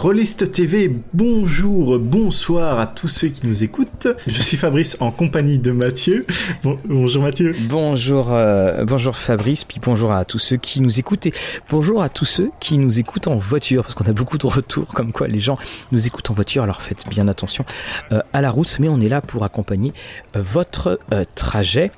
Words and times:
Rollist 0.00 0.50
TV, 0.50 0.96
bonjour, 1.12 1.98
bonsoir 1.98 2.80
à 2.80 2.86
tous 2.86 3.08
ceux 3.08 3.28
qui 3.28 3.46
nous 3.46 3.64
écoutent. 3.64 4.08
Je 4.26 4.40
suis 4.40 4.56
Fabrice 4.56 4.96
en 5.00 5.10
compagnie 5.10 5.58
de 5.58 5.72
Mathieu. 5.72 6.24
bonjour 6.86 7.22
Mathieu. 7.22 7.54
Bonjour, 7.68 8.32
euh, 8.32 8.86
bonjour 8.86 9.14
Fabrice, 9.14 9.64
puis 9.64 9.78
bonjour 9.78 10.10
à 10.12 10.24
tous 10.24 10.38
ceux 10.38 10.56
qui 10.56 10.80
nous 10.80 10.98
écoutent 10.98 11.26
et 11.26 11.34
bonjour 11.68 12.02
à 12.02 12.08
tous 12.08 12.24
ceux 12.24 12.50
qui 12.60 12.78
nous 12.78 12.98
écoutent 12.98 13.28
en 13.28 13.36
voiture, 13.36 13.82
parce 13.82 13.94
qu'on 13.94 14.06
a 14.06 14.12
beaucoup 14.12 14.38
de 14.38 14.46
retours 14.46 14.86
comme 14.86 15.12
quoi 15.12 15.28
les 15.28 15.38
gens 15.38 15.58
nous 15.92 16.06
écoutent 16.06 16.30
en 16.30 16.34
voiture, 16.34 16.62
alors 16.62 16.80
faites 16.80 17.06
bien 17.06 17.28
attention 17.28 17.66
euh, 18.10 18.22
à 18.32 18.40
la 18.40 18.50
route, 18.50 18.78
mais 18.80 18.88
on 18.88 19.02
est 19.02 19.10
là 19.10 19.20
pour 19.20 19.44
accompagner 19.44 19.92
euh, 20.34 20.40
votre 20.40 20.98
trajet. 21.34 21.92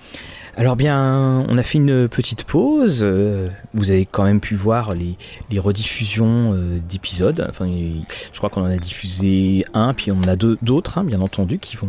Alors 0.55 0.77
bien, 0.77 1.47
on 1.49 1.57
a 1.57 1.63
fait 1.63 1.79
une 1.79 2.09
petite 2.09 2.45
pause. 2.45 3.01
Euh, 3.03 3.49
vous 3.73 3.91
avez 3.91 4.05
quand 4.05 4.25
même 4.25 4.41
pu 4.41 4.55
voir 4.55 4.93
les, 4.95 5.17
rediffusions 5.59 6.53
euh, 6.53 6.79
d'épisodes. 6.79 7.47
Enfin, 7.49 7.67
je 7.67 8.37
crois 8.37 8.51
qu'on 8.51 8.61
en 8.61 8.71
a 8.71 8.77
diffusé 8.77 9.65
un, 9.73 9.95
puis 9.95 10.11
on 10.11 10.19
en 10.19 10.29
a 10.29 10.37
d'autres, 10.37 10.99
hein, 10.99 11.05
bien 11.05 11.23
entendu, 11.23 11.59
qui 11.59 11.77
vont, 11.77 11.89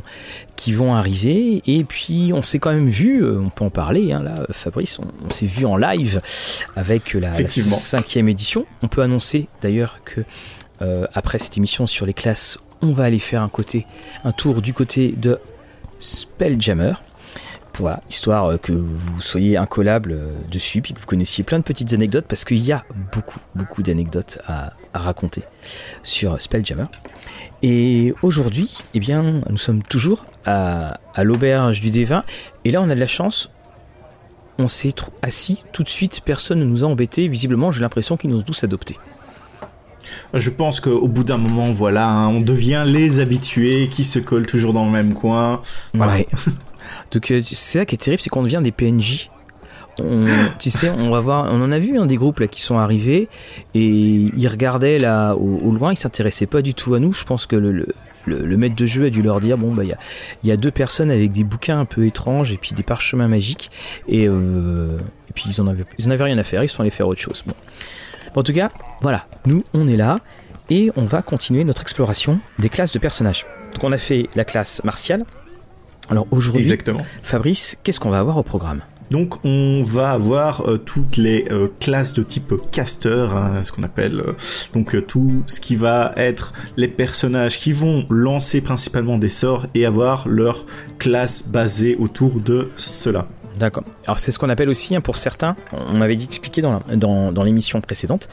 qui 0.55 0.71
vont 0.71 0.95
arriver. 0.95 1.61
Et 1.67 1.83
puis 1.83 2.31
on 2.33 2.43
s'est 2.43 2.59
quand 2.59 2.71
même 2.71 2.87
vu, 2.87 3.21
euh, 3.21 3.41
on 3.41 3.49
peut 3.49 3.65
en 3.65 3.69
parler, 3.69 4.13
hein, 4.13 4.23
là, 4.23 4.35
Fabrice, 4.51 4.97
on, 4.99 5.29
s'est 5.29 5.45
vu 5.45 5.65
en 5.65 5.75
live 5.75 6.21
avec 6.77 7.13
la, 7.15 7.33
cinquième 7.49 8.29
édition. 8.29 8.65
On 8.81 8.87
peut 8.87 9.01
annoncer 9.01 9.47
d'ailleurs 9.61 9.99
que 10.05 10.21
après 11.13 11.39
cette 11.39 11.57
émission 11.57 11.87
sur 11.87 12.05
les 12.05 12.13
classes, 12.13 12.59
on 12.81 12.91
va 12.91 13.05
aller 13.05 13.19
faire 13.19 13.41
un 13.41 13.47
côté, 13.47 13.85
un 14.25 14.33
tour 14.33 14.61
du 14.61 14.73
côté 14.73 15.13
de 15.15 15.39
Spelljammer. 15.99 16.95
Voilà, 17.79 18.01
histoire 18.07 18.45
euh, 18.45 18.57
que 18.57 18.71
vous 18.71 19.19
soyez 19.19 19.57
incollable 19.57 20.11
euh, 20.11 20.31
dessus, 20.51 20.81
puis 20.81 20.93
que 20.93 20.99
vous 20.99 21.07
connaissiez 21.07 21.43
plein 21.43 21.57
de 21.57 21.63
petites 21.63 21.93
anecdotes, 21.93 22.25
parce 22.27 22.45
qu'il 22.45 22.59
y 22.59 22.71
a 22.71 22.85
beaucoup, 23.11 23.39
beaucoup 23.55 23.81
d'anecdotes 23.81 24.37
à, 24.45 24.73
raconter 24.93 25.41
sur 26.03 26.39
Spelljammer. 26.39 26.85
Et 27.63 28.13
aujourd'hui, 28.21 28.77
eh 28.93 28.99
bien, 28.99 29.41
nous 29.49 29.57
sommes 29.57 29.81
toujours 29.81 30.25
à, 30.45 30.99
l'auberge 31.23 31.81
du 31.81 31.89
D20, 31.89 32.21
et 32.63 32.71
là 32.71 32.79
on 32.79 32.89
a 32.89 32.95
de 32.95 32.99
la 32.99 33.07
chance, 33.07 33.49
on 34.59 34.67
s'est 34.67 34.93
assis 35.23 35.63
tout 35.71 35.81
de 35.81 35.89
suite, 35.89 36.21
personne 36.23 36.59
ne 36.59 36.65
nous 36.65 36.83
a 36.83 36.87
embêtés, 36.87 37.27
visiblement 37.27 37.71
j'ai 37.71 37.81
l'impression 37.81 38.17
qu'ils 38.17 38.29
nous 38.29 38.39
ont 38.39 38.43
tous 38.43 38.63
adoptés. 38.63 38.99
Je 40.35 40.49
pense 40.51 40.79
qu'au 40.79 41.07
bout 41.07 41.23
d'un 41.23 41.37
moment, 41.37 41.71
voilà, 41.71 42.07
hein, 42.07 42.27
on 42.27 42.41
devient 42.41 42.83
les 42.85 43.19
habitués 43.19 43.89
qui 43.89 44.03
se 44.03 44.19
collent 44.19 44.45
toujours 44.45 44.73
dans 44.73 44.85
le 44.85 44.91
même 44.91 45.15
coin. 45.15 45.61
Voilà. 45.95 46.23
Donc 47.11 47.31
euh, 47.31 47.41
c'est 47.43 47.55
ça 47.55 47.85
qui 47.85 47.95
est 47.95 47.97
terrible, 47.97 48.21
c'est 48.21 48.29
qu'on 48.29 48.43
devient 48.43 48.61
des 48.63 48.71
PNJ. 48.71 49.29
tu 50.59 50.69
sais, 50.69 50.89
on 50.89 51.09
va 51.09 51.19
voir, 51.19 51.47
on 51.51 51.61
en 51.61 51.71
a 51.71 51.79
vu 51.79 51.97
hein, 51.99 52.05
des 52.05 52.15
groupes 52.15 52.39
là 52.39 52.47
qui 52.47 52.61
sont 52.61 52.77
arrivés 52.77 53.27
et 53.73 53.85
ils 53.85 54.47
regardaient 54.47 54.97
là 54.97 55.35
au, 55.35 55.71
loin, 55.71 55.93
ils 55.93 55.97
s'intéressaient 55.97 56.47
pas 56.47 56.61
du 56.61 56.73
tout 56.73 56.95
à 56.95 56.99
nous. 56.99 57.13
Je 57.13 57.25
pense 57.25 57.45
que 57.45 57.55
le, 57.55 57.85
le, 58.25 58.57
maître 58.57 58.75
de 58.75 58.85
jeu 58.85 59.05
a 59.05 59.09
dû 59.09 59.21
leur 59.21 59.39
dire 59.39 59.57
bon 59.57 59.73
bah 59.73 59.83
il 59.83 59.95
y 60.43 60.51
a, 60.51 60.57
deux 60.57 60.71
personnes 60.71 61.11
avec 61.11 61.31
des 61.31 61.43
bouquins 61.43 61.79
un 61.79 61.85
peu 61.85 62.05
étranges 62.05 62.51
et 62.51 62.57
puis 62.57 62.73
des 62.73 62.83
parchemins 62.83 63.27
magiques 63.27 63.71
et, 64.07 64.27
euh, 64.27 64.97
puis 65.35 65.45
ils 65.49 65.61
en 65.61 65.67
avaient 65.67 65.85
ils 65.97 66.11
en 66.11 66.23
rien 66.23 66.37
à 66.37 66.43
faire, 66.43 66.63
ils 66.63 66.69
sont 66.69 66.81
allés 66.81 66.89
faire 66.89 67.07
autre 67.07 67.21
chose. 67.21 67.43
Bon. 67.45 67.55
En 68.35 68.43
tout 68.43 68.53
cas, 68.53 68.71
voilà, 69.01 69.27
nous 69.45 69.63
on 69.73 69.87
est 69.87 69.97
là 69.97 70.19
et 70.69 70.91
on 70.95 71.05
va 71.05 71.21
continuer 71.21 71.63
notre 71.63 71.81
exploration 71.81 72.39
des 72.59 72.69
classes 72.69 72.93
de 72.93 72.99
personnages. 72.99 73.45
Donc 73.73 73.83
on 73.83 73.91
a 73.91 73.97
fait 73.97 74.29
la 74.35 74.45
classe 74.45 74.83
martiale, 74.83 75.25
alors 76.09 76.27
aujourd'hui, 76.31 76.69
Fabrice, 77.23 77.77
qu'est-ce 77.83 77.99
qu'on 77.99 78.09
va 78.09 78.19
avoir 78.19 78.37
au 78.37 78.43
programme? 78.43 78.81
Donc 79.13 79.45
on 79.45 79.83
va 79.83 80.11
avoir 80.11 80.67
euh, 80.67 80.77
toutes 80.77 81.17
les 81.17 81.45
euh, 81.51 81.67
classes 81.79 82.13
de 82.13 82.23
type 82.23 82.53
caster, 82.71 83.27
hein, 83.31 83.61
ce 83.61 83.71
qu'on 83.71 83.83
appelle 83.83 84.19
euh, 84.19 84.33
donc 84.73 85.05
tout 85.05 85.43
ce 85.45 85.61
qui 85.61 85.75
va 85.75 86.13
être 86.15 86.51
les 86.77 86.87
personnages 86.87 87.59
qui 87.59 87.73
vont 87.73 88.07
lancer 88.09 88.61
principalement 88.61 89.19
des 89.19 89.29
sorts 89.29 89.67
et 89.75 89.85
avoir 89.85 90.27
leur 90.27 90.65
classe 90.97 91.49
basée 91.49 91.95
autour 91.99 92.39
de 92.39 92.69
cela. 92.75 93.27
D'accord. 93.59 93.83
Alors 94.07 94.17
c'est 94.17 94.31
ce 94.31 94.39
qu'on 94.39 94.49
appelle 94.49 94.69
aussi, 94.69 94.95
hein, 94.95 95.01
pour 95.01 95.15
certains, 95.15 95.55
on 95.71 96.01
avait 96.01 96.15
dit 96.15 96.25
expliquer 96.25 96.63
dans, 96.63 96.81
dans, 97.31 97.43
l'émission 97.43 97.81
précédente, 97.81 98.27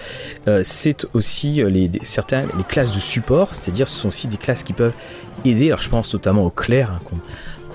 c'est 0.63 1.07
aussi 1.13 1.63
les, 1.63 1.91
certains, 2.05 2.41
les 2.41 2.65
classes 2.67 2.91
de 2.91 3.01
support, 3.01 3.55
c'est-à-dire 3.55 3.87
ce 3.87 3.99
sont 3.99 4.09
aussi 4.09 4.29
des 4.29 4.39
classes 4.39 4.65
qui 4.65 4.73
peuvent 4.73 4.95
aider, 5.45 5.67
alors 5.67 5.83
je 5.83 5.91
pense 5.91 6.15
notamment 6.15 6.47
au 6.47 6.51
clair, 6.51 6.93
hein, 6.95 7.01
qu'on 7.05 7.19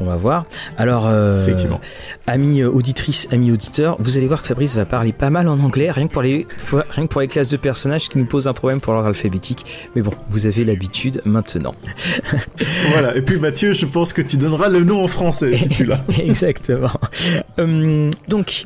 va 0.04 0.16
voir. 0.18 0.46
Alors, 0.78 1.08
euh, 1.08 1.42
Effectivement. 1.42 1.80
amis 2.28 2.62
euh, 2.62 2.70
auditrices, 2.70 3.30
amis 3.32 3.52
auditeurs, 3.52 3.96
vous 4.00 4.18
allez 4.18 4.28
voir 4.28 4.42
que 4.42 4.50
Fabrice 4.50 4.76
va 4.76 4.86
parler 4.86 5.14
pas 5.14 5.30
mal 5.30 5.48
en 5.48 5.60
anglais, 5.60 5.90
rien 5.92 6.08
que 6.08 6.12
pour 6.12 6.22
les, 6.22 6.46
rien 6.90 7.04
que 7.08 7.12
pour 7.12 7.22
les 7.22 7.28
classes 7.28 7.52
de 7.52 7.58
personnages, 7.58 8.02
ce 8.02 8.10
qui 8.10 8.18
nous 8.18 8.26
pose 8.26 8.48
un 8.48 8.54
problème 8.54 8.82
pour 8.82 8.94
l'ordre 8.94 9.08
alphabétique. 9.08 9.90
Mais 9.96 10.02
bon, 10.02 10.12
vous 10.30 10.48
avez 10.48 10.66
l'habitude 10.66 11.22
maintenant. 11.24 11.76
voilà, 12.92 13.16
et 13.16 13.22
puis 13.22 13.38
Mathieu, 13.38 13.72
je 13.72 13.86
pense 13.86 14.12
que 14.12 14.22
tu 14.22 14.36
donneras 14.36 14.68
le 14.68 14.84
nom 14.84 15.04
en 15.04 15.08
français 15.08 15.54
si 15.54 15.70
tu 15.70 15.86
l'as. 15.86 16.04
Exactement. 16.20 16.92
Hum, 17.58 18.12
donc, 18.28 18.64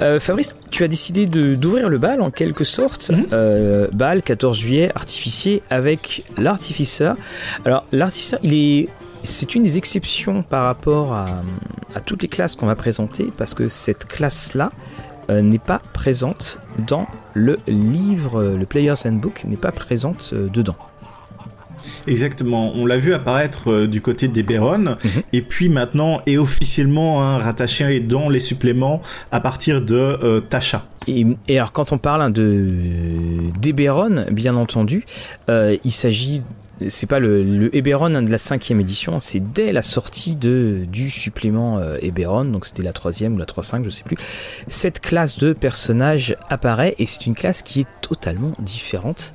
euh, 0.00 0.20
Fabrice, 0.20 0.54
tu 0.70 0.84
as 0.84 0.88
décidé 0.88 1.26
d'ouvrir 1.26 1.88
le 1.88 1.98
bal 1.98 2.20
en 2.20 2.30
quelque 2.30 2.64
sorte. 2.64 3.10
Mhm. 3.10 3.88
bal, 3.92 4.22
14 4.22 4.58
juillet, 4.58 4.92
artificier 4.94 5.62
avec 5.70 6.22
l'artificeur. 6.38 7.16
Alors, 7.64 7.84
l'artificeur, 7.92 8.38
il 8.42 8.54
est 8.54 8.88
c'est 9.22 9.54
une 9.54 9.62
des 9.62 9.78
exceptions 9.78 10.42
par 10.42 10.64
rapport 10.64 11.12
à, 11.12 11.42
toutes 12.06 12.22
les 12.22 12.28
classes 12.28 12.56
qu'on 12.56 12.66
va 12.66 12.76
présenter 12.76 13.28
parce 13.36 13.54
que 13.54 13.68
cette 13.68 14.06
classe-là 14.06 14.70
euh, 15.28 15.42
n'est 15.42 15.58
pas 15.58 15.80
présente 15.92 16.60
dans 16.86 17.06
le 17.34 17.58
livre, 17.66 18.42
le 18.42 18.64
Player's 18.64 19.04
Handbook 19.06 19.44
n'est 19.44 19.56
pas 19.56 19.72
présente 19.72 20.30
euh, 20.32 20.48
dedans. 20.48 20.76
Exactement, 22.06 22.72
on 22.74 22.86
l'a 22.86 22.98
vu 22.98 23.12
apparaître 23.14 23.70
euh, 23.70 23.86
du 23.86 24.00
côté 24.02 24.28
des 24.28 24.42
mhm. 24.42 24.98
et 25.32 25.42
puis 25.42 25.68
maintenant 25.68 26.20
est 26.26 26.36
officiellement 26.36 27.22
hein, 27.22 27.38
rattaché 27.38 28.00
dans 28.00 28.28
les 28.28 28.40
suppléments 28.40 29.02
à 29.32 29.40
partir 29.40 29.82
de 29.82 30.42
Tasha. 30.48 30.84
Et, 31.08 31.26
alors 31.50 31.72
quand 31.72 31.92
on 31.92 31.98
parle 31.98 32.22
hein, 32.22 32.30
de 32.30 32.68
d'Eberron, 33.60 34.26
bien 34.30 34.54
entendu, 34.56 35.04
il 35.48 35.92
s'agit 35.92 36.42
c'est 36.88 37.06
pas 37.06 37.18
le, 37.18 37.42
le 37.42 37.74
Eberron 37.76 38.22
de 38.22 38.30
la 38.30 38.38
cinquième 38.38 38.80
édition, 38.80 39.20
c'est 39.20 39.40
dès 39.40 39.72
la 39.72 39.82
sortie 39.82 40.36
du 40.36 41.10
supplément 41.10 41.78
euh, 41.78 41.98
Eberron, 42.00 42.46
donc 42.46 42.66
c'était 42.66 42.82
la 42.82 42.92
troisième 42.92 43.34
ou 43.34 43.38
la 43.38 43.44
3.5, 43.44 43.84
je 43.84 43.90
sais 43.90 44.04
plus. 44.04 44.16
Cette 44.68 45.00
classe 45.00 45.38
de 45.38 45.52
personnages 45.52 46.36
apparaît 46.48 46.94
et 46.98 47.06
c'est 47.06 47.26
une 47.26 47.34
classe 47.34 47.62
qui 47.62 47.80
est 47.80 47.88
totalement 48.00 48.52
différente 48.60 49.34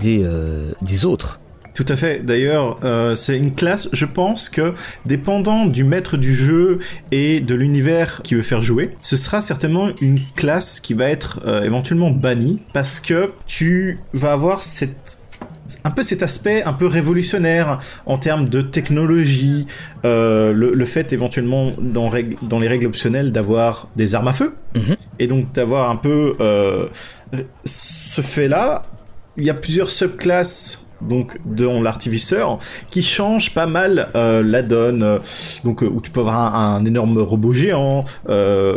des, 0.00 0.20
euh, 0.22 0.72
autres. 1.04 1.38
Tout 1.74 1.84
à 1.88 1.96
fait. 1.96 2.24
D'ailleurs, 2.24 2.78
euh, 2.84 3.14
c'est 3.14 3.36
une 3.36 3.54
classe, 3.54 3.90
je 3.92 4.06
pense 4.06 4.48
que, 4.48 4.72
dépendant 5.04 5.66
du 5.66 5.84
maître 5.84 6.16
du 6.16 6.34
jeu 6.34 6.78
et 7.12 7.40
de 7.40 7.54
l'univers 7.54 8.22
qui 8.24 8.34
veut 8.34 8.42
faire 8.42 8.62
jouer, 8.62 8.94
ce 9.02 9.18
sera 9.18 9.42
certainement 9.42 9.90
une 10.00 10.18
classe 10.36 10.80
qui 10.80 10.94
va 10.94 11.10
être 11.10 11.46
éventuellement 11.62 12.10
bannie 12.10 12.60
parce 12.72 13.00
que 13.00 13.32
tu 13.46 14.00
vas 14.14 14.32
avoir 14.32 14.62
cette 14.62 15.18
un 15.86 15.90
peu 15.92 16.02
cet 16.02 16.24
aspect 16.24 16.64
un 16.64 16.72
peu 16.72 16.86
révolutionnaire 16.86 17.78
en 18.06 18.18
termes 18.18 18.48
de 18.48 18.60
technologie, 18.60 19.68
euh, 20.04 20.52
le, 20.52 20.84
fait 20.84 21.12
éventuellement 21.12 21.70
dans, 21.78 22.10
dans, 22.42 22.58
les 22.58 22.66
règles 22.66 22.86
optionnelles 22.86 23.30
d'avoir 23.30 23.88
des 23.94 24.16
armes 24.16 24.26
à 24.26 24.32
feu, 24.32 24.54
mhm. 24.74 24.96
et 25.20 25.28
donc 25.28 25.52
d'avoir 25.52 25.88
un 25.88 25.96
peu 25.96 26.34
euh, 26.40 26.86
ce 27.64 28.20
fait-là. 28.20 28.82
Il 29.36 29.44
y 29.44 29.50
a 29.50 29.54
plusieurs 29.54 29.90
subclasses 29.90 30.88
donc 31.02 31.38
dans 31.44 31.82
l'artificeur 31.82 32.58
qui 32.90 33.02
change 33.02 33.52
pas 33.52 33.66
mal 33.66 34.08
euh, 34.16 34.42
la 34.42 34.62
donne 34.62 35.20
donc 35.62 35.82
où 35.82 36.00
tu 36.00 36.10
peux 36.10 36.20
avoir 36.20 36.56
un, 36.56 36.76
un 36.76 36.84
énorme 36.86 37.18
robot 37.18 37.52
géant 37.52 38.06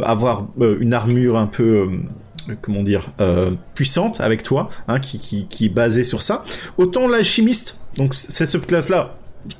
avoir 0.03 0.47
une 0.59 0.93
armure 0.93 1.37
un 1.37 1.47
peu 1.47 1.87
comment 2.61 2.83
dire, 2.83 3.07
euh, 3.19 3.51
puissante 3.75 4.21
avec 4.21 4.43
toi, 4.43 4.69
hein, 4.87 4.99
qui, 4.99 5.19
qui, 5.19 5.45
qui, 5.47 5.65
est 5.65 5.69
basée 5.69 6.03
sur 6.03 6.21
ça. 6.21 6.43
Autant 6.77 7.07
la 7.07 7.23
chimiste, 7.23 7.79
donc 7.95 8.15
cette 8.15 8.65
classe-là, 8.65 9.15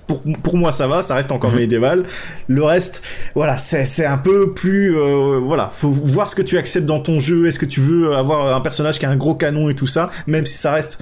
pour, 0.07 0.21
pour 0.44 0.57
moi 0.57 0.71
ça 0.71 0.88
va, 0.88 1.01
ça 1.01 1.15
reste 1.15 1.31
encore 1.31 1.51
mhm. 1.51 1.57
médiéval. 1.57 2.06
Le 2.47 2.63
reste, 2.63 3.03
voilà, 3.36 3.57
c'est 3.57 4.06
un 4.06 4.18
peu 4.18 4.53
plus, 4.53 4.97
euh, 4.97 5.39
voilà, 5.39 5.69
faut 5.74 5.89
voir 5.89 6.30
ce 6.30 6.36
que 6.36 6.41
tu 6.41 6.57
acceptes 6.57 6.86
dans 6.86 7.00
ton 7.00 7.19
jeu. 7.19 7.47
Est-ce 7.47 7.59
que 7.59 7.65
tu 7.65 7.80
veux 7.80 8.15
avoir 8.15 8.56
un 8.56 8.62
personnage 8.62 9.00
qui 9.00 9.06
a 9.06 9.09
un 9.09 9.15
gros 9.18 9.35
canon 9.35 9.69
et 9.69 9.75
tout 9.75 9.88
ça, 9.88 10.09
même 10.27 10.45
si 10.45 10.57
ça 10.57 10.74
reste 10.74 11.01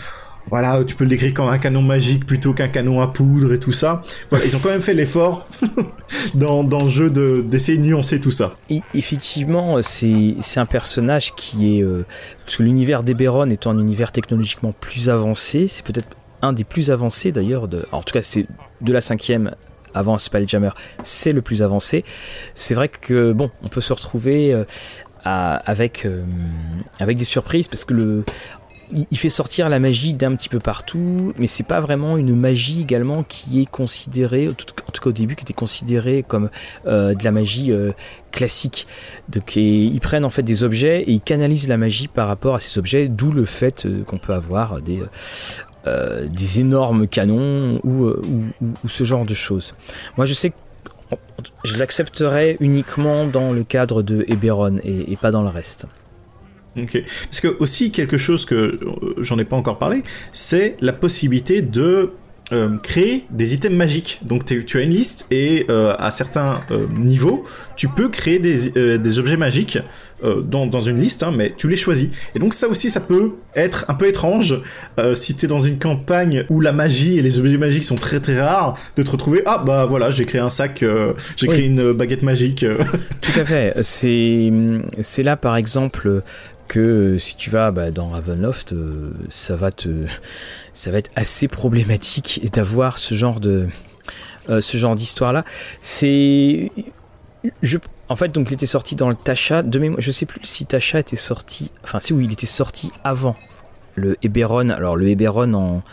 voilà, 0.50 0.84
tu 0.86 0.96
peux 0.96 1.04
le 1.04 1.10
décrire 1.10 1.34
comme 1.34 1.48
un 1.48 1.58
canon 1.58 1.82
magique 1.82 2.26
plutôt 2.26 2.54
qu'un 2.54 2.70
canon 2.70 3.02
à 3.02 3.08
poudre 3.08 3.54
et 3.54 3.60
tout 3.60 3.72
ça. 3.74 4.02
Voilà, 4.30 4.46
ils 4.46 4.56
ont 4.56 4.60
quand 4.60 4.70
même 4.70 4.82
fait 4.82 4.94
l'effort 4.94 5.48
dans, 6.34 6.64
le 6.64 6.90
jeu 6.90 7.10
de, 7.10 7.42
d'essayer 7.42 7.78
de 7.78 7.84
nuancer 7.84 8.22
tout 8.22 8.32
ça. 8.32 8.56
Effectivement, 8.94 9.82
c'est, 9.82 10.36
c'est 10.40 10.60
un 10.60 10.66
personnage 10.66 11.36
qui 11.36 11.78
est... 11.78 11.84
Euh, 11.84 12.06
parce 12.46 12.58
que 12.58 12.64
l'univers 12.64 13.04
d'Eberron 13.04 13.50
étant 13.50 13.72
un 13.72 13.80
univers 13.80 14.12
technologiquement 14.12 14.74
plus 14.80 15.10
avancé, 15.10 15.68
c'est 15.68 15.86
peut-être 15.86 16.08
un 16.42 16.54
des 16.54 16.64
plus 16.64 16.92
avancés 16.92 17.32
d'ailleurs, 17.32 17.68
de, 17.68 17.86
en 17.92 18.02
tout 18.02 18.14
cas 18.14 18.22
c'est 18.22 18.46
de 18.82 18.94
la 18.94 19.02
cinquième 19.02 19.56
avant 19.94 20.18
Spelljammer, 20.18 20.70
c'est 21.04 21.32
le 21.32 21.42
plus 21.42 21.64
avancé. 21.64 22.06
C'est 22.54 22.76
vrai 22.76 22.88
que 22.88 23.32
bon, 23.32 23.50
on 23.64 23.68
peut 23.68 23.82
se 23.82 23.94
retrouver 23.94 24.54
euh, 24.54 24.64
euh, 25.26 25.58
avec 25.66 27.18
des 27.18 27.24
surprises 27.24 27.68
parce 27.68 27.84
que 27.84 27.94
le, 27.94 28.24
il 28.92 29.18
fait 29.18 29.30
sortir 29.30 29.70
la 29.70 29.80
magie 29.80 30.14
d'un 30.14 30.36
petit 30.36 30.50
peu 30.50 30.60
partout, 30.60 31.34
mais 31.38 31.48
c'est 31.48 31.66
pas 31.66 31.80
vraiment 31.80 32.18
une 32.18 32.36
magie 32.36 32.82
également 32.82 33.24
qui 33.24 33.62
est 33.62 33.66
considérée, 33.66 34.48
en 34.48 34.54
tout 34.54 35.02
cas 35.02 35.10
au 35.10 35.12
début, 35.12 35.36
qui 35.36 35.44
était 35.44 35.54
considérée 35.54 36.24
comme 36.28 36.50
euh, 36.86 37.14
de 37.14 37.24
la 37.24 37.32
magie 37.32 37.72
euh, 37.72 37.92
classique. 38.32 38.88
Donc 39.30 39.56
ils 39.56 40.00
prennent 40.00 40.26
en 40.26 40.30
fait 40.30 40.44
des 40.44 40.64
objets 40.64 41.02
et 41.02 41.12
ils 41.12 41.22
canalisent 41.22 41.68
la 41.68 41.78
magie 41.78 42.08
par 42.08 42.28
rapport 42.28 42.56
à 42.56 42.60
ces 42.60 42.80
objets, 42.80 43.08
d'où 43.08 43.32
le 43.32 43.46
fait 43.46 43.86
euh, 43.86 44.04
qu'on 44.04 44.18
peut 44.18 44.34
avoir 44.34 44.80
des 44.82 45.00
énormes 46.60 47.08
canons 47.08 47.80
ou, 47.84 48.08
ou, 48.08 48.88
ce 48.88 49.04
genre 49.04 49.26
de 49.26 49.34
choses. 49.34 49.74
Moi 50.16 50.26
je 50.26 50.34
sais 50.34 50.52
que 50.52 50.56
je 51.64 51.76
l'accepterais 51.78 52.58
uniquement 52.60 53.26
dans 53.26 53.52
le 53.52 53.64
cadre 53.64 54.02
de 54.02 54.26
Eberron 54.28 54.80
et 54.84 55.16
pas 55.16 55.32
dans 55.32 55.44
le 55.44 55.50
reste. 55.50 55.88
Parce 56.86 57.42
que 57.42 57.56
aussi 57.60 57.92
quelque 57.92 58.18
chose 58.18 58.46
que 58.46 58.56
euh, 58.56 58.80
j'en 59.20 59.40
ai 59.40 59.46
pas 59.46 59.56
encore 59.56 59.80
parlé, 59.80 60.04
c'est 60.32 60.78
la 60.82 60.94
possibilité 60.94 61.62
de 61.62 62.12
euh, 62.54 62.78
créer 62.78 63.26
des 63.30 63.54
items 63.54 63.76
magiques. 63.76 64.20
Donc 64.24 64.46
tu 64.46 64.78
as 64.78 64.82
une 64.82 64.92
liste 64.92 65.28
et 65.32 65.66
euh, 65.70 65.96
à 65.98 66.12
certains 66.12 66.62
niveaux, 66.96 67.46
tu 67.76 67.88
peux 67.88 68.10
créer 68.10 68.40
des 68.40 69.20
objets 69.20 69.38
magiques 69.38 69.80
dans, 70.24 70.66
dans, 70.66 70.80
une 70.80 71.00
liste, 71.00 71.24
hein, 71.24 71.32
mais 71.36 71.54
tu 71.56 71.68
les 71.68 71.76
choisis. 71.76 72.10
Et 72.34 72.40
donc 72.40 72.54
ça 72.54 72.68
aussi, 72.68 72.90
ça 72.90 73.00
peut 73.00 73.34
être 73.56 73.86
un 73.88 73.94
peu 73.94 74.08
étrange 74.08 74.56
si 75.14 75.36
tu 75.36 75.46
es 75.46 75.48
dans 75.48 75.60
une 75.60 75.78
campagne 75.78 76.46
où 76.50 76.60
la 76.60 76.72
magie 76.72 77.20
et 77.20 77.22
les 77.22 77.40
objets 77.40 77.58
magiques 77.58 77.86
sont 77.86 77.96
très 77.96 78.20
très 78.20 78.40
rares, 78.40 78.76
de 78.96 79.04
te 79.04 79.12
retrouver, 79.12 79.44
ah 79.46 79.62
bah 79.64 79.86
voilà, 79.86 80.10
j'ai 80.10 80.26
créé 80.26 80.42
un 80.42 80.50
sac, 80.50 80.84
j'ai 81.36 81.48
créé 81.48 81.66
une 81.66 81.92
baguette 81.92 82.24
magique. 82.24 82.66
Tout 83.22 83.40
à 83.40 83.46
fait. 83.46 83.74
C'est 83.82 85.24
là 85.24 85.38
par 85.38 85.56
exemple 85.56 86.24
que 86.68 86.80
euh, 86.80 87.18
si 87.18 87.36
tu 87.36 87.50
vas 87.50 87.72
bah, 87.72 87.92
dans 87.92 88.10
Ravenloft, 88.10 88.74
euh, 88.74 89.12
ça 89.30 89.56
va 89.56 89.72
te, 89.72 89.90
ça 90.74 90.92
va 90.92 90.98
être 91.00 91.12
assez 91.16 91.48
problématique 91.48 92.42
d'avoir 92.54 92.98
ce 92.98 93.16
genre 93.16 93.40
de, 93.40 93.68
euh, 94.50 94.62
ce 94.62 94.78
genre 94.78 94.96
d'histoire 94.96 95.34
là. 95.34 95.44
C'est, 95.82 96.72
je, 97.62 97.78
en 98.10 98.16
fait, 98.16 98.30
donc 98.30 98.50
il 98.50 98.54
était 98.54 98.66
sorti 98.66 98.96
dans 98.96 99.10
le 99.10 99.16
Tasha. 99.16 99.64
De 99.64 99.80
mémoire, 99.80 100.02
je 100.02 100.12
sais 100.12 100.26
plus 100.26 100.40
si 100.44 100.66
Tasha 100.66 101.00
était 101.00 101.16
sorti. 101.16 101.72
Enfin, 101.84 102.00
si 102.00 102.14
oui, 102.14 102.26
il 102.26 102.34
était 102.34 102.46
sorti 102.46 102.92
avant 103.04 103.36
le 103.96 104.18
Eberron. 104.24 104.70
Alors 104.70 104.96
le 104.96 105.08
Eberron 105.10 105.54
en, 105.54 105.84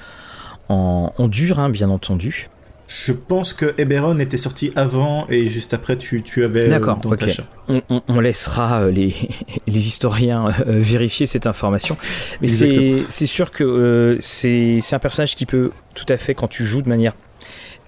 en, 0.68 1.12
en 1.16 1.28
dur, 1.28 1.58
hein, 1.58 1.70
bien 1.70 1.90
entendu. 1.90 2.48
Je 2.86 3.12
pense 3.12 3.54
que 3.54 3.74
Eberron 3.78 4.18
était 4.18 4.36
sorti 4.36 4.70
avant 4.76 5.26
et 5.28 5.46
juste 5.46 5.72
après 5.72 5.96
tu, 5.96 6.22
tu 6.22 6.44
avais. 6.44 6.66
Euh, 6.66 6.68
D'accord, 6.68 7.00
ok. 7.04 7.40
On, 7.68 8.02
on, 8.08 8.20
laissera 8.20 8.82
euh, 8.82 8.90
les, 8.90 9.14
les 9.66 9.88
historiens 9.88 10.48
euh, 10.66 10.78
vérifier 10.80 11.26
cette 11.26 11.46
information. 11.46 11.96
Mais 12.42 12.48
c'est 12.48 13.26
sûr 13.26 13.50
que 13.50 14.18
c'est 14.20 14.80
un 14.92 14.98
personnage 14.98 15.34
qui 15.34 15.46
peut 15.46 15.70
tout 15.94 16.06
à 16.08 16.18
fait, 16.18 16.34
quand 16.34 16.48
tu 16.48 16.64
joues 16.64 16.82
de 16.82 16.88
manière 16.88 17.14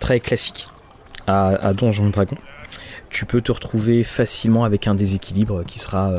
très 0.00 0.18
classique 0.18 0.68
à, 1.26 1.48
à 1.48 1.74
Donjon 1.74 2.08
Dragon, 2.08 2.36
tu 3.10 3.26
peux 3.26 3.40
te 3.40 3.52
retrouver 3.52 4.04
facilement 4.04 4.64
avec 4.64 4.86
un 4.86 4.94
déséquilibre 4.94 5.64
qui 5.64 5.78
sera 5.78 6.12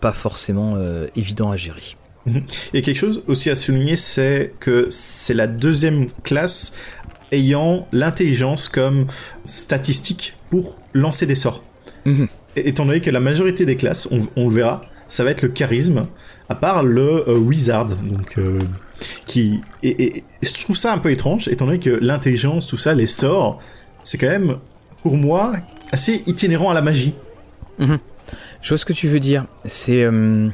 pas 0.00 0.12
forcément 0.12 0.76
évident 1.14 1.50
à 1.50 1.56
gérer. 1.56 1.96
Et 2.74 2.82
quelque 2.82 2.96
chose 2.96 3.22
aussi 3.26 3.50
à 3.50 3.56
souligner, 3.56 3.96
c'est 3.96 4.54
que 4.60 4.86
c'est 4.90 5.34
la 5.34 5.46
deuxième 5.46 6.10
classe 6.22 6.74
ayant 7.32 7.86
l'intelligence 7.92 8.68
comme 8.68 9.06
statistique 9.44 10.36
pour 10.50 10.76
lancer 10.92 11.26
des 11.26 11.34
sorts. 11.34 11.62
Mhm. 12.04 12.28
Étant 12.56 12.84
donné 12.84 13.00
que 13.00 13.10
la 13.10 13.20
majorité 13.20 13.64
des 13.64 13.76
classes, 13.76 14.08
on, 14.36 14.48
le 14.48 14.54
verra, 14.54 14.82
ça 15.08 15.22
va 15.24 15.30
être 15.30 15.42
le 15.42 15.48
charisme, 15.48 16.02
à 16.48 16.54
part 16.54 16.82
le 16.82 17.28
euh, 17.28 17.38
wizard, 17.38 17.86
donc 17.86 18.38
euh, 18.38 18.58
qui 19.26 19.60
et, 19.82 20.24
je 20.42 20.52
trouve 20.54 20.76
ça 20.76 20.92
un 20.92 20.98
peu 20.98 21.10
étrange, 21.12 21.46
étant 21.48 21.66
donné 21.66 21.78
que 21.78 21.90
l'intelligence, 21.90 22.66
tout 22.66 22.76
ça, 22.76 22.94
les 22.94 23.06
sorts, 23.06 23.60
c'est 24.02 24.18
quand 24.18 24.28
même 24.28 24.56
pour 25.02 25.16
moi 25.16 25.52
assez 25.92 26.22
itinérant 26.26 26.70
à 26.70 26.74
la 26.74 26.82
magie. 26.82 27.14
Mhm. 27.78 27.98
Je 28.62 28.68
vois 28.68 28.78
ce 28.78 28.84
que 28.84 28.92
tu 28.92 29.08
veux 29.08 29.20
dire. 29.20 29.46
C'est 29.64 30.02
euh, 30.02 30.50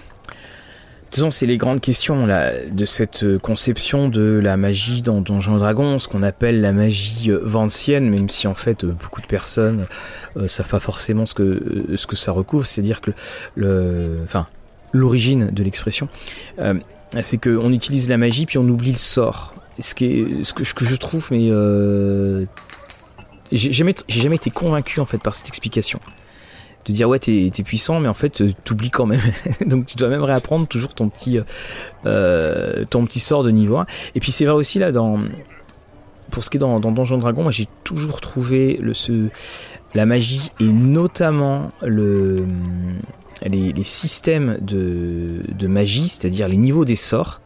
Disons, 1.12 1.30
c'est 1.30 1.46
les 1.46 1.56
grandes 1.56 1.80
questions 1.80 2.26
là, 2.26 2.52
de 2.68 2.84
cette 2.84 3.22
euh, 3.22 3.38
conception 3.38 4.08
de 4.08 4.40
la 4.42 4.56
magie 4.56 5.02
dans 5.02 5.20
Donjons 5.20 5.56
Dragons, 5.56 5.98
ce 5.98 6.08
qu'on 6.08 6.22
appelle 6.22 6.60
la 6.60 6.72
magie 6.72 7.30
euh, 7.30 7.40
vancienne, 7.42 8.10
même 8.10 8.28
si 8.28 8.48
en 8.48 8.54
fait 8.54 8.82
euh, 8.84 8.88
beaucoup 8.88 9.20
de 9.22 9.26
personnes 9.26 9.86
euh, 10.36 10.48
savent 10.48 10.68
pas 10.68 10.80
forcément 10.80 11.24
ce 11.24 11.34
que, 11.34 11.86
ce 11.94 12.06
que 12.06 12.16
ça 12.16 12.32
recouvre, 12.32 12.66
c'est-à-dire 12.66 13.00
que 13.00 13.12
le, 13.54 14.18
enfin, 14.24 14.46
l'origine 14.92 15.48
de 15.52 15.62
l'expression, 15.62 16.08
c'est 17.20 17.38
qu'on 17.38 17.72
utilise 17.72 18.08
la 18.08 18.18
magie 18.18 18.44
puis 18.44 18.58
on 18.58 18.68
oublie 18.68 18.92
le 18.92 18.98
sort. 18.98 19.54
Ce, 19.78 19.94
qui 19.94 20.26
ce 20.42 20.52
que 20.52 20.84
je 20.84 20.96
trouve, 20.96 21.28
mais 21.30 21.50
j'ai 23.52 23.72
jamais, 23.72 23.94
jamais 24.08 24.36
été 24.36 24.50
convaincu 24.50 25.00
en 25.00 25.04
fait 25.04 25.18
par 25.18 25.34
cette 25.34 25.48
explication. 25.48 26.00
De 26.86 26.92
dire 26.92 27.08
ouais 27.08 27.18
t'es 27.18 27.46
es 27.46 27.62
puissant 27.64 27.98
mais 27.98 28.08
en 28.08 28.14
fait 28.14 28.40
euh, 28.40 28.52
t'oublies 28.64 28.90
quand 28.90 29.06
même. 29.06 29.20
Donc 29.66 29.86
tu 29.86 29.96
dois 29.96 30.08
même 30.08 30.22
réapprendre 30.22 30.68
toujours 30.68 30.94
ton 30.94 31.08
petit 31.08 31.38
euh, 32.06 32.84
ton 32.88 33.04
petit 33.06 33.20
sort 33.20 33.42
de 33.42 33.50
niveau 33.50 33.76
1 33.78 33.86
et 34.14 34.20
puis 34.20 34.30
c'est 34.30 34.44
vrai 34.44 34.54
aussi 34.54 34.78
là 34.78 34.92
dans 34.92 35.18
pour 36.30 36.44
ce 36.44 36.50
qui 36.50 36.58
est 36.58 36.60
dans, 36.60 36.78
dans 36.78 36.92
Donjon 36.92 37.18
Dragon 37.18 37.42
moi 37.42 37.50
j'ai 37.50 37.66
toujours 37.82 38.20
trouvé 38.20 38.78
le 38.80 38.94
ce, 38.94 39.28
la 39.94 40.06
magie 40.06 40.52
et 40.60 40.64
notamment 40.64 41.72
le 41.82 42.46
les, 43.42 43.72
les 43.72 43.84
systèmes 43.84 44.58
de, 44.60 45.40
de 45.52 45.66
magie 45.66 46.08
c'est-à-dire 46.08 46.48
les 46.48 46.56
niveaux 46.56 46.84
des 46.84 46.94
sorts. 46.94 47.40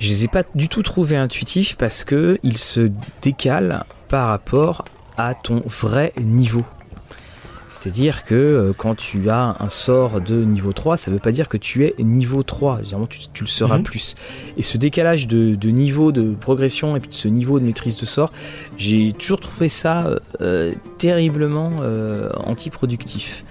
Je 0.00 0.08
les 0.08 0.24
ai 0.24 0.28
pas 0.28 0.42
du 0.54 0.68
tout 0.68 0.82
trouvés 0.82 1.16
intuitifs 1.16 1.76
parce 1.76 2.02
que 2.04 2.38
ils 2.42 2.58
se 2.58 2.88
décalent 3.22 3.84
par 4.08 4.28
rapport 4.28 4.84
à 5.16 5.34
ton 5.34 5.62
vrai 5.66 6.12
niveau 6.20 6.64
c'est-à-dire 7.72 8.24
que 8.24 8.34
euh, 8.34 8.72
quand 8.76 8.94
tu 8.94 9.30
as 9.30 9.56
un 9.58 9.68
sort 9.70 10.20
de 10.20 10.44
niveau 10.44 10.72
3, 10.72 10.98
ça 10.98 11.10
ne 11.10 11.16
veut 11.16 11.20
pas 11.20 11.32
dire 11.32 11.48
que 11.48 11.56
tu 11.56 11.86
es 11.86 11.94
niveau 11.98 12.42
3. 12.42 12.82
Généralement, 12.82 13.06
tu, 13.06 13.20
tu 13.32 13.44
le 13.44 13.48
seras 13.48 13.78
mhm. 13.78 13.82
plus. 13.82 14.14
Et 14.58 14.62
ce 14.62 14.76
décalage 14.76 15.26
de, 15.26 15.68
niveau 15.70 16.12
de 16.12 16.34
progression 16.34 16.96
et 16.96 17.00
puis 17.00 17.08
de 17.08 17.14
ce 17.14 17.28
niveau 17.28 17.58
de 17.58 17.64
maîtrise 17.64 17.98
de 17.98 18.04
sort, 18.04 18.30
j'ai 18.76 19.12
toujours 19.12 19.40
trouvé 19.40 19.70
ça 19.70 20.18
euh, 20.42 20.72
terriblement 20.98 21.70
euh, 21.80 22.28
antiproductif. 22.44 23.44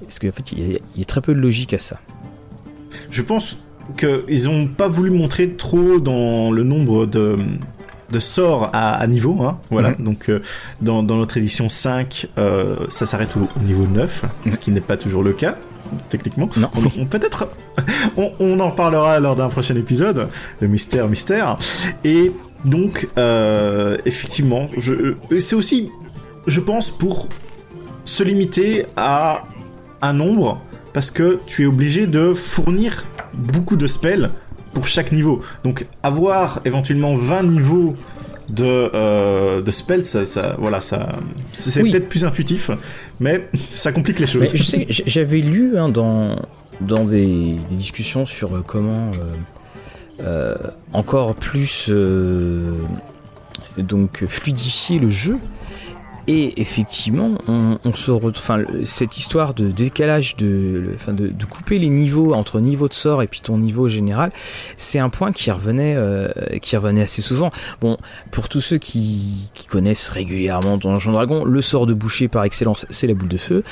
Parce 0.00 0.18
qu'en 0.18 0.32
fait, 0.32 0.52
il 0.52 0.80
y, 0.96 1.02
a, 1.02 1.04
très 1.04 1.20
peu 1.20 1.34
de 1.34 1.40
logique 1.40 1.74
à 1.74 1.78
ça. 1.78 2.00
Je 3.10 3.22
pense 3.22 3.58
qu'ils 3.98 4.44
n'ont 4.46 4.66
pas 4.66 4.88
voulu 4.88 5.10
montrer 5.10 5.52
trop 5.52 6.00
dans 6.00 6.50
le 6.50 6.64
nombre 6.64 7.04
de 7.04 7.36
de 8.12 8.20
sort 8.20 8.70
à, 8.72 9.04
niveau. 9.08 9.42
Hein, 9.42 9.58
voilà. 9.70 9.90
Mhm. 9.90 10.04
Donc, 10.04 10.28
euh, 10.28 10.40
dans, 10.80 11.02
notre 11.02 11.36
édition 11.38 11.68
5, 11.68 12.28
euh, 12.38 12.76
ça 12.88 13.06
s'arrête 13.06 13.30
au, 13.36 13.48
niveau 13.60 13.86
9, 13.86 14.24
ce 14.50 14.58
qui 14.58 14.70
n'est 14.70 14.80
pas 14.80 14.96
toujours 14.96 15.22
le 15.22 15.32
cas 15.32 15.56
techniquement. 16.08 16.48
Non. 16.56 16.70
Peut-être, 17.10 17.48
on, 18.16 18.58
en 18.60 18.70
parlera 18.70 19.20
lors 19.20 19.36
d'un 19.36 19.48
prochain 19.48 19.76
épisode. 19.76 20.28
Le 20.60 20.68
mystère, 20.68 21.06
mystère. 21.06 21.58
Et 22.02 22.32
donc, 22.64 23.08
euh, 23.18 23.98
effectivement, 24.06 24.70
c'est 25.38 25.54
aussi, 25.54 25.90
je 26.46 26.60
pense, 26.60 26.90
pour 26.90 27.28
se 28.06 28.22
limiter 28.22 28.86
à 28.96 29.44
un 30.00 30.14
nombre, 30.14 30.62
parce 30.94 31.10
que 31.10 31.40
tu 31.46 31.64
es 31.64 31.66
obligé 31.66 32.06
de 32.06 32.32
fournir 32.32 33.04
beaucoup 33.34 33.76
de 33.76 33.86
spells 33.86 34.30
pour 34.72 34.86
chaque 34.86 35.12
niveau. 35.12 35.40
Donc 35.64 35.86
avoir 36.02 36.60
éventuellement 36.64 37.14
20 37.14 37.42
niveaux 37.44 37.96
de, 38.48 38.90
euh, 38.94 39.62
de 39.62 39.70
spells, 39.70 40.04
ça, 40.04 40.56
voilà, 40.58 40.80
ça, 40.80 41.12
c'est 41.52 41.82
peut-être 41.82 42.08
plus 42.08 42.24
intuitif, 42.24 42.70
mais 43.20 43.48
ça 43.70 43.92
complique 43.92 44.18
les 44.18 44.26
choses. 44.26 44.50
je 44.54 44.62
sais, 44.62 44.86
j'avais 44.88 45.40
lu 45.40 45.78
hein, 45.78 45.88
dans, 45.88 46.36
dans 46.80 47.04
des, 47.04 47.56
discussions 47.70 48.26
sur 48.26 48.54
euh, 48.54 48.64
comment 48.66 49.10
euh, 50.22 50.54
encore 50.92 51.34
plus 51.34 51.90
donc 53.78 54.24
fluidifier 54.26 54.98
le 54.98 55.08
jeu 55.08 55.38
et 56.26 56.60
effectivement, 56.60 57.32
on, 57.48 57.94
se 57.94 58.10
enfin, 58.10 58.62
cette 58.84 59.18
histoire 59.18 59.54
de 59.54 59.70
décalage, 59.70 60.36
de, 60.36 60.92
enfin, 60.94 61.12
de, 61.12 61.32
couper 61.44 61.78
les 61.78 61.88
niveaux 61.88 62.34
entre 62.34 62.60
niveau 62.60 62.88
de 62.88 62.94
sort 62.94 63.22
et 63.22 63.26
puis 63.26 63.40
ton 63.40 63.58
niveau 63.58 63.88
général, 63.88 64.32
c'est 64.76 64.98
un 64.98 65.08
point 65.08 65.32
qui 65.32 65.50
revenait, 65.50 65.94
euh, 65.96 66.28
qui 66.60 66.76
revenait 66.76 67.02
assez 67.02 67.22
souvent. 67.22 67.50
Bon, 67.80 67.96
pour 68.30 68.48
tous 68.48 68.60
ceux 68.60 68.78
qui, 68.78 69.50
qui 69.54 69.66
connaissent 69.66 70.08
régulièrement 70.08 70.76
Donjon 70.76 71.12
Dragon, 71.12 71.44
le 71.44 71.60
sort 71.60 71.86
de 71.86 71.94
boucher 71.94 72.28
par 72.28 72.44
excellence, 72.44 72.86
c'est 72.90 73.06
la 73.06 73.14
boule 73.14 73.28
de 73.28 73.36
feu. 73.38 73.64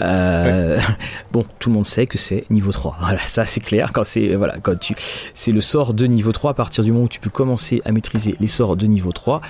Euh, 0.00 0.78
bon, 1.36 1.46
tout 1.58 1.68
le 1.68 1.74
monde 1.74 1.86
sait 1.86 2.06
que 2.06 2.18
c'est 2.18 2.44
niveau 2.50 2.72
3. 2.72 2.96
Voilà, 3.00 3.18
ça 3.18 3.44
c'est 3.44 3.60
clair. 3.60 3.92
Quand 3.92 4.04
c'est 4.04 4.34
voilà, 4.34 4.58
quand 4.58 4.78
tu, 4.78 4.94
c'est 5.34 5.52
le 5.52 5.60
sort 5.60 5.94
de 5.94 6.06
niveau 6.06 6.32
3 6.32 6.52
à 6.52 6.54
partir 6.54 6.82
du 6.82 6.92
moment 6.92 7.04
où 7.04 7.08
tu 7.08 7.20
peux 7.20 7.30
commencer 7.30 7.82
à 7.84 7.92
maîtriser 7.92 8.34
les 8.40 8.46
sorts 8.46 8.76
de 8.76 8.86
niveau 8.86 9.12
3. 9.12 9.40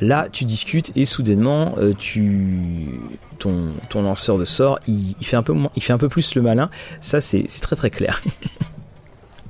Là, 0.00 0.28
tu 0.30 0.44
discutes 0.44 0.92
et 0.96 1.04
soudainement, 1.04 1.74
euh, 1.78 1.92
tu 1.96 3.00
ton, 3.38 3.72
ton 3.90 4.02
lanceur 4.02 4.38
de 4.38 4.44
sort, 4.44 4.78
il, 4.88 5.14
fait 5.22 5.36
un 5.36 5.42
peu 5.42 5.54
il 5.76 5.82
fait 5.82 5.92
un 5.92 5.98
peu 5.98 6.08
plus 6.08 6.34
le 6.34 6.42
malin. 6.42 6.70
Ça, 7.00 7.20
c'est 7.20 7.46
très 7.60 7.76
très 7.76 7.90
clair. 7.90 8.22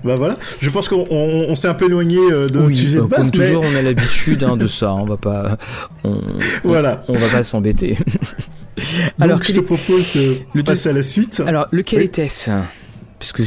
bah 0.03 0.15
voilà, 0.15 0.37
je 0.59 0.69
pense 0.69 0.87
qu'on 0.89 1.55
s'est 1.55 1.67
un 1.67 1.73
peu 1.73 1.85
éloigné 1.85 2.17
euh, 2.17 2.47
de 2.47 2.59
notre 2.59 2.71
sujet 2.71 2.97
de 2.97 3.01
base. 3.01 3.31
Comme 3.31 3.41
toujours, 3.41 3.63
on 3.63 3.75
a 3.75 3.81
l'habitude 3.81 4.43
hein, 4.43 4.57
de 4.57 4.67
ça. 4.67 4.93
On 4.93 5.05
va 5.05 5.17
pas, 5.17 5.57
on, 6.03 6.19
voilà, 6.63 7.03
on, 7.07 7.15
va 7.15 7.27
pas 7.27 7.43
s'embêter. 7.43 7.97
Alors, 9.19 9.43
je 9.43 9.53
te 9.53 9.59
propose 9.59 10.13
de 10.13 10.35
le 10.53 10.63
passer 10.63 10.89
à 10.89 10.93
la 10.93 11.03
suite. 11.03 11.41
Alors, 11.45 11.67
lequel 11.71 12.01
était-ce? 12.01 12.51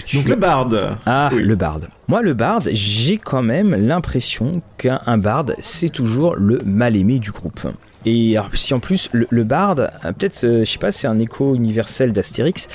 Tu... 0.06 0.16
Donc 0.16 0.28
le 0.28 0.36
barde. 0.36 0.96
Ah, 1.04 1.30
le 1.34 1.54
barde. 1.54 1.88
Moi, 2.08 2.22
le 2.22 2.34
barde, 2.34 2.70
j'ai 2.72 3.18
quand 3.18 3.42
même 3.42 3.74
l'impression 3.74 4.62
qu'un 4.78 5.18
barde, 5.18 5.54
c'est 5.60 5.90
toujours 5.90 6.34
le 6.36 6.58
mal 6.64 6.96
aimé 6.96 7.18
du 7.18 7.30
groupe. 7.30 7.60
Et 8.06 8.36
alors, 8.36 8.50
si 8.54 8.72
en 8.72 8.80
plus 8.80 9.10
le, 9.12 9.26
le 9.30 9.44
barde, 9.44 9.90
peut-être, 10.02 10.44
euh, 10.44 10.60
je 10.60 10.70
sais 10.70 10.78
pas, 10.78 10.92
c'est 10.92 11.08
un 11.08 11.18
écho 11.18 11.54
universel 11.54 12.12
d'Astérix, 12.12 12.68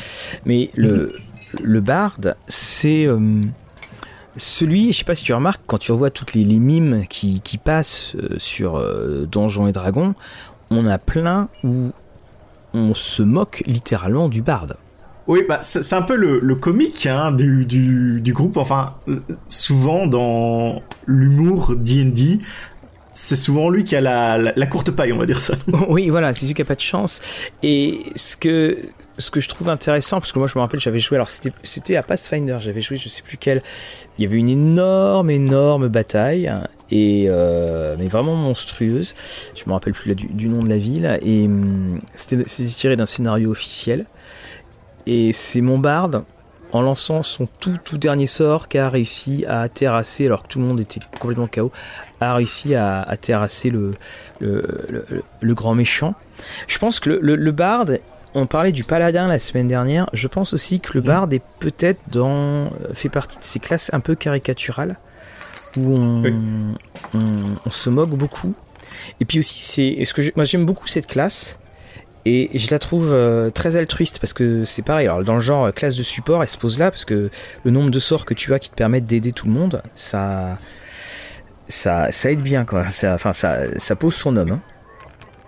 mais 0.45 0.69
le, 0.75 1.13
mhm. 1.53 1.59
le 1.63 1.79
barde, 1.79 2.35
c'est 2.47 3.05
euh, 3.05 3.41
celui, 4.35 4.91
je 4.91 4.99
sais 4.99 5.05
pas 5.05 5.15
si 5.15 5.23
tu 5.23 5.33
remarques, 5.33 5.61
quand 5.65 5.77
tu 5.77 5.93
revois 5.93 6.11
toutes 6.11 6.33
les, 6.33 6.43
les 6.43 6.59
mimes 6.59 7.05
qui, 7.09 7.39
qui 7.41 7.57
passent 7.57 8.13
euh, 8.15 8.35
sur 8.37 8.83
Donjons 9.27 9.67
et 9.67 9.71
Dragons, 9.71 10.15
on 10.69 10.85
a 10.85 10.97
plein 10.97 11.47
où 11.63 11.91
on 12.73 12.93
se 12.93 13.23
moque 13.23 13.63
littéralement 13.65 14.29
du 14.29 14.41
barde. 14.41 14.77
Oui, 15.27 15.43
bah, 15.47 15.59
c'est 15.61 15.93
un 15.93 16.01
peu 16.01 16.15
le, 16.15 16.39
le 16.39 16.55
comique 16.55 17.05
hein, 17.05 17.31
du, 17.31 17.65
du, 17.65 18.21
du, 18.21 18.33
groupe. 18.33 18.57
Enfin, 18.57 18.95
souvent 19.47 20.07
dans 20.07 20.81
l'humour 21.05 21.75
D&D, 21.75 22.39
c'est 23.13 23.35
souvent 23.35 23.69
lui 23.69 23.83
qui 23.83 23.95
a 23.95 24.01
la, 24.01 24.37
la, 24.37 24.65
courte 24.65 24.91
paille, 24.91 25.13
on 25.13 25.17
va 25.17 25.25
dire 25.25 25.39
ça. 25.39 25.55
Oui, 25.89 26.09
voilà, 26.09 26.33
c'est 26.33 26.41
celui 26.41 26.53
qui 26.53 26.61
a 26.63 26.65
pas 26.65 26.75
de 26.75 26.81
chance. 26.81 27.21
Et 27.61 27.99
ce 28.15 28.35
que 28.35 28.77
ce 29.17 29.29
que 29.29 29.39
je 29.39 29.49
trouve 29.49 29.69
intéressant, 29.69 30.19
parce 30.19 30.31
que 30.31 30.39
moi 30.39 30.47
je 30.47 30.57
me 30.57 30.61
rappelle, 30.61 30.79
j'avais 30.79 30.99
joué, 30.99 31.17
alors 31.17 31.29
c'était 31.29 31.95
à 31.95 32.03
Pathfinder, 32.03 32.57
j'avais 32.59 32.81
joué, 32.81 32.97
je 32.97 33.07
sais 33.07 33.21
plus 33.21 33.37
quel. 33.37 33.61
Il 34.17 34.23
y 34.23 34.27
avait 34.27 34.37
une 34.37 34.49
énorme, 34.49 35.29
énorme 35.29 35.87
bataille, 35.89 36.51
et 36.91 37.25
euh, 37.27 37.95
mais 37.97 38.07
vraiment 38.07 38.35
monstrueuse. 38.35 39.15
Je 39.55 39.63
me 39.65 39.73
rappelle 39.73 39.93
plus 39.93 40.13
du, 40.15 40.47
nom 40.47 40.61
de 40.63 40.69
la 40.69 40.77
ville, 40.77 41.17
et 41.21 41.45
hum, 41.45 41.99
c'était 42.13 42.43
tiré 42.43 42.95
d'un 42.95 43.05
scénario 43.05 43.49
officiel. 43.49 44.05
Et 45.07 45.33
c'est 45.33 45.61
mon 45.61 45.79
barde 45.79 46.23
en 46.73 46.81
lançant 46.81 47.23
son 47.23 47.47
tout 47.59 47.77
tout 47.83 47.97
dernier 47.97 48.27
sort 48.27 48.69
qui 48.69 48.77
a 48.77 48.89
réussi 48.89 49.45
à 49.47 49.67
terrasser, 49.67 50.27
alors 50.27 50.43
que 50.43 50.47
tout 50.47 50.59
le 50.59 50.65
monde 50.65 50.79
était 50.79 50.99
complètement 51.19 51.47
KO, 51.47 51.71
a 52.19 52.35
réussi 52.35 52.75
à, 52.75 53.05
terrasser 53.19 53.69
le 53.69 53.93
le, 54.39 55.53
grand 55.53 55.75
méchant. 55.75 56.13
Je 56.67 56.77
pense 56.77 56.99
que 56.99 57.09
le, 57.09 57.35
le, 57.35 57.51
barde, 57.51 57.99
on 58.33 58.47
parlait 58.47 58.71
du 58.71 58.83
paladin 58.83 59.27
la 59.27 59.39
semaine 59.39 59.67
dernière, 59.67 60.09
je 60.13 60.27
pense 60.27 60.53
aussi 60.53 60.79
que 60.79 60.93
le 60.93 61.01
mm. 61.01 61.05
barde 61.05 61.33
est 61.33 61.43
peut-être 61.59 61.99
dans 62.07 62.71
fait 62.93 63.09
partie 63.09 63.39
de 63.39 63.43
ces 63.43 63.59
classes 63.59 63.91
un 63.93 63.99
peu 63.99 64.15
caricaturales 64.15 64.97
où 65.77 65.95
on, 65.95 66.35
on, 67.13 67.69
se 67.69 67.89
moque 67.89 68.11
beaucoup. 68.11 68.53
Et 69.19 69.25
puis 69.25 69.39
aussi, 69.39 69.59
c'est 69.59 70.05
ce 70.05 70.13
que 70.13 70.21
moi 70.35 70.45
j'aime 70.45 70.65
beaucoup 70.65 70.87
cette 70.87 71.07
classe 71.07 71.57
et 72.25 72.51
je 72.53 72.69
la 72.69 72.79
trouve 72.79 73.11
euh, 73.11 73.49
très 73.49 73.75
altruiste 73.77 74.19
parce 74.19 74.33
que 74.33 74.63
c'est 74.63 74.83
pareil. 74.83 75.07
Alors, 75.07 75.23
dans 75.23 75.35
le 75.35 75.39
genre 75.39 75.65
euh, 75.65 75.71
classe 75.71 75.95
de 75.95 76.03
support, 76.03 76.43
elle 76.43 76.49
se 76.49 76.57
pose 76.57 76.77
là 76.77 76.91
parce 76.91 77.05
que 77.05 77.29
le 77.63 77.71
nombre 77.71 77.89
de 77.89 77.99
sorts 77.99 78.25
que 78.25 78.33
tu 78.33 78.53
as 78.53 78.59
qui 78.59 78.69
te 78.69 78.75
permettent 78.75 79.05
d'aider 79.05 79.31
tout 79.31 79.47
le 79.47 79.53
monde, 79.53 79.81
ça, 79.95 80.57
ça, 81.67 82.11
ça 82.11 82.31
aide 82.31 82.41
bien 82.41 82.63
quoi. 82.63 82.89
Ça, 82.91 83.15
enfin, 83.15 83.33
ça, 83.33 83.57
ça 83.77 83.95
pose 83.95 84.13
son 84.13 84.35
homme. 84.37 84.51
Hein. 84.51 84.61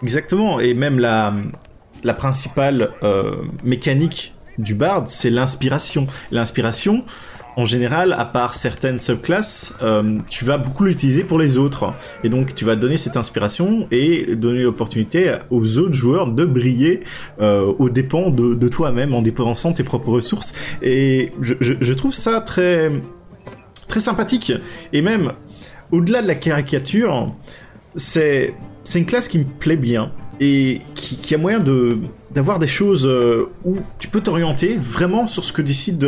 Exactement. 0.02 0.60
Et 0.60 0.74
même 0.74 0.98
la, 0.98 1.34
la 2.04 2.14
principale 2.14 2.92
euh, 3.04 3.36
mécanique 3.64 4.34
du 4.58 4.74
bard, 4.74 5.04
c'est 5.08 5.30
l'inspiration. 5.30 6.08
L'inspiration, 6.32 7.06
en 7.56 7.66
général, 7.66 8.14
à 8.14 8.26
part 8.26 8.56
certaines 8.56 8.98
subclasses, 8.98 9.76
euh, 9.84 10.18
tu 10.28 10.44
vas 10.44 10.58
beaucoup 10.58 10.86
l'utiliser 10.86 11.24
pour 11.24 11.38
les 11.38 11.58
autres. 11.58 11.94
Et 12.24 12.30
donc, 12.30 12.56
tu 12.56 12.66
vas 12.66 12.76
donner 12.76 12.98
cette 12.98 13.16
inspiration 13.16 13.88
et 13.92 14.36
donner 14.36 14.64
l'opportunité 14.64 15.38
aux 15.52 15.78
autres 15.78 15.94
joueurs 15.94 16.32
de 16.32 16.46
briller 16.46 17.04
euh, 17.42 17.72
aux 17.78 17.90
dépens 17.90 18.30
de, 18.30 18.68
toi-même, 18.68 19.14
en 19.14 19.22
dépensant 19.22 19.74
tes 19.74 19.84
propres 19.84 20.10
ressources. 20.10 20.54
Et 20.82 21.32
je, 21.42 21.94
trouve 21.94 22.14
ça 22.14 22.42
très, 22.42 22.90
très 23.88 24.00
sympathique. 24.00 24.52
Et 24.92 25.02
même, 25.02 25.34
au-delà 25.92 26.24
de 26.24 26.28
la 26.28 26.36
caricature, 26.36 27.28
c'est, 27.96 28.56
une 28.96 29.06
classe 29.06 29.28
qui 29.28 29.40
me 29.40 29.46
plaît 29.46 29.76
bien 29.76 30.12
et 30.40 30.82
qui, 30.96 31.18
qui 31.18 31.36
a 31.36 31.38
moyen 31.38 31.60
de 31.60 31.98
d'avoir 32.32 32.58
des 32.58 32.68
choses 32.68 33.06
euh, 33.06 33.52
où 33.64 33.78
tu 34.00 34.08
peux 34.08 34.20
t'orienter 34.20 34.76
vraiment 34.76 35.28
sur 35.28 35.46
ce 35.46 35.54
que 35.54 35.62
décide 35.62 36.04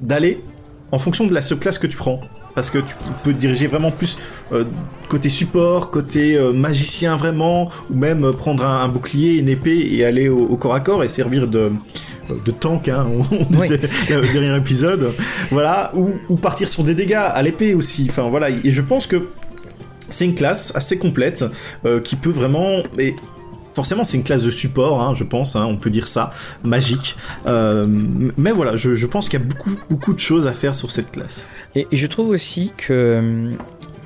d'aller 0.00 0.40
en 0.92 0.98
fonction 0.98 1.26
de 1.26 1.34
la 1.34 1.42
subclasse 1.42 1.78
que 1.78 1.86
tu 1.86 1.96
prends. 1.96 2.20
Parce 2.54 2.68
que 2.68 2.78
tu 2.78 2.94
peux 3.24 3.32
te 3.32 3.38
diriger 3.38 3.66
vraiment 3.66 3.90
plus 3.90 4.18
euh, 4.52 4.64
côté 5.08 5.30
support, 5.30 5.90
côté 5.90 6.36
euh, 6.36 6.52
magicien 6.52 7.16
vraiment, 7.16 7.70
ou 7.90 7.96
même 7.96 8.24
euh, 8.26 8.32
prendre 8.32 8.62
un, 8.62 8.86
bouclier, 8.88 9.38
une 9.38 9.48
épée 9.48 9.88
et 9.90 10.04
aller 10.04 10.28
au, 10.28 10.54
corps 10.58 10.74
à 10.74 10.80
corps 10.80 11.02
et 11.02 11.08
servir 11.08 11.48
de, 11.48 11.72
de 12.28 12.50
tank, 12.50 12.88
hein, 12.88 13.06
on 13.30 13.44
disait 13.44 13.80
le 14.10 14.32
dernier 14.34 14.54
épisode. 14.54 15.12
Voilà, 15.50 15.92
ou, 15.94 16.10
ou, 16.28 16.36
partir 16.36 16.68
sur 16.68 16.84
des 16.84 16.94
dégâts 16.94 17.14
à 17.14 17.42
l'épée 17.42 17.72
aussi. 17.72 18.06
Enfin 18.10 18.28
voilà, 18.28 18.50
et 18.50 18.70
je 18.70 18.82
pense 18.82 19.06
que 19.06 19.28
c'est 20.10 20.26
une 20.26 20.34
classe 20.34 20.76
assez 20.76 20.98
complète 20.98 21.42
qui 22.04 22.16
peut 22.16 22.28
vraiment 22.28 22.82
forcément 23.74 24.04
c'est 24.04 24.16
une 24.16 24.24
classe 24.24 24.44
de 24.44 24.50
support, 24.50 25.02
hein, 25.02 25.14
je 25.14 25.24
pense, 25.24 25.56
hein, 25.56 25.64
on 25.66 25.76
peut 25.76 25.90
dire 25.90 26.06
ça, 26.06 26.32
magique. 26.62 27.16
Euh, 27.46 27.86
mais 28.36 28.52
voilà, 28.52 28.76
je, 28.76 29.06
pense 29.06 29.28
qu'il 29.28 29.40
y 29.40 29.42
a 29.42 29.46
beaucoup, 29.46 29.70
beaucoup 29.90 30.12
de 30.12 30.20
choses 30.20 30.46
à 30.46 30.52
faire 30.52 30.74
sur 30.74 30.90
cette 30.92 31.10
classe. 31.12 31.48
Et, 31.74 31.86
je 31.92 32.06
trouve 32.06 32.30
aussi 32.30 32.72
que 32.76 32.92
euh, 32.92 33.50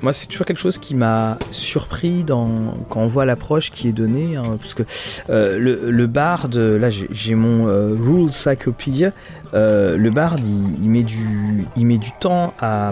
moi 0.01 0.13
c'est 0.13 0.27
toujours 0.27 0.45
quelque 0.45 0.59
chose 0.59 0.77
qui 0.77 0.93
m'a 0.93 1.37
surpris 1.51 2.23
dans, 2.23 2.49
quand 2.89 3.01
on 3.01 3.07
voit 3.07 3.25
l'approche 3.25 3.71
qui 3.71 3.87
est 3.87 3.93
donnée, 3.93 4.35
hein, 4.35 4.57
parce 4.59 4.73
que 4.73 4.83
euh, 5.29 5.57
le, 5.57 6.07
bard, 6.07 6.47
là 6.53 6.89
j'ai 6.89 7.35
mon 7.35 7.65
Rule 7.65 8.31
Cyclopedia, 8.31 9.11
le 9.53 10.09
bard 10.09 10.35
il, 10.43 10.89
met 10.89 11.03
du, 11.03 11.65
il 11.75 11.85
met 11.85 11.97
du 11.97 12.11
temps 12.19 12.53
à, 12.59 12.91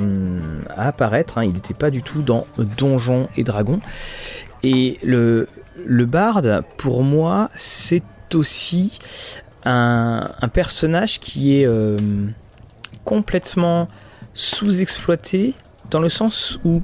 à 0.75 0.87
apparaître, 0.87 1.41
il 1.43 1.53
n'était 1.53 1.73
pas 1.73 1.91
du 1.91 2.01
tout 2.01 2.21
dans 2.21 2.47
Donjons 2.77 3.27
et 3.37 3.43
Dragons. 3.43 3.81
Et 4.63 4.97
le, 5.03 5.47
le 5.85 6.05
barde, 6.05 6.63
pour 6.77 7.03
moi, 7.03 7.49
c'est 7.55 8.03
aussi 8.33 8.99
un, 9.63 10.29
personnage 10.53 11.19
qui 11.19 11.59
est 11.59 11.65
euh, 11.65 11.97
complètement 13.03 13.87
sous-exploité 14.33 15.53
dans 15.89 15.99
le 15.99 16.09
sens 16.09 16.59
où 16.63 16.81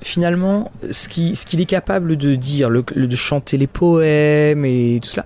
finalement 0.00 0.70
ce 0.90 1.08
qu'il 1.08 1.36
ce 1.36 1.56
est 1.56 1.64
capable 1.64 2.16
de 2.16 2.34
dire, 2.34 2.70
de 2.70 3.16
chanter 3.16 3.56
les 3.56 3.66
poèmes 3.66 4.64
et 4.64 5.00
tout 5.02 5.08
cela, 5.08 5.24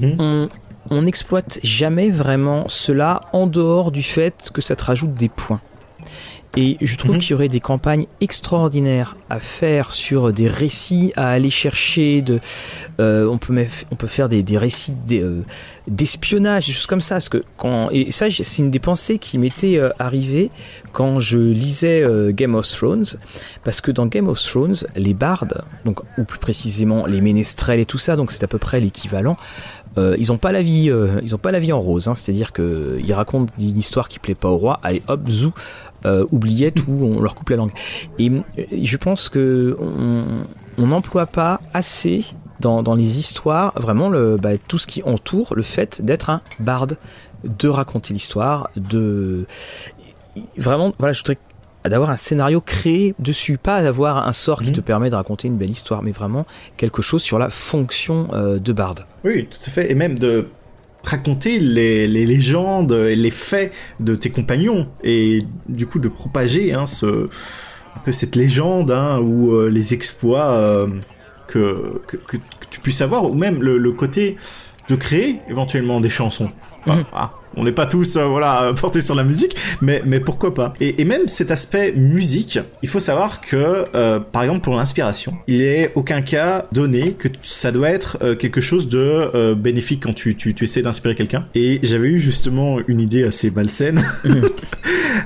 mmh. 0.00 0.46
on 0.90 1.02
n'exploite 1.02 1.58
jamais 1.62 2.10
vraiment 2.10 2.68
cela 2.68 3.22
en 3.32 3.46
dehors 3.46 3.90
du 3.90 4.02
fait 4.02 4.50
que 4.52 4.60
ça 4.60 4.76
te 4.76 4.84
rajoute 4.84 5.14
des 5.14 5.30
points. 5.30 5.60
Et 6.56 6.78
je 6.80 6.96
trouve 6.96 7.12
mhm. 7.12 7.18
qu'il 7.20 7.30
y 7.30 7.34
aurait 7.34 7.48
des 7.48 7.60
campagnes 7.60 8.06
extraordinaires 8.20 9.16
à 9.28 9.38
faire 9.38 9.92
sur 9.92 10.32
des 10.32 10.48
récits 10.48 11.12
à 11.14 11.30
aller 11.30 11.50
chercher. 11.50 12.22
De, 12.22 12.40
euh, 12.98 13.26
on, 13.26 13.38
peut 13.38 13.54
on 13.92 13.94
peut 13.94 14.08
faire 14.08 14.28
des, 14.28 14.42
des 14.42 14.58
récits 14.58 14.92
euh, 15.12 15.42
d'espionnage, 15.86 16.66
des 16.66 16.72
choses 16.72 16.88
comme 16.88 17.00
ça. 17.00 17.16
Parce 17.16 17.28
que 17.28 17.44
quand, 17.56 17.90
et 17.92 18.10
ça, 18.10 18.26
c'est 18.30 18.62
une 18.62 18.72
des 18.72 18.80
pensées 18.80 19.18
qui 19.18 19.38
m'était 19.38 19.76
euh, 19.76 19.90
arrivée 20.00 20.50
quand 20.92 21.20
je 21.20 21.38
lisais 21.38 22.04
Game 22.32 22.56
of 22.56 22.66
Thrones. 22.68 23.04
Parce 23.62 23.80
que 23.80 23.92
dans 23.92 24.06
Game 24.06 24.28
of 24.28 24.42
Thrones, 24.42 24.74
les 24.96 25.14
bardes, 25.14 25.62
donc, 25.84 26.00
ou 26.18 26.24
plus 26.24 26.40
précisément 26.40 27.06
les 27.06 27.20
ménestrels 27.20 27.78
et 27.78 27.86
tout 27.86 27.98
ça, 27.98 28.16
donc 28.16 28.32
c'est 28.32 28.42
à 28.42 28.48
peu 28.48 28.58
près 28.58 28.80
l'équivalent. 28.80 29.36
ils 29.96 30.28
n'ont 30.28 30.38
pas 30.38 30.50
la 30.50 30.62
vie, 30.62 30.90
ils 31.22 31.34
ont 31.36 31.38
pas 31.38 31.52
la 31.52 31.60
vie 31.60 31.72
en 31.72 31.80
rose. 31.80 32.08
Hein, 32.08 32.16
C'est-à-dire 32.16 32.52
qu'ils 32.52 33.12
racontent 33.12 33.52
une 33.56 33.78
histoire 33.78 34.08
qui 34.08 34.18
plaît 34.18 34.34
pas 34.34 34.48
au 34.48 34.56
roi. 34.56 34.80
Allez, 34.82 35.02
hop, 35.06 35.30
zou, 35.30 35.52
euh, 36.04 36.26
oubliettes 36.30 36.86
où 36.86 37.04
on 37.04 37.20
leur 37.20 37.34
coupe 37.34 37.50
la 37.50 37.56
langue. 37.56 37.72
Et 38.18 38.30
euh, 38.30 38.40
je 38.82 38.96
pense 38.96 39.28
que 39.28 39.76
on 40.78 40.86
n'emploie 40.86 41.26
pas 41.26 41.60
assez 41.74 42.24
dans, 42.60 42.82
dans, 42.82 42.94
les 42.94 43.18
histoires 43.18 43.72
vraiment 43.76 44.08
le, 44.08 44.36
bah, 44.36 44.56
tout 44.56 44.78
ce 44.78 44.86
qui 44.86 45.02
entoure 45.02 45.54
le 45.54 45.62
fait 45.62 46.02
d'être 46.02 46.30
un 46.30 46.42
barde, 46.58 46.96
de 47.44 47.68
raconter 47.68 48.12
l'histoire, 48.12 48.70
de 48.76 49.46
vraiment 50.56 50.92
voilà 50.98 51.12
je 51.12 51.20
voudrais 51.20 51.38
d'avoir 51.88 52.10
un 52.10 52.16
scénario 52.16 52.60
créé 52.60 53.14
dessus, 53.18 53.56
pas 53.56 53.82
d'avoir 53.82 54.28
un 54.28 54.32
sort 54.32 54.60
qui 54.60 54.68
mhm. 54.68 54.76
te 54.76 54.80
permet 54.82 55.10
de 55.10 55.14
raconter 55.14 55.48
une 55.48 55.56
belle 55.56 55.70
histoire, 55.70 56.02
mais 56.02 56.10
vraiment 56.10 56.46
quelque 56.76 57.00
chose 57.00 57.22
sur 57.22 57.38
la 57.38 57.48
fonction 57.48 58.28
euh, 58.32 58.58
de 58.58 58.72
barde. 58.72 59.06
Oui, 59.24 59.48
tout 59.50 59.58
à 59.66 59.70
fait, 59.70 59.90
et 59.90 59.94
même 59.94 60.18
de 60.18 60.48
raconter 61.04 61.58
les, 61.58 62.06
les, 62.06 62.26
légendes 62.26 62.92
et 62.92 63.16
les 63.16 63.30
faits 63.30 63.72
de 64.00 64.14
tes 64.14 64.30
compagnons 64.30 64.88
et 65.02 65.40
du 65.68 65.86
coup 65.86 65.98
de 65.98 66.08
propager 66.08 66.74
hein, 66.74 66.86
ce, 66.86 67.28
un 67.96 68.00
peu 68.04 68.12
cette 68.12 68.36
légende 68.36 68.90
hein, 68.90 69.18
ou 69.18 69.52
euh, 69.52 69.68
les 69.68 69.94
exploits 69.94 70.50
euh, 70.52 70.86
que, 71.46 72.00
que, 72.06 72.16
que, 72.16 72.36
tu 72.70 72.80
puisses 72.80 73.00
avoir 73.00 73.24
ou 73.24 73.34
même 73.34 73.62
le, 73.62 73.78
le, 73.78 73.92
côté 73.92 74.36
de 74.88 74.94
créer 74.94 75.40
éventuellement 75.48 76.00
des 76.00 76.08
chansons 76.08 76.50
Mhm. 76.86 77.04
Ah, 77.12 77.32
on 77.56 77.64
n'est 77.64 77.72
pas 77.72 77.86
tous 77.86 78.16
euh, 78.16 78.24
voilà 78.24 78.72
portés 78.80 79.00
sur 79.00 79.14
la 79.14 79.24
musique, 79.24 79.56
mais 79.80 80.02
mais 80.04 80.20
pourquoi 80.20 80.54
pas 80.54 80.74
et, 80.80 81.04
même 81.04 81.26
cet 81.26 81.50
aspect 81.50 81.92
musique, 81.92 82.58
il 82.82 82.88
faut 82.88 83.00
savoir 83.00 83.40
que 83.40 83.86
euh, 83.94 84.20
par 84.20 84.42
exemple 84.42 84.60
pour 84.60 84.76
l'inspiration, 84.76 85.34
il 85.46 85.62
est 85.62 85.92
aucun 85.94 86.22
cas 86.22 86.66
donné 86.72 87.12
que 87.12 87.28
ça 87.42 87.72
doit 87.72 87.90
être 87.90 88.18
euh, 88.22 88.34
quelque 88.36 88.60
chose 88.60 88.88
de 88.88 89.54
bénéfique 89.54 90.02
quand 90.04 90.14
tu 90.14 90.36
tu, 90.36 90.54
tu 90.54 90.64
essaies 90.64 90.82
d'inspirer 90.82 91.14
quelqu'un. 91.14 91.44
Et 91.54 91.80
j'avais 91.82 92.08
eu 92.08 92.20
justement 92.20 92.78
une 92.86 93.00
idée 93.00 93.24
assez 93.24 93.50
malsaine. 93.50 94.04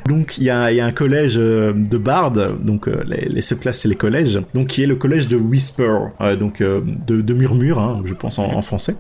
donc 0.08 0.38
il 0.38 0.44
y 0.44 0.50
a, 0.50 0.72
y 0.72 0.80
a 0.80 0.86
un 0.86 0.92
collège 0.92 1.36
de 1.36 1.98
Bard, 1.98 2.32
donc 2.32 2.86
les, 2.86 3.28
les 3.28 3.42
subclasses 3.42 3.80
c'est 3.80 3.88
les 3.88 3.96
collèges, 3.96 4.40
donc 4.54 4.68
qui 4.68 4.82
est 4.82 4.86
le 4.86 4.96
collège 4.96 5.28
de 5.28 5.36
Whisper, 5.36 5.98
donc 6.38 6.62
de, 6.62 7.20
de 7.20 7.34
murmure, 7.34 7.78
hein, 7.78 8.02
je 8.04 8.14
pense 8.14 8.38
en 8.38 8.62
français 8.62 8.96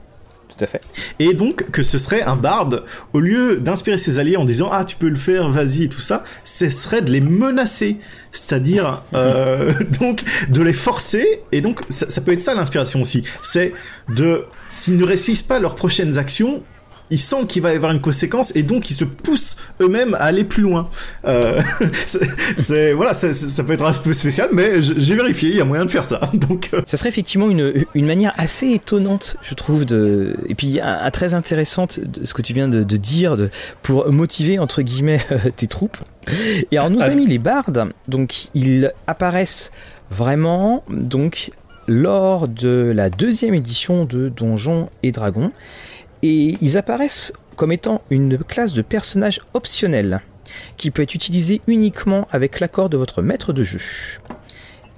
tout 0.56 0.64
à 0.64 0.66
fait. 0.66 0.80
Et 1.18 1.34
donc 1.34 1.70
que 1.70 1.82
ce 1.82 1.98
serait 1.98 2.22
un 2.22 2.36
barde, 2.36 2.84
au 3.12 3.20
lieu 3.20 3.56
d'inspirer 3.56 3.98
ses 3.98 4.18
alliés 4.18 4.36
en 4.36 4.44
disant 4.44 4.68
ah 4.72 4.84
tu 4.84 4.96
peux 4.96 5.08
le 5.08 5.16
faire, 5.16 5.48
vas-y 5.48 5.84
et 5.84 5.88
tout 5.88 6.00
ça, 6.00 6.24
ce 6.44 6.68
serait 6.70 7.02
de 7.02 7.10
les 7.10 7.20
menacer, 7.20 7.98
c'est-à-dire 8.32 9.02
euh, 9.14 9.72
donc 10.00 10.22
de 10.48 10.62
les 10.62 10.72
forcer. 10.72 11.42
Et 11.52 11.60
donc 11.60 11.80
ça, 11.88 12.08
ça 12.08 12.20
peut 12.20 12.32
être 12.32 12.40
ça 12.40 12.54
l'inspiration 12.54 13.00
aussi, 13.00 13.24
c'est 13.42 13.72
de 14.08 14.44
s'ils 14.68 14.96
ne 14.96 15.04
réussissent 15.04 15.42
pas 15.42 15.58
leurs 15.58 15.74
prochaines 15.74 16.18
actions, 16.18 16.62
ils 17.10 17.18
sentent 17.18 17.48
qu'il 17.48 17.62
va 17.62 17.72
y 17.72 17.76
avoir 17.76 17.92
une 17.92 18.00
conséquence 18.00 18.54
et 18.56 18.62
donc 18.62 18.90
ils 18.90 18.94
se 18.94 19.04
poussent 19.04 19.56
eux-mêmes 19.80 20.14
à 20.14 20.24
aller 20.24 20.44
plus 20.44 20.62
loin. 20.62 20.88
Euh, 21.26 21.60
c'est 22.56 22.92
voilà, 22.92 23.14
ça, 23.14 23.28
peut 23.62 23.72
être 23.72 23.84
un 23.84 23.92
peu 23.92 24.12
spécial, 24.12 24.48
mais 24.52 24.82
j'ai 24.82 25.14
vérifié, 25.14 25.50
il 25.50 25.56
y 25.56 25.60
a 25.60 25.64
moyen 25.64 25.84
de 25.84 25.90
faire 25.90 26.04
ça. 26.04 26.20
Donc, 26.34 26.70
euh. 26.72 26.82
ça 26.86 26.96
serait 26.96 27.08
effectivement 27.08 27.50
une, 27.50 27.84
une 27.94 28.06
manière 28.06 28.32
assez 28.36 28.70
étonnante, 28.70 29.36
je 29.42 29.54
trouve, 29.54 29.84
de 29.84 30.36
et 30.48 30.54
puis 30.54 30.80
très 31.12 31.34
intéressante 31.34 32.00
de 32.00 32.24
ce 32.24 32.34
que 32.34 32.42
tu 32.42 32.52
viens 32.52 32.68
de, 32.68 32.82
dire 32.96 33.36
de, 33.36 33.50
pour 33.82 34.10
motiver 34.10 34.58
entre 34.58 34.82
guillemets 34.82 35.20
tes 35.56 35.66
troupes. 35.66 35.98
Et 36.70 36.78
alors 36.78 36.90
nous 36.90 37.00
ah. 37.00 37.06
amis 37.06 37.26
les 37.26 37.38
bardes, 37.38 37.88
donc 38.08 38.46
ils 38.54 38.92
apparaissent 39.06 39.72
vraiment 40.10 40.84
donc 40.88 41.50
lors 41.86 42.48
de 42.48 42.92
la 42.94 43.10
deuxième 43.10 43.54
édition 43.54 44.04
de 44.04 44.28
Donjons 44.28 44.88
et 45.02 45.12
Dragons. 45.12 45.52
Et 46.24 46.56
ils 46.62 46.78
apparaissent 46.78 47.34
comme 47.54 47.70
étant 47.70 48.00
une 48.08 48.38
classe 48.38 48.72
de 48.72 48.80
personnages 48.80 49.42
optionnels 49.52 50.22
qui 50.78 50.90
peut 50.90 51.02
être 51.02 51.14
utilisée 51.14 51.60
uniquement 51.66 52.26
avec 52.32 52.60
l'accord 52.60 52.88
de 52.88 52.96
votre 52.96 53.20
maître 53.20 53.52
de 53.52 53.62
jeu. 53.62 53.78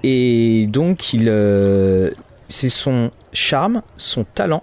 Et 0.04 0.68
donc, 0.68 1.11
euh, 1.16 2.11
c'est 2.49 2.68
son 2.68 3.11
charme, 3.33 3.83
son 3.97 4.23
talent 4.23 4.62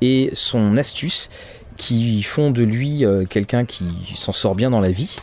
et 0.00 0.30
son 0.32 0.78
astuce 0.78 1.28
qui 1.76 2.22
font 2.22 2.50
de 2.50 2.62
lui 2.62 3.04
euh, 3.04 3.26
quelqu'un 3.26 3.66
qui 3.66 3.90
s'en 4.14 4.32
sort 4.32 4.54
bien 4.54 4.70
dans 4.70 4.80
la 4.80 4.90
vie. 4.90 5.14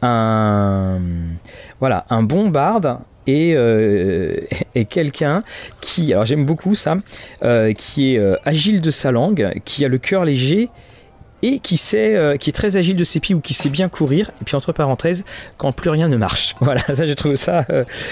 Un, 0.00 1.00
voilà, 1.80 2.06
un 2.08 2.22
bon 2.22 2.50
barde 2.50 2.98
et, 3.30 3.54
euh, 3.54 4.36
quelqu'un 4.88 5.42
qui, 5.80 6.12
alors 6.12 6.24
j'aime 6.24 6.44
beaucoup 6.44 6.74
ça, 6.74 6.96
euh, 7.42 7.72
qui 7.72 8.14
est 8.14 8.18
euh, 8.18 8.36
agile 8.44 8.80
de 8.80 8.90
sa 8.90 9.10
langue, 9.10 9.52
qui 9.64 9.84
a 9.84 9.88
le 9.88 9.98
cœur 9.98 10.24
léger 10.24 10.68
et 11.42 11.58
qui 11.58 11.78
sait, 11.78 12.36
qui 12.38 12.50
est 12.50 12.52
très 12.52 12.76
agile 12.76 12.96
de 12.96 13.04
ses 13.04 13.18
pieds 13.18 13.34
ou 13.34 13.40
qui 13.40 13.54
sait 13.54 13.70
bien 13.70 13.88
courir. 13.88 14.30
Et 14.42 14.44
puis 14.44 14.56
entre 14.56 14.72
parenthèses, 14.72 15.24
quand 15.56 15.72
plus 15.72 15.88
rien 15.88 16.06
ne 16.06 16.18
marche. 16.18 16.54
Voilà, 16.60 16.82
ça 16.82 17.06
je 17.06 17.14
trouve 17.14 17.36
ça, 17.36 17.64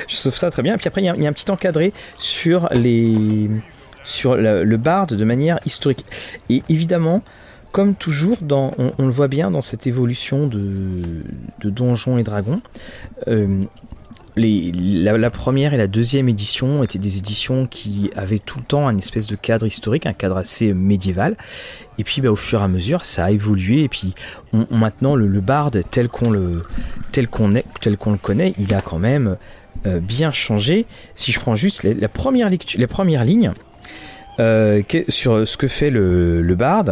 je 0.08 0.16
trouve 0.18 0.34
ça 0.34 0.50
très 0.50 0.62
bien. 0.62 0.74
Et 0.74 0.78
puis 0.78 0.88
après 0.88 1.02
il 1.02 1.04
y, 1.04 1.26
a, 1.26 1.28
un 1.28 1.32
petit 1.34 1.50
encadré 1.50 1.92
sur 2.18 2.70
les, 2.72 3.50
sur 4.02 4.34
le, 4.34 4.76
barde 4.78 5.12
de 5.12 5.24
manière 5.24 5.58
historique. 5.66 6.04
Et 6.48 6.62
évidemment. 6.68 7.22
Comme 7.70 7.94
toujours, 7.94 8.38
dans, 8.40 8.72
on, 8.78 9.04
le 9.04 9.12
voit 9.12 9.28
bien 9.28 9.50
dans 9.50 9.60
cette 9.60 9.86
évolution 9.86 10.46
de 10.46 11.68
Donjons 11.68 12.16
et 12.16 12.22
Dragons, 12.22 12.62
la, 14.38 15.30
première 15.30 15.74
et 15.74 15.76
la 15.76 15.86
deuxième 15.86 16.28
édition 16.28 16.82
étaient 16.82 16.98
des 16.98 17.18
éditions 17.18 17.66
qui 17.66 18.10
avaient 18.16 18.38
tout 18.38 18.58
le 18.58 18.64
temps 18.64 18.88
un 18.88 18.96
espèce 18.96 19.26
de 19.26 19.36
cadre 19.36 19.66
historique, 19.66 20.06
un 20.06 20.12
cadre 20.12 20.36
assez 20.36 20.72
médiéval. 20.72 21.36
Et 21.98 22.04
puis 22.04 22.20
bah, 22.20 22.30
au 22.30 22.36
fur 22.36 22.60
et 22.60 22.64
à 22.64 22.68
mesure, 22.68 23.04
ça 23.04 23.26
a 23.26 23.30
évolué. 23.30 23.84
Et 23.84 23.88
puis 23.88 24.14
maintenant, 24.70 25.16
le, 25.16 25.40
bard 25.40 25.70
tel 25.90 26.08
qu'on 26.08 26.30
le, 26.30 26.62
connaît, 28.22 28.54
il 28.58 28.74
a 28.74 28.80
quand 28.80 28.98
même 28.98 29.36
euh, 29.86 30.00
bien 30.00 30.32
changé. 30.32 30.86
Si 31.14 31.32
je 31.32 31.40
prends 31.40 31.56
juste 31.56 31.82
la, 31.82 32.08
première 32.08 32.48
les 32.50 32.86
premières 32.86 33.24
lignes 33.24 33.52
euh, 34.40 34.82
sur 35.08 35.46
ce 35.46 35.56
que 35.56 35.66
fait 35.66 35.90
le 35.90 36.54
bard, 36.54 36.84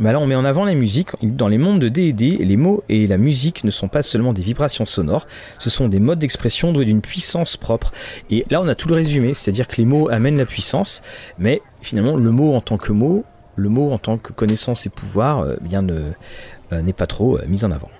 bah 0.00 0.12
là, 0.12 0.18
on 0.18 0.26
met 0.26 0.34
en 0.34 0.44
avant 0.44 0.64
la 0.64 0.74
musique. 0.74 1.08
Dans 1.22 1.48
les 1.48 1.58
mondes 1.58 1.78
de 1.78 1.88
D&D, 1.88 2.38
les 2.40 2.56
mots 2.56 2.82
et 2.88 3.06
la 3.06 3.18
musique 3.18 3.62
ne 3.64 3.70
sont 3.70 3.88
pas 3.88 4.02
seulement 4.02 4.32
des 4.32 4.42
vibrations 4.42 4.86
sonores, 4.86 5.26
ce 5.58 5.70
sont 5.70 5.88
des 5.88 6.00
modes 6.00 6.18
d'expression 6.18 6.72
doués 6.72 6.86
d'une 6.86 7.02
puissance 7.02 7.56
propre. 7.56 7.92
Et 8.30 8.44
là, 8.50 8.60
on 8.62 8.68
a 8.68 8.74
tout 8.74 8.88
le 8.88 8.94
résumé, 8.94 9.34
c'est-à-dire 9.34 9.68
que 9.68 9.76
les 9.76 9.84
mots 9.84 10.08
amènent 10.08 10.38
la 10.38 10.46
puissance, 10.46 11.02
mais 11.38 11.60
finalement, 11.82 12.16
le 12.16 12.30
mot 12.30 12.54
en 12.54 12.60
tant 12.60 12.78
que 12.78 12.92
mot, 12.92 13.24
le 13.56 13.68
mot 13.68 13.92
en 13.92 13.98
tant 13.98 14.16
que 14.16 14.32
connaissance 14.32 14.86
et 14.86 14.90
pouvoir, 14.90 15.40
euh, 15.40 15.56
bien 15.60 15.86
euh, 15.88 16.12
n'est 16.70 16.94
pas 16.94 17.06
trop 17.06 17.36
euh, 17.36 17.44
mis 17.46 17.64
en 17.64 17.70
avant. 17.70 17.90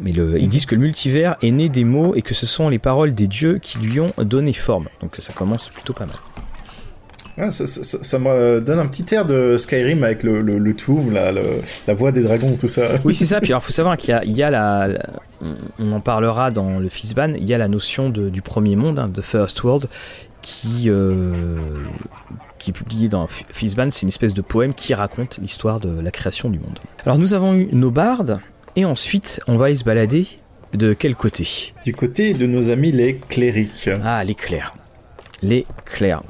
Mais 0.00 0.10
le, 0.10 0.40
ils 0.40 0.48
disent 0.48 0.66
que 0.66 0.74
le 0.74 0.80
multivers 0.80 1.36
est 1.42 1.52
né 1.52 1.68
des 1.68 1.84
mots 1.84 2.16
et 2.16 2.22
que 2.22 2.34
ce 2.34 2.46
sont 2.46 2.68
les 2.68 2.80
paroles 2.80 3.14
des 3.14 3.28
dieux 3.28 3.58
qui 3.62 3.78
lui 3.78 4.00
ont 4.00 4.12
donné 4.18 4.52
forme. 4.52 4.88
Donc 5.00 5.14
ça 5.20 5.32
commence 5.32 5.68
plutôt 5.68 5.92
pas 5.92 6.06
mal. 6.06 6.16
Ah, 7.36 7.50
ça, 7.50 8.18
me 8.20 8.60
donne 8.60 8.78
un 8.78 8.86
petit 8.86 9.12
air 9.12 9.26
de 9.26 9.56
Skyrim 9.56 10.04
avec 10.04 10.22
le, 10.22 10.40
le, 10.40 10.58
le 10.58 10.74
Tomb, 10.74 11.12
la, 11.12 11.32
la, 11.32 11.94
voix 11.94 12.12
des 12.12 12.22
dragons, 12.22 12.56
tout 12.56 12.68
ça. 12.68 12.82
Oui, 13.04 13.16
c'est 13.16 13.26
ça. 13.26 13.40
Puis 13.40 13.52
il 13.52 13.60
faut 13.60 13.72
savoir 13.72 13.96
qu'il 13.96 14.16
y, 14.24 14.30
y 14.32 14.42
a, 14.42 14.50
la, 14.50 14.88
On 15.80 15.92
en 15.92 16.00
parlera 16.00 16.52
dans 16.52 16.78
le 16.78 16.88
Fizban, 16.88 17.34
il 17.36 17.44
y 17.44 17.52
a 17.52 17.58
la 17.58 17.66
notion 17.66 18.08
de, 18.08 18.28
du 18.28 18.40
premier 18.40 18.76
monde, 18.76 19.00
hein, 19.00 19.08
de 19.08 19.20
First 19.20 19.64
World, 19.64 19.88
qui, 20.42 20.84
euh, 20.88 21.56
qui 22.58 22.70
est 22.70 22.74
publié 22.74 23.08
dans 23.08 23.26
Fizban. 23.26 23.90
C'est 23.90 24.02
une 24.02 24.10
espèce 24.10 24.34
de 24.34 24.42
poème 24.42 24.72
qui 24.72 24.94
raconte 24.94 25.38
l'histoire 25.38 25.80
de 25.80 26.00
la 26.00 26.12
création 26.12 26.50
du 26.50 26.60
monde. 26.60 26.78
Alors 27.04 27.18
nous 27.18 27.34
avons 27.34 27.54
eu 27.54 27.68
nos 27.72 27.90
bardes, 27.90 28.38
et 28.76 28.84
ensuite 28.84 29.40
on 29.48 29.56
va 29.56 29.66
aller 29.66 29.74
se 29.74 29.84
balader 29.84 30.26
de 30.72 30.92
quel 30.92 31.16
côté? 31.16 31.72
Du 31.84 31.94
côté 31.94 32.34
de 32.34 32.46
nos 32.46 32.70
amis 32.70 32.92
les 32.92 33.16
clérics. 33.28 33.90
Ah, 34.04 34.22
les 34.22 34.34
clercs. 34.34 34.74
Les 35.42 35.66
clercs. 35.84 36.22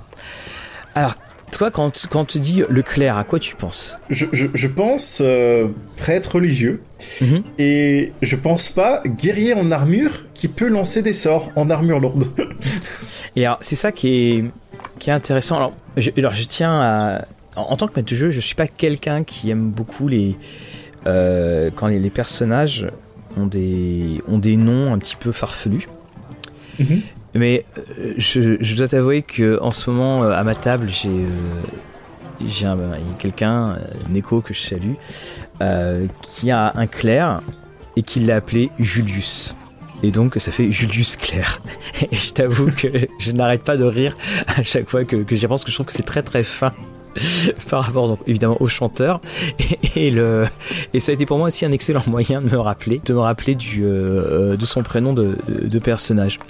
Alors, 0.94 1.14
toi, 1.50 1.70
quand, 1.70 2.06
quand 2.10 2.24
tu 2.24 2.40
dis 2.40 2.62
le 2.68 2.82
clair, 2.82 3.16
à 3.16 3.24
quoi 3.24 3.38
tu 3.38 3.54
penses? 3.54 3.96
Je, 4.10 4.26
je, 4.32 4.66
pense 4.66 5.22
euh, 5.24 5.68
prêtre 5.96 6.36
religieux. 6.36 6.82
Mhm. 7.20 7.42
Et 7.58 8.12
je 8.22 8.36
pense 8.36 8.68
pas 8.68 9.02
guerrier 9.06 9.54
en 9.54 9.70
armure 9.70 10.22
qui 10.34 10.48
peut 10.48 10.68
lancer 10.68 11.02
des 11.02 11.14
sorts 11.14 11.50
en 11.54 11.70
armure 11.70 12.00
lourde. 12.00 12.28
et 13.36 13.46
alors, 13.46 13.58
c'est 13.60 13.76
ça 13.76 13.92
qui 13.92 14.08
est, 14.08 14.44
qui 14.98 15.10
est 15.10 15.12
intéressant. 15.12 15.56
Alors 15.56 15.72
je, 15.96 16.10
alors, 16.16 16.34
je 16.34 16.44
tiens 16.44 16.72
à. 16.72 17.24
En, 17.56 17.76
tant 17.76 17.86
que 17.86 17.92
maître 17.94 18.10
de 18.10 18.16
jeu, 18.16 18.30
je 18.30 18.40
suis 18.40 18.56
pas 18.56 18.66
quelqu'un 18.66 19.22
qui 19.22 19.50
aime 19.50 19.70
beaucoup 19.70 20.08
les. 20.08 20.36
Euh, 21.06 21.70
quand 21.74 21.86
les, 21.86 22.10
personnages 22.10 22.88
ont 23.36 23.46
des, 23.46 24.22
ont 24.26 24.38
des 24.38 24.56
noms 24.56 24.92
un 24.92 24.98
petit 24.98 25.16
peu 25.16 25.30
farfelus. 25.30 25.86
Mhm. 26.80 27.02
Mais 27.34 27.64
euh, 27.78 28.14
je, 28.16 28.74
dois 28.76 28.88
t'avouer 28.88 29.22
que 29.22 29.58
en 29.60 29.70
ce 29.70 29.90
moment, 29.90 30.22
euh, 30.22 30.30
à 30.30 30.42
ma 30.44 30.54
table, 30.54 30.88
j'ai 30.88 31.08
euh, 31.08 32.46
j'ai 32.46 32.66
quelqu'un, 33.18 33.78
Neko 34.10 34.40
que 34.40 34.54
je 34.54 34.60
salue, 34.60 34.94
qui 36.20 36.50
a 36.50 36.72
un 36.74 36.86
clerc 36.86 37.40
et 37.96 38.02
qui 38.02 38.20
l'a 38.20 38.36
appelé 38.36 38.70
Julius. 38.78 39.54
Et 40.02 40.10
donc 40.10 40.34
ça 40.36 40.52
fait 40.52 40.70
Julius 40.70 41.16
Claire. 41.16 41.62
Et 42.10 42.14
je 42.14 42.32
t'avoue 42.32 42.70
que 42.70 42.88
je 43.18 43.32
n'arrête 43.32 43.62
pas 43.62 43.76
de 43.76 43.84
rire 43.84 44.16
à 44.48 44.62
chaque 44.62 44.90
fois 44.90 45.04
que, 45.04 45.16
que 45.16 45.36
j'y 45.36 45.46
pense, 45.46 45.64
que 45.64 45.70
je 45.70 45.76
trouve 45.76 45.86
que 45.86 45.92
c'est 45.92 46.02
très 46.02 46.22
très 46.22 46.44
fin 46.44 46.72
par 47.70 47.84
rapport 47.84 48.18
évidemment 48.26 48.56
au 48.60 48.66
chanteur 48.66 49.20
et, 49.94 50.10
le 50.10 50.46
et 50.92 51.00
ça 51.00 51.12
a 51.12 51.14
été 51.14 51.26
pour 51.26 51.38
moi 51.38 51.46
aussi 51.46 51.64
un 51.64 51.70
excellent 51.70 52.02
moyen 52.08 52.40
de 52.40 52.50
me 52.50 52.58
rappeler 52.58 53.00
de 53.04 53.14
me 53.14 53.20
rappeler 53.20 53.54
du 53.54 53.82
de 53.82 54.66
son 54.66 54.82
prénom 54.82 55.12
de, 55.12 55.38
de, 55.48 55.78
personnage 55.78 56.40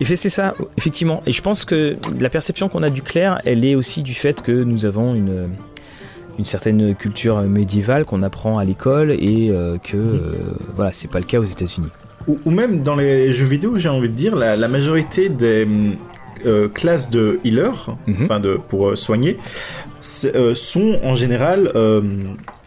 et 0.00 0.04
c'est 0.04 0.28
ça 0.28 0.54
effectivement. 0.76 1.22
Et 1.26 1.32
je 1.32 1.42
pense 1.42 1.64
que 1.64 1.96
la 2.18 2.28
perception 2.28 2.68
qu'on 2.68 2.82
a 2.82 2.90
du 2.90 3.02
clair 3.02 3.40
elle 3.44 3.64
est 3.64 3.74
aussi 3.74 4.02
du 4.02 4.14
fait 4.14 4.42
que 4.42 4.52
nous 4.52 4.86
avons 4.86 5.14
une 5.14 5.48
une 6.38 6.44
certaine 6.44 6.94
culture 6.94 7.40
médiévale 7.42 8.04
qu'on 8.04 8.22
apprend 8.22 8.58
à 8.58 8.64
l'école 8.64 9.10
et 9.10 9.48
euh, 9.50 9.78
que 9.78 9.96
euh, 9.96 10.32
voilà 10.74 10.92
c'est 10.92 11.10
pas 11.10 11.18
le 11.18 11.24
cas 11.24 11.40
aux 11.40 11.44
États-Unis. 11.44 11.88
Ou, 12.28 12.50
même 12.50 12.82
dans 12.82 12.96
les 12.96 13.32
jeux 13.32 13.46
vidéo 13.46 13.78
j'ai 13.78 13.88
envie 13.88 14.08
de 14.08 14.14
dire 14.14 14.34
la, 14.34 14.56
la 14.56 14.68
majorité 14.68 15.28
des 15.28 15.66
classes 16.74 17.10
de 17.10 17.40
healer, 17.44 17.96
mhm. 18.06 18.16
enfin 18.24 18.38
de 18.38 18.58
pour 18.68 18.96
soigner, 18.96 19.38
euh, 20.24 20.54
sont 20.54 21.00
en 21.02 21.14
général 21.14 21.72
euh, 21.74 22.02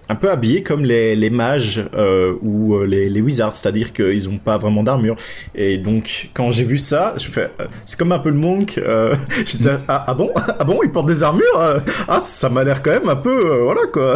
un 0.09 0.15
peu 0.15 0.29
habillés 0.31 0.63
comme 0.63 0.83
les, 0.83 1.15
les 1.15 1.29
mages 1.29 1.87
euh, 1.95 2.35
ou 2.41 2.75
euh, 2.75 2.85
les, 2.85 3.09
les 3.09 3.21
wizards, 3.21 3.53
c'est-à-dire 3.53 3.93
qu'ils 3.93 4.29
n'ont 4.29 4.39
pas 4.39 4.57
vraiment 4.57 4.81
d'armure. 4.83 5.15
Et 5.53 5.77
donc, 5.77 6.31
quand 6.33 6.49
j'ai 6.49 6.63
vu 6.63 6.79
ça, 6.79 7.13
je 7.17 7.27
fais, 7.27 7.51
euh, 7.59 7.67
c'est 7.85 7.97
comme 7.97 8.11
un 8.11 8.19
peu 8.19 8.29
le 8.29 8.35
monk. 8.35 8.79
Euh, 8.79 9.15
j'étais, 9.45 9.77
ah, 9.87 10.05
ah 10.07 10.13
bon, 10.15 10.31
ah 10.35 10.63
bon, 10.63 10.79
ils 10.83 10.91
portent 10.91 11.07
des 11.07 11.21
armures 11.21 11.79
Ah, 12.07 12.19
ça 12.19 12.49
m'a 12.49 12.63
l'air 12.63 12.81
quand 12.81 12.91
même 12.91 13.07
un 13.09 13.15
peu, 13.15 13.59
voilà 13.63 13.81
quoi. 13.93 14.15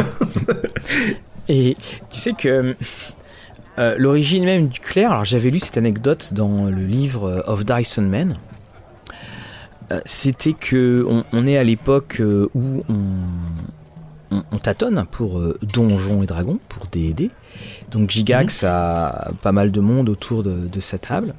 Et 1.48 1.76
tu 2.10 2.20
sais 2.20 2.34
que 2.34 2.76
l'origine 3.98 4.46
même 4.46 4.68
du 4.68 4.80
clair, 4.80 5.12
alors 5.12 5.26
j'avais 5.26 5.50
lu 5.50 5.60
cette 5.60 5.78
anecdote 5.78 6.34
dans 6.34 6.66
le 6.66 6.84
livre 6.84 7.44
Of 7.48 7.66
Dyson 7.66 8.04
Men. 8.04 8.38
Euh, 9.92 10.00
C'était 10.06 10.54
que 10.54 11.06
on, 11.08 11.24
on 11.34 11.46
est 11.46 11.58
à 11.58 11.64
l'époque 11.64 12.22
où 12.22 12.84
on, 12.90 12.96
on, 14.34 14.44
on 14.52 14.58
tâtonne 14.58 15.06
pour 15.12 15.40
euh, 15.40 15.58
Donjons 15.62 16.24
et 16.24 16.26
Dragons, 16.26 16.60
pour 16.70 16.88
D&D. 16.88 17.30
Donc 17.92 18.10
Gigax 18.10 18.64
a 18.64 19.32
pas 19.42 19.52
mal 19.52 19.72
de 19.72 19.80
monde 19.80 20.10
autour 20.10 20.44
de, 20.44 20.68
de 20.68 20.80
sa 20.80 20.98
table. 20.98 21.34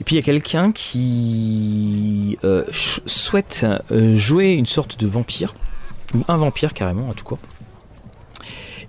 Et 0.00 0.04
puis 0.04 0.14
il 0.14 0.18
y 0.18 0.22
a 0.22 0.24
quelqu'un 0.24 0.72
qui 0.72 2.38
euh, 2.44 2.64
souhaite 2.72 3.66
euh, 3.90 4.16
jouer 4.16 4.52
une 4.52 4.66
sorte 4.66 4.98
de 5.00 5.06
vampire, 5.06 5.54
ou 6.14 6.20
un 6.28 6.36
vampire 6.36 6.72
carrément, 6.72 7.10
à 7.10 7.14
tout 7.14 7.24
court. 7.24 7.38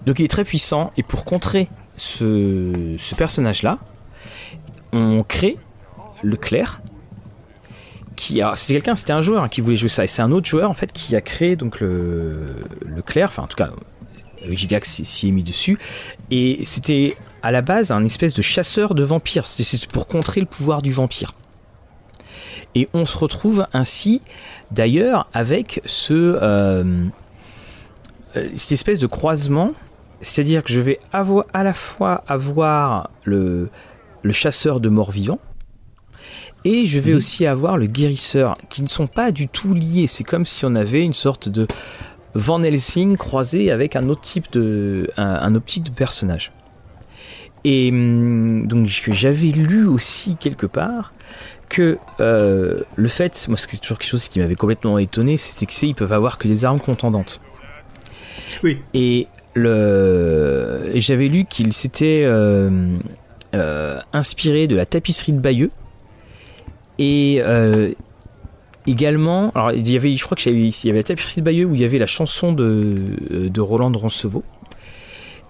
Donc 0.06 0.20
il 0.20 0.26
est 0.26 0.30
très 0.30 0.44
puissant, 0.44 0.92
et 0.98 1.04
pour 1.04 1.26
contrer 1.26 1.68
ce, 1.98 2.96
ce 2.98 3.16
personnage-là, 3.16 3.80
on 4.94 5.24
crée 5.24 5.58
le 6.22 6.38
clerc. 6.38 6.82
C'était 8.20 8.74
quelqu'un, 8.74 8.96
c'était 8.96 9.14
un 9.14 9.22
joueur 9.22 9.44
hein, 9.44 9.50
qui 9.50 9.62
voulait 9.62 9.76
jouer 9.76 9.90
ça, 9.90 10.04
et 10.04 10.08
c'est 10.08 10.22
un 10.22 10.32
autre 10.32 10.48
joueur 10.48 10.74
qui 10.94 11.16
a 11.16 11.22
créé 11.22 11.56
donc 11.56 11.80
le, 11.80 12.46
le 12.86 13.02
clerc, 13.02 13.30
enfin 13.30 13.44
en 13.44 13.48
tout 13.48 13.56
cas 13.58 13.72
Gigax 14.50 15.02
s'y- 15.04 15.28
est 15.28 15.32
mis 15.32 15.44
dessus, 15.44 15.78
et 16.32 16.62
c'était 16.66 17.16
à 17.42 17.52
la 17.52 17.62
base 17.62 17.92
un 17.92 18.04
espèce 18.04 18.34
de 18.34 18.42
chasseur 18.42 18.94
de 18.96 19.04
vampires, 19.04 19.48
c'était 19.48 19.64
c'était 19.64 19.88
pour 19.88 20.08
contrer 20.08 20.42
le 20.42 20.48
pouvoir 20.48 20.82
du 20.82 20.92
vampire. 20.92 21.34
Et 22.76 22.88
on 22.94 23.06
se 23.06 23.18
retrouve 23.18 23.66
ainsi 23.74 24.22
d'ailleurs 24.72 25.28
avec 25.34 25.82
ce 25.86 26.14
euh, 26.14 26.84
euh, 28.36 28.50
cette 28.56 28.74
espèce 28.74 29.00
de 29.00 29.08
croisement, 29.08 29.74
c'est-à-dire 30.22 30.64
que 30.64 30.72
je 30.72 30.80
vais 30.80 31.00
avoir 31.12 31.46
à 31.54 31.64
la 31.64 31.74
fois 31.74 32.24
avoir 32.28 33.10
le, 33.24 33.70
le 34.22 34.32
chasseur 34.34 34.80
de 34.80 34.90
morts 34.90 35.12
vivants 35.12 35.40
et 36.66 36.86
je 36.86 37.00
vais 37.00 37.12
Mhm. 37.12 37.18
aussi 37.18 37.46
avoir 37.46 37.78
le 37.78 37.86
guérisseur 37.88 38.58
qui 38.70 38.82
ne 38.84 38.88
sont 38.88 39.08
pas 39.08 39.32
du 39.32 39.48
tout 39.48 39.74
liés. 39.74 40.08
C'est 40.08 40.24
comme 40.24 40.46
si 40.46 40.66
on 40.66 40.76
avait 40.76 41.04
une 41.04 41.14
sorte 41.14 41.50
de 41.50 41.68
Van 42.36 42.62
Helsing 42.64 43.18
croisé 43.18 43.72
avec 43.72 43.96
un 43.96 44.08
autre 44.10 44.22
type 44.22 44.52
de 44.52 45.10
un, 45.18 45.24
un 45.26 45.56
autre 45.56 45.66
type 45.66 45.84
de 45.84 45.92
personnage. 45.92 46.52
Et 47.66 47.90
hum, 47.92 48.66
donc 48.68 48.88
j'avais 48.88 49.48
lu 49.48 49.86
aussi 49.86 50.36
quelque 50.38 50.66
part 50.66 51.14
que 51.68 51.98
euh, 52.20 52.80
le 52.96 53.08
fait, 53.08 53.46
moi 53.48 53.58
c'est 53.58 53.78
toujours 53.80 53.98
quelque 54.00 54.10
chose 54.10 54.28
qui 54.30 54.40
m'avait 54.40 54.56
complètement 54.56 54.98
étonné, 54.98 55.38
c'était 55.38 55.66
que 55.66 55.74
c'est 55.74 55.88
ils 55.88 55.94
peuvent 55.96 56.14
avoir 56.14 56.38
que 56.38 56.48
des 56.48 56.66
armes 56.66 56.80
contendantes. 56.80 57.40
Oui. 58.64 58.80
Et 58.94 59.28
le, 59.56 60.90
et 60.94 61.00
j'avais 61.00 61.28
lu 61.28 61.46
qu'il 61.46 61.74
s'était 61.74 62.24
euh, 62.26 62.98
euh, 63.56 64.00
inspiré 64.14 64.68
de 64.68 64.76
la 64.76 64.86
tapisserie 64.86 65.34
de 65.34 65.40
Bayeux 65.40 65.72
et 67.00 67.42
euh, 67.42 67.92
également, 68.86 69.52
alors 69.56 69.72
il 69.72 69.90
y 69.90 69.96
avait, 69.96 70.14
je 70.14 70.24
crois 70.24 70.38
que 70.38 70.48
il 70.48 70.68
y 70.68 70.90
avait 70.90 71.02
la 71.08 71.16
de 71.16 71.42
Bayeux 71.42 71.66
où 71.66 71.74
il 71.74 71.82
y 71.82 71.86
avait 71.86 71.98
la 71.98 72.06
chanson 72.06 72.54
de, 72.54 73.50
de 73.50 73.62
Roland 73.62 73.90
de 73.90 73.98
Roncevaux 73.98 74.44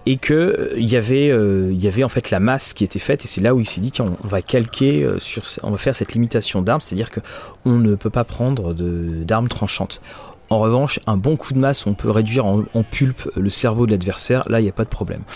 et 0.06 0.16
que 0.16 0.34
euh, 0.34 0.74
il 0.78 0.90
y 0.90 0.96
avait 0.96 1.30
euh, 1.30 1.68
il 1.72 1.82
y 1.82 1.86
avait 1.86 2.04
en 2.04 2.08
fait 2.08 2.30
la 2.30 2.40
masse 2.40 2.72
qui 2.72 2.84
était 2.84 2.98
faite. 2.98 3.24
Et 3.24 3.28
c'est 3.28 3.40
là 3.40 3.54
où 3.54 3.60
il 3.60 3.66
s'est 3.66 3.80
dit 3.80 3.90
tiens 3.90 4.06
on, 4.24 4.26
va 4.26 4.40
calquer 4.40 5.02
euh, 5.02 5.18
sur 5.18 5.42
on 5.62 5.70
va 5.70 5.76
faire 5.76 5.94
cette 5.94 6.14
limitation 6.14 6.62
d'armes. 6.62 6.80
C'est-à-dire 6.80 7.10
que 7.10 7.20
on 7.64 7.76
ne 7.76 7.94
peut 7.94 8.10
pas 8.10 8.24
prendre 8.24 8.74
d'armes 8.74 9.48
tranchantes. 9.48 10.00
En 10.48 10.58
revanche 10.58 11.00
un 11.06 11.16
bon 11.16 11.36
coup 11.36 11.52
de 11.52 11.58
masse 11.58 11.86
on 11.86 11.94
peut 11.94 12.10
réduire 12.10 12.46
en, 12.46 12.64
en 12.74 12.82
pulpe 12.82 13.30
le 13.36 13.50
cerveau 13.50 13.86
de 13.86 13.92
l'adversaire. 13.92 14.42
Là 14.48 14.60
il 14.60 14.64
n'y 14.64 14.68
a 14.68 14.72
pas 14.72 14.84
de 14.84 14.90
problème. 14.90 15.22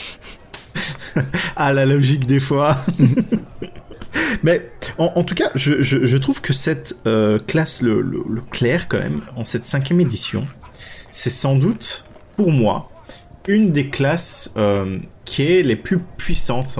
Ah, 1.54 1.72
la 1.72 1.86
logique 1.86 2.26
des 2.26 2.40
fois. 2.40 2.78
Mais 4.42 4.70
en, 4.98 5.12
en 5.16 5.24
tout 5.24 5.34
cas, 5.34 5.50
je, 5.54 5.82
je, 5.82 6.04
je 6.04 6.16
trouve 6.18 6.40
que 6.40 6.52
cette 6.52 6.96
euh, 7.06 7.38
classe, 7.38 7.82
le, 7.82 8.00
le, 8.00 8.22
le 8.28 8.40
clair 8.40 8.88
quand 8.88 8.98
même, 8.98 9.22
en 9.36 9.44
cette 9.44 9.66
cinquième 9.66 10.00
édition, 10.00 10.46
c'est 11.10 11.30
sans 11.30 11.56
doute, 11.56 12.06
pour 12.36 12.50
moi, 12.50 12.90
une 13.48 13.72
des 13.72 13.88
classes 13.88 14.52
euh, 14.56 14.98
qui 15.24 15.42
est 15.44 15.62
les 15.62 15.76
plus 15.76 15.98
puissantes, 16.16 16.78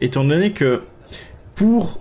étant 0.00 0.24
donné 0.24 0.52
que 0.52 0.82
pour 1.54 2.00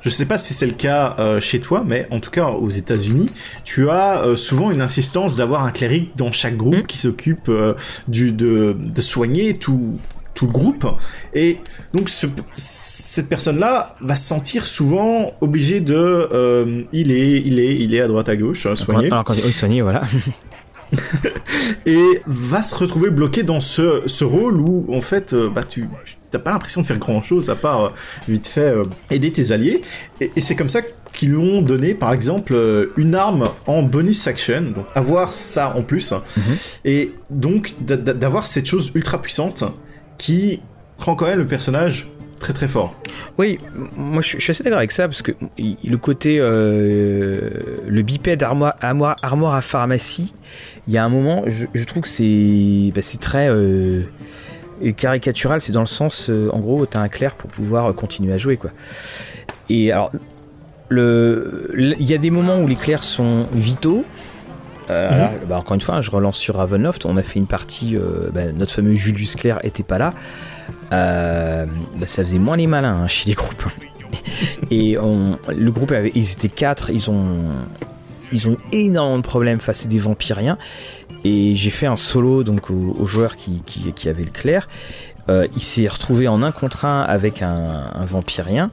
je 0.00 0.10
sais 0.10 0.26
pas 0.26 0.38
si 0.38 0.54
c'est 0.54 0.66
le 0.66 0.74
cas 0.74 1.16
euh, 1.18 1.40
chez 1.40 1.60
toi, 1.60 1.82
mais 1.84 2.06
en 2.12 2.20
tout 2.20 2.30
cas 2.30 2.46
aux 2.46 2.70
États-Unis, 2.70 3.30
tu 3.64 3.90
as 3.90 4.22
souvent 4.36 4.70
une 4.70 4.80
insistance 4.80 5.34
d'avoir 5.34 5.64
un 5.64 5.72
cléric 5.72 6.16
dans 6.16 6.30
chaque 6.30 6.56
groupe 6.56 6.76
Mm. 6.76 6.86
qui 6.86 6.98
s'occupe 6.98 7.50
du 8.06 8.30
de, 8.32 8.76
de 8.78 9.00
soigner 9.00 9.58
tout 9.58 9.98
tout 10.38 10.46
le 10.46 10.52
groupe. 10.52 10.86
Et 11.34 11.58
donc 11.94 12.08
ce- 12.08 12.26
cette 12.54 13.28
personne-là 13.28 13.96
va 14.00 14.14
se 14.14 14.24
sentir 14.28 14.64
souvent 14.64 15.32
obligée 15.40 15.80
de 15.80 15.96
euh, 15.96 16.82
il 16.92 17.10
est 17.10 17.40
il 17.44 17.58
est 17.58 17.74
il 17.74 17.92
est 17.94 18.00
à 18.00 18.06
droite 18.08 18.28
à 18.28 18.36
gauche 18.36 18.66
soigner. 18.76 19.10
Alors 19.10 19.24
quand 19.24 19.34
voilà. 19.82 20.02
Et 21.86 22.22
va 22.26 22.62
se 22.62 22.74
retrouver 22.74 23.10
bloqué 23.10 23.42
dans 23.42 23.60
ce, 23.60 24.02
ce 24.06 24.24
rôle 24.24 24.58
où 24.60 24.86
en 24.94 25.00
fait 25.02 25.32
euh, 25.34 25.48
bah 25.50 25.62
tu 25.62 25.86
t'as 26.30 26.38
pas 26.38 26.50
l'impression 26.50 26.80
de 26.80 26.86
faire 26.86 26.98
grand 26.98 27.20
chose 27.20 27.50
à 27.50 27.54
part 27.56 27.84
euh, 27.84 27.88
vite 28.28 28.46
fait 28.48 28.60
euh, 28.72 28.84
aider 29.10 29.30
tes 29.32 29.52
alliés. 29.52 29.82
Et, 30.20 30.30
et 30.36 30.40
c'est 30.40 30.56
comme 30.56 30.68
ça 30.70 30.80
qu'ils 31.12 31.30
lui 31.30 31.36
ont 31.36 31.60
donné 31.62 31.92
par 31.94 32.12
exemple 32.14 32.54
euh, 32.54 32.86
une 32.96 33.14
arme 33.14 33.44
en 33.66 33.82
bonus 33.82 34.26
action 34.26 34.62
donc 34.74 34.86
avoir 34.94 35.32
ça 35.32 35.74
en 35.76 35.82
plus. 35.82 36.12
Mhm. 36.12 36.42
et 36.86 37.12
donc 37.28 37.72
d'a- 37.80 37.96
d'a- 37.96 38.14
d'avoir 38.14 38.46
cette 38.46 38.66
chose 38.66 38.90
ultra 38.94 39.20
puissante 39.20 39.64
qui 40.18 40.60
rend 40.98 41.14
quand 41.14 41.26
même 41.26 41.38
le 41.38 41.46
personnage 41.46 42.10
très 42.38 42.52
très 42.52 42.68
fort 42.68 42.94
Oui, 43.36 43.58
moi 43.96 44.22
je 44.22 44.38
suis, 44.38 44.50
assez 44.50 44.62
d'accord 44.62 44.78
avec 44.78 44.92
ça 44.92 45.08
parce 45.08 45.22
que 45.22 45.32
le 45.58 45.96
côté 45.96 46.38
euh, 46.38 47.50
le 47.86 48.02
bipède 48.02 48.42
armoire, 48.42 48.76
armoire, 48.80 49.54
à 49.54 49.60
pharmacie, 49.60 50.32
il 50.86 50.94
y 50.94 50.98
a 50.98 51.04
un 51.04 51.08
moment, 51.08 51.44
je, 51.46 51.84
trouve 51.84 52.02
que 52.02 52.08
c'est 52.08 52.92
bah, 52.94 53.02
c'est 53.02 53.20
très 53.20 53.48
euh, 53.48 54.02
caricatural, 54.96 55.60
c'est 55.60 55.72
dans 55.72 55.80
le 55.80 55.86
sens, 55.86 56.30
euh, 56.30 56.50
en 56.52 56.60
gros, 56.60 56.86
t'as 56.86 57.00
un 57.00 57.08
clair 57.08 57.34
pour 57.34 57.50
pouvoir 57.50 57.94
continuer 57.94 58.32
à 58.32 58.38
jouer 58.38 58.56
quoi. 58.56 58.70
Et 59.68 59.92
alors, 59.92 60.12
il 60.90 61.96
y 61.98 62.14
a 62.14 62.18
des 62.18 62.30
moments 62.30 62.60
où 62.60 62.66
les 62.66 62.76
clairs 62.76 63.02
sont 63.02 63.46
vitaux. 63.52 64.04
Euh, 64.90 65.26
Mhm. 65.28 65.48
bah, 65.48 65.58
encore 65.58 65.74
une 65.74 65.80
fois, 65.80 66.00
je 66.00 66.10
relance 66.10 66.36
sur 66.38 66.56
Ravenloft. 66.56 67.04
On 67.06 67.16
a 67.16 67.22
fait 67.22 67.38
une 67.38 67.46
partie. 67.46 67.96
euh, 67.96 68.30
bah, 68.32 68.52
notre 68.52 68.72
fameux 68.72 68.94
Julius 68.94 69.34
Clair 69.36 69.58
était 69.64 69.82
pas 69.82 69.98
là. 69.98 70.14
Euh, 70.92 71.66
bah, 71.96 72.06
ça 72.06 72.22
faisait 72.24 72.38
moins 72.38 72.56
les 72.56 72.66
malins 72.66 73.02
hein, 73.02 73.08
chez 73.08 73.26
les 73.28 73.34
groupes. 73.34 73.64
Et 74.70 74.96
on, 74.98 75.38
le 75.54 75.70
groupe, 75.70 75.92
avait, 75.92 76.12
ils 76.14 76.32
étaient 76.32 76.48
quatre, 76.48 76.90
ils 76.90 77.10
ont, 77.10 77.38
ils 78.32 78.48
ont 78.48 78.56
énormément 78.72 79.18
de 79.18 79.22
problèmes 79.22 79.60
face 79.60 79.84
à 79.84 79.88
des 79.88 79.98
vampiriens. 79.98 80.56
Et 81.24 81.54
j'ai 81.56 81.70
fait 81.70 81.86
un 81.86 81.96
solo 81.96 82.42
donc 82.44 82.70
au, 82.70 82.96
au 82.98 83.04
joueur 83.06 83.36
qui, 83.36 83.62
qui, 83.66 83.92
qui 83.92 84.08
avait 84.08 84.24
le 84.24 84.30
clair. 84.30 84.68
Il 85.28 85.60
s'est 85.60 85.86
retrouvé 85.86 86.26
en 86.26 86.42
un 86.42 86.52
contre 86.52 86.86
un 86.86 87.02
avec 87.02 87.42
un, 87.42 87.90
un 87.94 88.04
vampirien. 88.06 88.70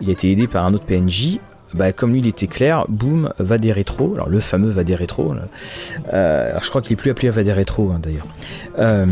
Il 0.00 0.08
a 0.08 0.12
été 0.12 0.28
aidé 0.32 0.48
par 0.48 0.64
un 0.66 0.74
autre 0.74 0.86
PNJ. 0.86 1.38
Bah, 1.74 1.92
comme 1.92 2.12
lui 2.12 2.20
il 2.20 2.26
était 2.26 2.46
clair, 2.46 2.84
boum, 2.88 3.32
va 3.38 3.58
des 3.58 3.72
rétros. 3.72 4.12
Alors 4.14 4.28
le 4.28 4.40
fameux 4.40 4.70
va 4.70 4.84
des 4.84 4.94
rétros. 4.94 5.34
là. 5.34 5.42
Euh, 6.12 6.50
alors, 6.50 6.64
je 6.64 6.70
crois 6.70 6.80
qu'il 6.82 6.92
est 6.92 6.96
plus 6.96 7.10
appelé 7.10 7.30
va 7.30 7.42
des 7.42 7.52
rétros 7.52 7.90
hein, 7.92 7.98
d'ailleurs. 8.02 8.26
Euh, 8.78 9.06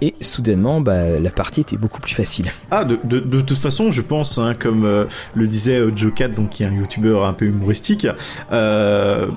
et 0.00 0.14
soudainement, 0.20 0.80
bah, 0.80 1.18
la 1.20 1.30
partie 1.30 1.62
était 1.62 1.76
beaucoup 1.76 2.00
plus 2.00 2.14
facile. 2.14 2.50
Ah, 2.70 2.84
de, 2.84 2.98
de, 3.04 3.20
de 3.20 3.40
toute 3.40 3.58
façon, 3.58 3.90
je 3.90 4.02
pense, 4.02 4.38
hein, 4.38 4.54
comme 4.58 4.84
euh, 4.84 5.04
le 5.34 5.46
disait 5.48 5.80
Joe 5.96 6.12
Cat, 6.14 6.28
donc 6.28 6.50
qui 6.50 6.62
est 6.62 6.66
un 6.66 6.72
youtubeur 6.74 7.24
un 7.24 7.32
peu 7.32 7.46
humoristique, 7.46 8.06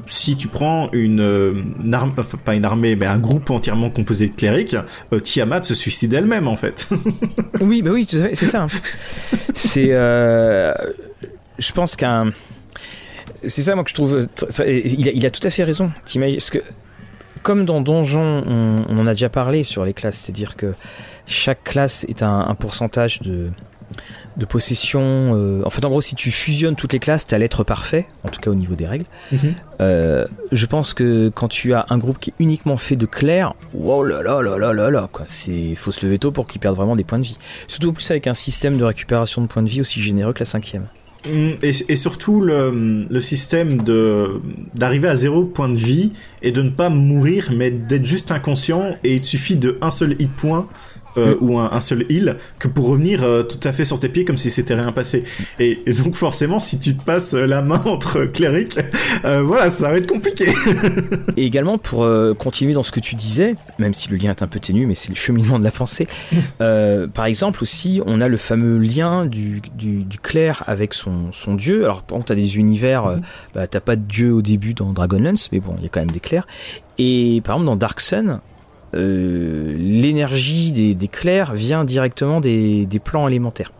si 0.07 0.35
tu 0.37 0.47
prends 0.47 0.89
une, 0.91 1.63
une 1.83 1.93
arme, 1.93 2.11
enfin 2.17 2.37
pas 2.43 2.53
une 2.55 2.65
armée, 2.65 2.95
mais 2.95 3.05
un 3.05 3.17
groupe 3.17 3.49
entièrement 3.49 3.89
composé 3.89 4.27
de 4.29 4.35
clérics, 4.35 4.75
Tiamat 5.23 5.63
se 5.63 5.75
suicide 5.75 6.13
elle-même 6.13 6.47
en 6.47 6.55
fait. 6.57 6.89
Oui, 7.61 7.81
bah 7.81 7.91
oui, 7.91 8.05
c'est 8.09 8.35
ça. 8.35 8.63
hein. 8.63 8.67
C'est, 9.55 9.87
je 11.59 11.71
pense 11.73 11.95
qu'un, 11.95 12.29
c'est 13.45 13.61
ça 13.63 13.75
moi 13.75 13.83
que 13.83 13.89
je 13.89 13.95
trouve. 13.95 14.17
tr- 14.35 14.49
tr- 14.49 14.65
Il 14.67 15.07
a, 15.09 15.11
il 15.11 15.25
a 15.25 15.29
tout 15.31 15.45
à 15.45 15.49
fait 15.49 15.63
raison. 15.63 15.91
T'imagines 16.05 16.37
parce 16.37 16.49
que 16.49 16.59
comme 17.43 17.65
dans 17.65 17.81
Donjon, 17.81 18.43
on, 18.47 18.75
on 18.89 18.99
en 18.99 19.07
a 19.07 19.13
déjà 19.13 19.29
parlé 19.29 19.63
sur 19.63 19.85
les 19.85 19.93
classes, 19.93 20.17
c'est-à-dire 20.17 20.55
que 20.57 20.73
chaque 21.25 21.63
classe 21.63 22.03
est 22.09 22.23
un, 22.23 22.39
un 22.39 22.55
pourcentage 22.55 23.21
de 23.21 23.49
de 24.35 24.45
possession. 24.45 25.01
euh, 25.01 25.63
en 25.65 25.69
fait, 25.71 25.83
en 25.83 25.89
gros, 25.89 26.01
si 26.01 26.13
tu 26.13 26.29
fusionnes 26.29 26.75
toutes 26.75 26.93
les 26.93 26.99
classes, 26.99 27.25
t'as 27.25 27.39
l'être 27.39 27.63
parfait, 27.63 28.05
en 28.23 28.29
tout 28.29 28.39
cas 28.39 28.51
au 28.51 28.55
niveau 28.55 28.75
des 28.75 28.85
règles. 28.85 29.05
Mhm. 29.31 29.55
Euh, 29.79 30.27
je 30.51 30.65
pense 30.67 30.93
que 30.93 31.29
quand 31.29 31.47
tu 31.47 31.73
as 31.73 31.87
un 31.89 31.97
groupe 31.97 32.19
qui 32.19 32.29
est 32.29 32.33
uniquement 32.37 32.77
fait 32.77 32.95
de 32.97 33.07
clercs, 33.07 33.53
wow 33.73 34.03
là 34.03 34.21
là 34.21 34.41
là 34.43 34.57
là 34.57 34.73
là 34.73 34.91
là, 34.91 35.09
quoi. 35.11 35.25
C'est 35.29 35.73
faut 35.75 35.91
se 35.91 36.05
lever 36.05 36.19
tôt 36.19 36.31
pour 36.31 36.45
qu'ils 36.45 36.59
perdent 36.61 36.75
vraiment 36.75 36.95
des 36.95 37.03
points 37.03 37.17
de 37.17 37.23
vie. 37.23 37.37
Surtout 37.67 37.89
en 37.89 37.93
plus 37.93 38.11
avec 38.11 38.27
un 38.27 38.35
système 38.35 38.77
de 38.77 38.83
récupération 38.83 39.41
de 39.41 39.47
points 39.47 39.63
de 39.63 39.69
vie 39.69 39.81
aussi 39.81 40.01
généreux 40.03 40.33
que 40.33 40.39
la 40.39 40.45
cinquième. 40.45 40.85
Mm, 41.25 41.53
Et, 41.61 41.95
surtout 41.95 42.41
le, 42.41 43.19
système 43.21 43.81
d'arriver 44.75 45.07
à 45.07 45.15
zéro 45.15 45.45
point 45.45 45.69
de 45.69 45.77
vie 45.77 46.11
et 46.41 46.51
de 46.51 46.61
ne 46.61 46.69
pas 46.69 46.89
mourir, 46.89 47.51
mais 47.55 47.71
d'être 47.71 48.05
juste 48.05 48.31
inconscient 48.31 48.95
et 49.03 49.15
il 49.15 49.23
suffit 49.23 49.55
de 49.55 49.77
un 49.81 49.89
seul 49.89 50.15
hit 50.19 50.31
point. 50.35 50.67
Euh, 51.17 51.35
ou 51.41 51.59
un, 51.59 51.71
un 51.71 51.81
seul 51.81 52.05
heal 52.09 52.37
que 52.59 52.67
pour 52.67 52.87
revenir 52.87 53.23
euh, 53.23 53.43
tout 53.43 53.59
à 53.63 53.71
fait 53.73 53.83
sur 53.83 53.99
tes 53.99 54.09
pieds 54.09 54.25
comme 54.25 54.37
si 54.37 54.49
c'était 54.49 54.75
rien 54.75 54.91
passé 54.91 55.23
et, 55.59 55.79
et 55.85 55.93
donc 55.93 56.15
forcément 56.15 56.59
si 56.59 56.79
tu 56.79 56.95
te 56.95 57.03
passes 57.03 57.33
la 57.33 57.61
main 57.61 57.81
entre 57.85 58.25
clérics 58.25 58.79
euh, 59.25 59.41
voilà 59.43 59.69
ça 59.69 59.89
va 59.89 59.97
être 59.97 60.07
compliqué 60.07 60.47
Et 61.35 61.45
également 61.45 61.77
pour 61.77 62.03
euh, 62.03 62.33
continuer 62.33 62.73
dans 62.73 62.83
ce 62.83 62.91
que 62.91 62.99
tu 62.99 63.15
disais, 63.15 63.55
même 63.79 63.93
si 63.93 64.09
le 64.09 64.17
lien 64.17 64.31
est 64.31 64.41
un 64.41 64.47
peu 64.47 64.59
ténu, 64.59 64.85
mais 64.85 64.95
c'est 64.95 65.09
le 65.09 65.15
cheminement 65.15 65.59
de 65.59 65.63
la 65.63 65.71
pensée. 65.71 66.07
euh, 66.61 67.07
par 67.07 67.25
exemple 67.25 67.61
aussi, 67.61 68.01
on 68.05 68.21
a 68.21 68.27
le 68.27 68.37
fameux 68.37 68.77
lien 68.77 69.25
du, 69.25 69.61
du, 69.75 70.03
du 70.03 70.19
clerc 70.19 70.63
avec 70.67 70.93
son, 70.93 71.31
son 71.31 71.55
dieu. 71.55 71.83
Alors 71.83 72.03
par 72.03 72.17
exemple, 72.17 72.29
t'as 72.29 72.35
des 72.35 72.57
univers, 72.57 73.05
euh, 73.05 73.17
bah, 73.53 73.67
t'as 73.67 73.79
pas 73.79 73.95
de 73.95 74.03
dieu 74.03 74.33
au 74.33 74.41
début 74.41 74.73
dans 74.73 74.91
Dragonlance, 74.93 75.51
mais 75.51 75.59
bon, 75.59 75.75
il 75.77 75.83
y 75.83 75.85
a 75.85 75.89
quand 75.89 75.99
même 76.01 76.11
des 76.11 76.19
clercs. 76.19 76.47
Et 76.97 77.41
par 77.43 77.55
exemple 77.55 77.67
dans 77.67 77.75
Dark 77.75 77.99
Sun, 77.99 78.39
euh, 78.95 79.75
l'énergie 79.77 80.71
des, 80.71 80.95
des 80.95 81.07
clercs 81.07 81.53
vient 81.53 81.83
directement 81.83 82.39
des, 82.39 82.85
des 82.85 82.99
plans 82.99 83.27
élémentaires. 83.27 83.71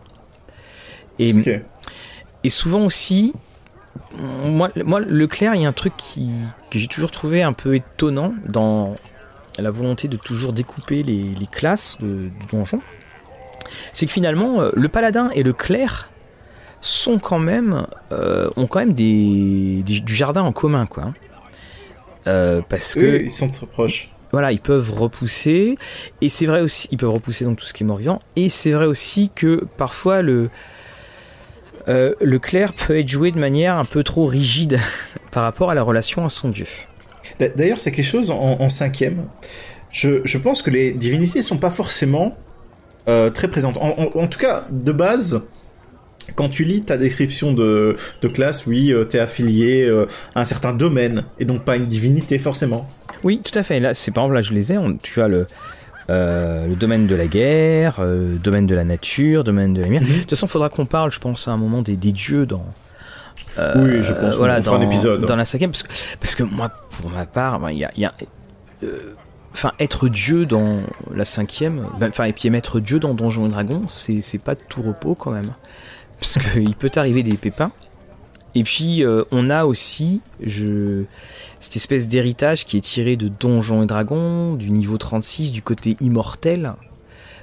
Et, 2.44 2.50
souvent 2.50 2.84
aussi, 2.84 3.32
moi, 4.44 4.70
moi 4.84 5.00
le 5.00 5.26
clair, 5.26 5.54
il 5.54 5.62
y 5.62 5.66
a 5.66 5.68
un 5.68 5.72
truc 5.72 5.92
qui, 5.96 6.30
que 6.70 6.78
j'ai 6.78 6.86
toujours 6.86 7.10
trouvé 7.10 7.42
un 7.42 7.52
peu 7.52 7.74
étonnant 7.74 8.34
dans 8.46 8.94
la 9.58 9.70
volonté 9.70 10.06
de 10.08 10.16
toujours 10.16 10.52
découper 10.52 11.02
les, 11.02 11.22
les 11.22 11.46
classes 11.46 11.96
de- 12.00 12.28
du 12.28 12.46
donjon. 12.52 12.80
C'est 13.92 14.06
que 14.06 14.12
finalement, 14.12 14.60
euh, 14.60 14.70
le 14.74 14.88
paladin 14.88 15.30
et 15.34 15.42
le 15.42 15.52
clerc 15.52 16.10
sont 16.80 17.18
quand 17.18 17.40
même, 17.40 17.86
euh, 18.12 18.48
ont 18.56 18.66
quand 18.68 18.78
même 18.78 18.94
des, 18.94 19.82
des- 19.84 20.00
du 20.00 20.14
jardin 20.14 20.42
en 20.42 20.52
commun, 20.52 20.86
quoi. 20.86 21.02
hein. 21.04 21.14
Euh, 22.28 22.60
parce 22.68 22.94
que 22.94 23.00
Eux, 23.00 23.22
ils 23.24 23.30
sont 23.30 23.48
très 23.48 23.66
proches 23.66 24.10
voilà, 24.32 24.52
ils 24.52 24.60
peuvent 24.60 24.92
repousser, 24.92 25.76
et 26.20 26.28
c'est 26.28 26.46
vrai 26.46 26.60
aussi, 26.60 26.88
ils 26.90 26.98
peuvent 26.98 27.10
repousser 27.10 27.44
donc 27.44 27.58
tout 27.58 27.64
ce 27.64 27.72
qui 27.72 27.82
est 27.82 27.86
mort-vivant, 27.86 28.18
et 28.36 28.48
c'est 28.48 28.70
vrai 28.72 28.86
aussi 28.86 29.30
que 29.34 29.64
parfois 29.76 30.22
le 30.22 30.50
euh, 31.88 32.14
le 32.20 32.38
clerc 32.38 32.72
peut 32.74 32.98
être 32.98 33.08
joué 33.08 33.30
de 33.30 33.38
manière 33.38 33.76
un 33.78 33.84
peu 33.84 34.02
trop 34.02 34.26
rigide 34.26 34.78
par 35.30 35.42
rapport 35.44 35.70
à 35.70 35.74
la 35.74 35.82
relation 35.82 36.24
à 36.24 36.28
son 36.28 36.48
dieu. 36.50 36.66
D'a- 37.40 37.48
D'ailleurs, 37.48 37.80
c'est 37.80 37.92
quelque 37.92 38.04
chose 38.04 38.30
en, 38.30 38.68
cinquième. 38.68 39.24
Je, 39.90 40.20
je 40.24 40.38
pense 40.38 40.60
que 40.60 40.70
les 40.70 40.92
divinités 40.92 41.42
sont 41.42 41.56
pas 41.56 41.70
forcément 41.70 42.36
euh, 43.08 43.30
très 43.30 43.48
présentes. 43.48 43.78
En, 43.78 43.94
en- 44.14 44.26
tout 44.26 44.38
cas, 44.38 44.66
de 44.70 44.92
base, 44.92 45.48
quand 46.34 46.50
tu 46.50 46.64
lis 46.64 46.82
ta 46.82 46.98
description 46.98 47.52
de, 47.52 47.96
de 48.20 48.28
classe, 48.28 48.66
oui, 48.66 48.92
tu 48.92 49.06
t'es 49.08 49.18
affilié 49.18 49.84
euh, 49.86 50.06
à 50.34 50.42
un 50.42 50.44
certain 50.44 50.74
domaine, 50.74 51.24
et 51.38 51.46
donc 51.46 51.64
pas 51.64 51.76
une 51.76 51.86
divinité 51.86 52.38
forcément. 52.38 52.86
Oui, 53.24 53.40
tout 53.44 53.56
à 53.58 53.62
fait. 53.62 53.80
Là, 53.80 53.94
c'est 53.94 54.10
par 54.10 54.24
exemple 54.24 54.34
là, 54.36 54.42
je 54.42 54.52
les 54.52 54.72
ai. 54.72 54.78
on- 54.78 54.96
tu 54.96 55.20
as 55.22 55.28
le 55.28 55.46
euh, 56.10 56.66
le 56.66 56.74
domaine 56.74 57.06
de 57.06 57.14
la 57.14 57.26
guerre, 57.26 57.96
euh, 57.98 58.36
domaine 58.38 58.66
de 58.66 58.74
la 58.74 58.84
nature, 58.84 59.44
domaine 59.44 59.74
de 59.74 59.80
la 59.80 59.86
lumière. 59.88 60.02
Mhm. 60.02 60.08
De 60.08 60.12
toute 60.20 60.30
façon, 60.30 60.46
il 60.46 60.50
faudra 60.50 60.70
qu'on 60.70 60.86
parle, 60.86 61.10
je 61.12 61.20
pense, 61.20 61.46
à 61.48 61.50
un 61.50 61.58
moment 61.58 61.82
des, 61.82 61.96
des 61.98 62.12
dieux 62.12 62.46
dans. 62.46 62.64
euh, 63.58 63.74
Oui, 63.76 64.02
je 64.02 64.14
pense 64.14 64.36
voilà, 64.36 64.60
dans, 64.62 64.72
un 64.74 64.80
épisode. 64.80 65.26
dans 65.26 65.36
la 65.36 65.44
cinquième, 65.44 65.70
parce 65.70 65.82
que, 65.82 65.92
parce 66.18 66.34
que 66.34 66.44
moi, 66.44 66.70
pour 67.00 67.10
ma 67.10 67.26
part, 67.26 67.60
ben, 67.60 67.70
il 67.72 67.78
y 67.78 67.84
a, 67.84 67.90
il 67.94 68.02
y 68.02 68.06
a, 68.06 68.12
euh, 68.84 69.14
enfin, 69.52 69.72
être 69.80 70.08
dieu 70.08 70.46
dans 70.46 70.78
la 71.14 71.26
cinquième, 71.26 71.84
ben, 72.00 72.08
enfin, 72.08 72.24
et 72.24 72.32
puis 72.32 72.48
être 72.56 72.80
dieu 72.80 72.98
dans 73.00 73.12
Donjons 73.12 73.44
et 73.44 73.50
Dragons, 73.50 73.82
c'est 73.88 74.42
pas 74.42 74.54
de 74.54 74.60
tout 74.66 74.80
repos 74.80 75.14
quand 75.14 75.30
même, 75.32 75.52
parce 76.18 76.38
qu'il 76.38 76.74
peut 76.74 76.88
t'arriver 76.88 77.22
des 77.22 77.36
pépins. 77.36 77.70
Et 78.58 78.64
puis, 78.64 79.04
euh, 79.04 79.22
on 79.30 79.50
a 79.50 79.66
aussi 79.66 80.20
cette 81.60 81.76
espèce 81.76 82.08
d'héritage 82.08 82.66
qui 82.66 82.76
est 82.76 82.80
tiré 82.80 83.14
de 83.14 83.28
Donjons 83.28 83.84
et 83.84 83.86
Dragons, 83.86 84.54
du 84.54 84.72
niveau 84.72 84.98
36, 84.98 85.52
du 85.52 85.62
côté 85.62 85.96
immortel. 86.00 86.72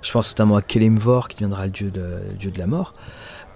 Je 0.01 0.11
pense 0.11 0.31
notamment 0.31 0.57
à 0.57 0.61
Kelemvor, 0.61 1.29
qui 1.29 1.37
deviendra 1.37 1.67
le 1.67 1.71
dieu 1.71 1.89
de, 1.89 2.59
la 2.59 2.67
mort. 2.67 2.95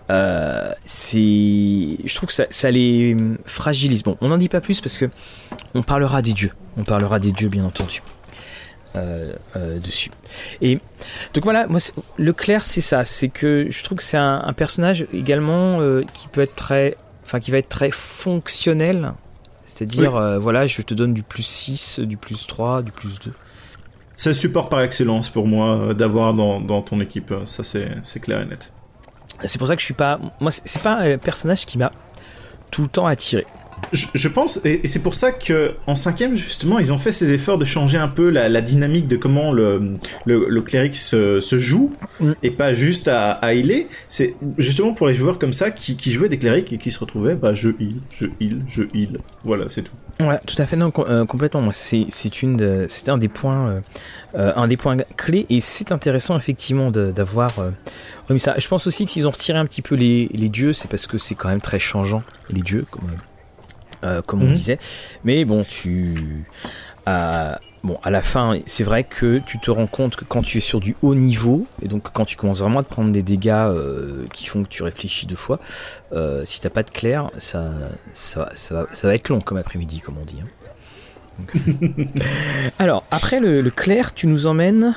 Euh, 0.10 0.72
je 0.86 2.16
trouve 2.16 2.30
que 2.30 2.44
ça, 2.50 2.72
les 2.72 3.18
fragilise. 3.46 4.04
Bon, 4.04 4.16
on 4.22 4.30
n'en 4.30 4.38
dit 4.38 4.48
pas 4.48 4.62
plus 4.62 4.80
parce 4.80 4.98
que 4.98 5.10
on 5.74 5.84
parlera 5.84 6.22
des 6.22 6.32
dieux. 6.32 6.54
On 6.78 6.86
parlera 6.86 7.20
des 7.20 7.34
dieux, 7.34 7.50
bien 7.50 7.66
entendu. 7.66 8.02
Euh, 8.96 9.34
dessus. 9.84 10.12
Et 10.62 10.80
donc 11.34 11.44
voilà, 11.44 11.68
moi, 11.68 11.82
clair, 12.38 12.66
c'est 12.66 12.80
ça. 12.80 13.04
C'est 13.04 13.28
que 13.28 13.68
je 13.70 13.84
trouve 13.84 13.98
que 13.98 14.04
c'est 14.04 14.16
un, 14.16 14.54
personnage 14.54 15.08
également 15.12 15.82
qui 16.14 16.30
peut 16.30 16.42
être 16.42 16.56
très, 16.56 16.96
enfin, 17.30 17.40
qui 17.40 17.52
va 17.52 17.60
être 17.60 17.70
très 17.70 17.92
fonctionnel. 17.92 19.14
C'est-à-dire, 19.66 20.16
euh, 20.16 20.40
voilà, 20.40 20.66
je 20.66 20.82
te 20.82 20.96
donne 20.96 21.14
du 21.14 21.22
plus 21.22 21.44
6, 21.44 22.00
du 22.00 22.18
plus 22.18 22.48
3, 22.48 22.82
du 22.82 22.92
plus 22.92 23.20
2. 23.20 23.32
C'est 24.16 24.34
support 24.34 24.68
par 24.68 24.82
excellence 24.82 25.30
pour 25.30 25.48
moi 25.48 25.78
euh, 25.78 25.94
d'avoir 25.94 26.34
dans, 26.34 26.60
dans 26.60 26.82
ton 26.82 27.00
équipe, 27.00 27.32
euh, 27.32 27.46
ça 27.46 27.64
c'est 27.64 28.20
clair 28.20 28.42
et 28.42 28.46
net. 28.46 28.74
C'est 29.46 29.60
pour 29.60 29.68
ça 29.68 29.76
que 29.76 29.80
je 29.80 29.86
suis 29.86 29.94
pas, 29.94 30.20
moi, 30.40 30.52
c'est 30.52 30.82
pas 30.82 30.96
un 30.96 31.18
personnage 31.20 31.68
qui 31.68 31.78
m'a 31.78 31.92
tout 32.72 32.82
le 32.82 32.88
temps 32.88 33.06
attiré. 33.06 33.46
Je, 33.94 34.06
je 34.14 34.28
pense, 34.28 34.60
et, 34.66 34.82
et 34.84 34.88
c'est 34.88 35.02
pour 35.02 35.16
ça 35.16 35.32
que 35.32 35.74
en 35.88 35.96
cinquième 35.96 36.36
justement, 36.36 36.80
ils 36.80 36.94
ont 36.94 36.98
fait 36.98 37.12
ces 37.12 37.32
efforts 37.34 37.58
de 37.58 37.66
changer 37.66 37.98
un 37.98 38.08
peu 38.08 38.30
la, 38.30 38.50
la 38.50 38.62
dynamique 38.62 39.08
de 39.08 39.16
comment 39.18 39.52
le, 39.52 39.96
le, 40.26 40.46
le 40.48 40.62
cléric 40.62 40.96
se, 40.96 41.40
se 41.40 41.58
joue, 41.58 41.92
Mm. 42.20 42.32
et 42.44 42.52
pas 42.52 42.74
juste 42.74 43.08
à, 43.08 43.32
à 43.32 43.54
healer. 43.54 43.88
C'est 44.10 44.36
justement 44.58 44.94
pour 44.94 45.08
les 45.08 45.14
joueurs 45.14 45.40
comme 45.40 45.54
ça 45.54 45.72
qui, 45.72 45.96
qui 45.96 46.12
jouaient 46.12 46.28
des 46.30 46.38
clérics 46.38 46.72
et 46.74 46.78
qui 46.78 46.92
se 46.92 47.00
retrouvaient, 47.00 47.36
bah 47.36 47.54
je 47.54 47.70
heal, 47.80 47.96
je 48.12 48.26
heal, 48.42 48.62
je 48.68 48.84
heal. 48.94 49.18
Voilà, 49.46 49.66
c'est 49.70 49.84
tout. 49.84 49.94
Voilà, 50.20 50.40
tout 50.46 50.56
à 50.62 50.66
fait, 50.66 50.76
non, 50.76 50.92
euh, 50.98 51.26
complètement. 51.26 51.72
C'est 51.72 52.06
c'est 52.10 52.42
une, 52.42 52.58
de- 52.58 52.88
un 53.08 53.18
des 53.18 53.30
points, 53.30 53.70
euh, 53.70 53.80
euh, 54.36 54.52
un 54.56 54.68
des 54.68 54.76
points 54.76 54.98
clés, 55.16 55.46
et 55.50 55.62
c'est 55.62 55.92
intéressant 55.94 56.38
effectivement 56.38 56.92
d'avoir 56.92 57.58
euh, 57.60 57.70
remis 58.28 58.40
ça. 58.42 58.56
Je 58.58 58.68
pense 58.68 58.86
aussi 58.86 59.06
que 59.06 59.12
s'ils 59.12 59.28
ont 59.28 59.32
retiré 59.32 59.58
un 59.58 59.66
petit 59.66 59.82
peu 59.82 59.96
les, 59.96 60.30
les 60.34 60.50
dieux, 60.50 60.74
c'est 60.74 60.90
parce 60.90 61.08
que 61.08 61.18
c'est 61.18 61.36
quand 61.36 61.48
même 61.50 61.62
très 61.62 61.80
changeant 61.80 62.22
les 62.50 62.62
dieux, 62.62 62.86
comme, 62.92 63.08
euh, 64.04 64.22
comme 64.22 64.42
on 64.44 64.48
Mhm. 64.48 64.54
disait. 64.54 64.80
Mais 65.24 65.44
bon, 65.46 65.62
tu, 65.64 66.46
à, 67.06 67.60
bon, 67.84 67.98
à 68.04 68.10
la 68.12 68.22
fin, 68.22 68.58
c'est 68.66 68.84
vrai 68.84 69.04
que 69.04 69.40
tu 69.46 69.60
te 69.60 69.72
rends 69.72 69.88
compte 69.88 70.16
que 70.16 70.26
quand 70.26 70.42
tu 70.42 70.58
es 70.58 70.62
sur 70.62 70.80
du 70.80 70.96
haut 71.02 71.16
niveau, 71.16 71.66
et 71.82 71.88
donc 71.88 72.04
quand 72.14 72.26
tu 72.26 72.36
commences 72.38 72.60
vraiment 72.60 72.80
à 72.80 72.84
te 72.84 72.90
prendre 72.90 73.12
des 73.12 73.24
dégâts 73.24 73.50
euh, 73.52 74.26
qui 74.34 74.46
font 74.48 74.64
que 74.64 74.70
tu 74.70 74.84
réfléchis 74.84 75.26
deux 75.26 75.36
fois, 75.36 75.60
euh, 76.14 76.44
si 76.46 76.62
t'as 76.62 76.70
pas 76.70 76.84
de 76.84 76.92
clair, 76.92 77.32
ça, 77.38 77.72
ça, 78.14 78.42
va- 78.42 78.52
ça, 78.56 78.76
va, 78.76 78.88
ça 78.94 79.08
va 79.08 79.16
être 79.16 79.30
long 79.30 79.42
comme 79.42 79.58
après-midi, 79.58 80.00
comme 80.02 80.16
on 80.22 80.26
dit. 80.26 80.38
hein. 80.42 80.48
Donc- 81.40 82.06
Alors, 82.80 83.04
après 83.12 83.40
le, 83.40 83.62
le 83.62 83.70
clair, 83.72 84.14
tu 84.14 84.28
nous 84.28 84.46
emmènes. 84.48 84.94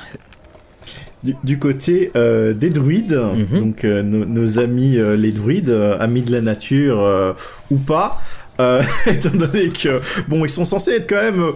Du, 1.22 1.36
du 1.44 1.56
côté 1.60 2.10
euh, 2.16 2.52
des 2.52 2.68
druides, 2.70 3.12
Mhm. 3.14 3.60
donc 3.60 3.84
euh, 3.84 4.02
nos, 4.02 4.24
nos 4.24 4.58
amis 4.58 4.98
euh, 4.98 5.14
les 5.16 5.30
druides, 5.30 5.70
euh, 5.70 5.96
amis 6.00 6.22
de 6.22 6.32
la 6.32 6.40
nature 6.40 7.00
euh, 7.00 7.32
ou 7.70 7.76
pas, 7.78 8.20
euh, 8.60 8.82
étant 9.06 9.30
donné 9.30 9.70
que 9.70 10.00
bon 10.28 10.44
ils 10.44 10.50
sont 10.50 10.64
censés 10.64 10.92
être 10.92 11.08
quand 11.08 11.22
même 11.22 11.42
euh, 11.42 11.52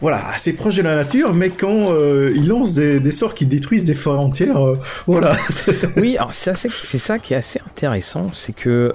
voilà 0.00 0.28
assez 0.28 0.56
proches 0.56 0.76
de 0.76 0.82
la 0.82 0.94
nature, 0.94 1.34
mais 1.34 1.50
quand 1.50 1.92
euh, 1.92 2.32
ils 2.34 2.48
lancent 2.48 2.74
des, 2.74 3.10
sorts 3.10 3.34
qui 3.34 3.44
détruisent 3.44 3.84
des 3.84 3.94
forêts 3.94 4.18
entières, 4.18 4.58
voilà. 5.06 5.36
Oui, 5.96 6.16
alors 6.16 6.32
c'est 6.32 6.54
ça 6.54 7.18
qui 7.18 7.34
est 7.34 7.36
assez 7.36 7.60
intéressant, 7.66 8.32
c'est 8.32 8.54
que 8.54 8.94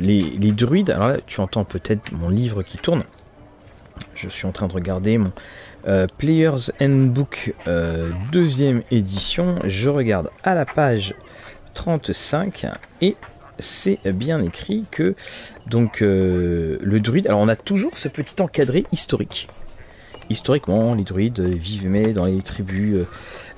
les, 0.00 0.20
les 0.20 0.52
druides. 0.52 0.90
Alors 0.90 1.08
là, 1.08 1.16
tu 1.26 1.40
entends 1.40 1.64
peut-être 1.64 2.12
mon 2.12 2.28
livre 2.28 2.62
qui 2.62 2.78
tourne. 2.78 3.02
Je 4.14 4.28
suis 4.28 4.46
en 4.46 4.52
train 4.52 4.68
de 4.68 4.72
regarder 4.72 5.18
mon 5.18 5.32
Player's 6.18 6.70
Handbook 6.80 7.52
deuxième 8.30 8.82
édition. 8.92 9.56
Je 9.64 9.90
regarde 9.90 10.30
à 10.44 10.54
la 10.54 10.66
page 10.66 11.16
35 11.74 12.66
et 13.00 13.16
c'est 13.58 13.98
bien 14.12 14.42
écrit 14.42 14.84
que 14.90 15.14
donc 15.66 16.02
euh, 16.02 16.78
le 16.80 17.00
druide. 17.00 17.26
Alors 17.26 17.40
on 17.40 17.48
a 17.48 17.56
toujours 17.56 17.96
ce 17.98 18.08
petit 18.08 18.40
encadré 18.40 18.84
historique. 18.92 19.48
Historiquement, 20.30 20.94
les 20.94 21.04
druides 21.04 21.40
vivaient 21.40 22.14
dans 22.14 22.24
les 22.24 22.40
tribus 22.40 22.96
euh, 22.96 23.06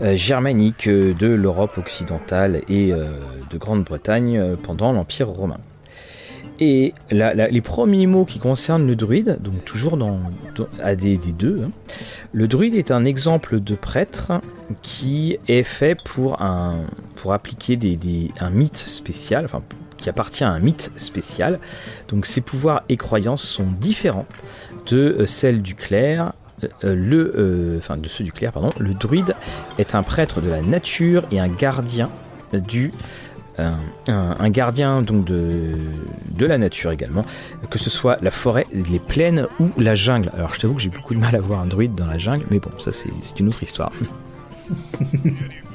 euh, 0.03 0.17
germaniques 0.17 0.89
de 0.89 1.29
l'Europe 1.29 1.79
occidentale 1.79 2.63
et 2.69 2.93
de 2.93 3.59
Grande-Bretagne 3.59 4.57
pendant 4.63 4.93
l'Empire 4.93 5.29
romain. 5.29 5.59
Et 6.59 6.95
les 7.11 7.61
premiers 7.61 8.07
mots 8.07 8.25
qui 8.25 8.39
concernent 8.39 8.87
le 8.87 8.97
druide, 8.97 9.39
donc 9.43 9.63
toujours 9.67 9.99
dans, 9.99 10.21
dans 10.55 10.67
AD 10.83 11.01
des 11.01 11.33
deux, 11.33 11.65
hein, 11.65 11.71
le 12.33 12.49
druide 12.49 12.75
est 12.75 12.91
un 12.91 13.05
exemple 13.05 13.61
de 13.61 13.75
prêtre 13.75 14.33
qui 14.81 15.39
est 15.49 15.65
fait 15.65 15.97
pour 16.03 16.41
appliquer 17.33 17.77
des, 17.77 18.31
un 18.41 18.51
mythe 18.51 18.77
spécial, 18.77 19.45
enfin 19.45 19.63
appartient 20.09 20.45
à 20.45 20.51
un 20.51 20.59
mythe 20.59 20.91
spécial. 20.97 21.59
Donc 22.09 22.27
ses 22.27 22.41
pouvoirs 22.41 22.83
et 22.89 22.97
croyances 22.97 23.43
sont 23.43 23.67
différents 23.67 24.27
de 24.91 25.25
celles 25.27 25.63
du 25.63 25.75
clerc. 25.75 26.33
le, 26.83 27.77
enfin 27.79 27.97
de 27.97 28.09
ceux 28.09 28.25
du 28.25 28.33
clerc, 28.33 28.53
pardon. 28.53 28.71
Le 28.79 28.95
druide 28.95 29.35
est 29.79 29.95
un 29.95 30.03
prêtre 30.03 30.41
de 30.41 30.49
la 30.49 30.63
nature 30.63 31.25
et 31.31 31.41
un 31.41 31.49
gardien 31.49 32.11
du 32.53 32.93
un, 33.59 34.51
gardien 34.51 35.03
donc 35.03 35.25
de, 35.25 35.73
de 36.31 36.47
la 36.47 36.59
nature 36.59 36.93
également, 36.93 37.25
que 37.71 37.79
ce 37.79 37.91
soit 37.91 38.19
la 38.23 38.31
forêt, 38.31 38.67
les 38.73 38.99
plaines 38.99 39.47
ou 39.61 39.71
la 39.79 39.95
jungle. 39.95 40.31
Alors 40.35 40.53
je 40.55 40.61
t'avoue 40.61 40.75
que 40.75 40.83
j'ai 40.83 40.91
beaucoup 40.91 41.15
de 41.15 41.21
mal 41.21 41.35
à 41.35 41.41
voir 41.41 41.61
un 41.61 41.67
druide 41.67 41.95
dans 41.95 42.07
la 42.07 42.19
jungle, 42.19 42.45
mais 42.51 42.59
bon, 42.59 42.71
ça 42.79 42.91
c'est 42.93 43.41
une 43.41 43.49
autre 43.49 43.63
histoire. 43.63 43.93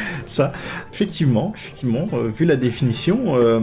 ça, 0.26 0.52
effectivement, 0.92 1.52
effectivement, 1.56 2.08
euh, 2.12 2.28
vu 2.28 2.44
la 2.44 2.56
définition, 2.56 3.36
euh, 3.36 3.60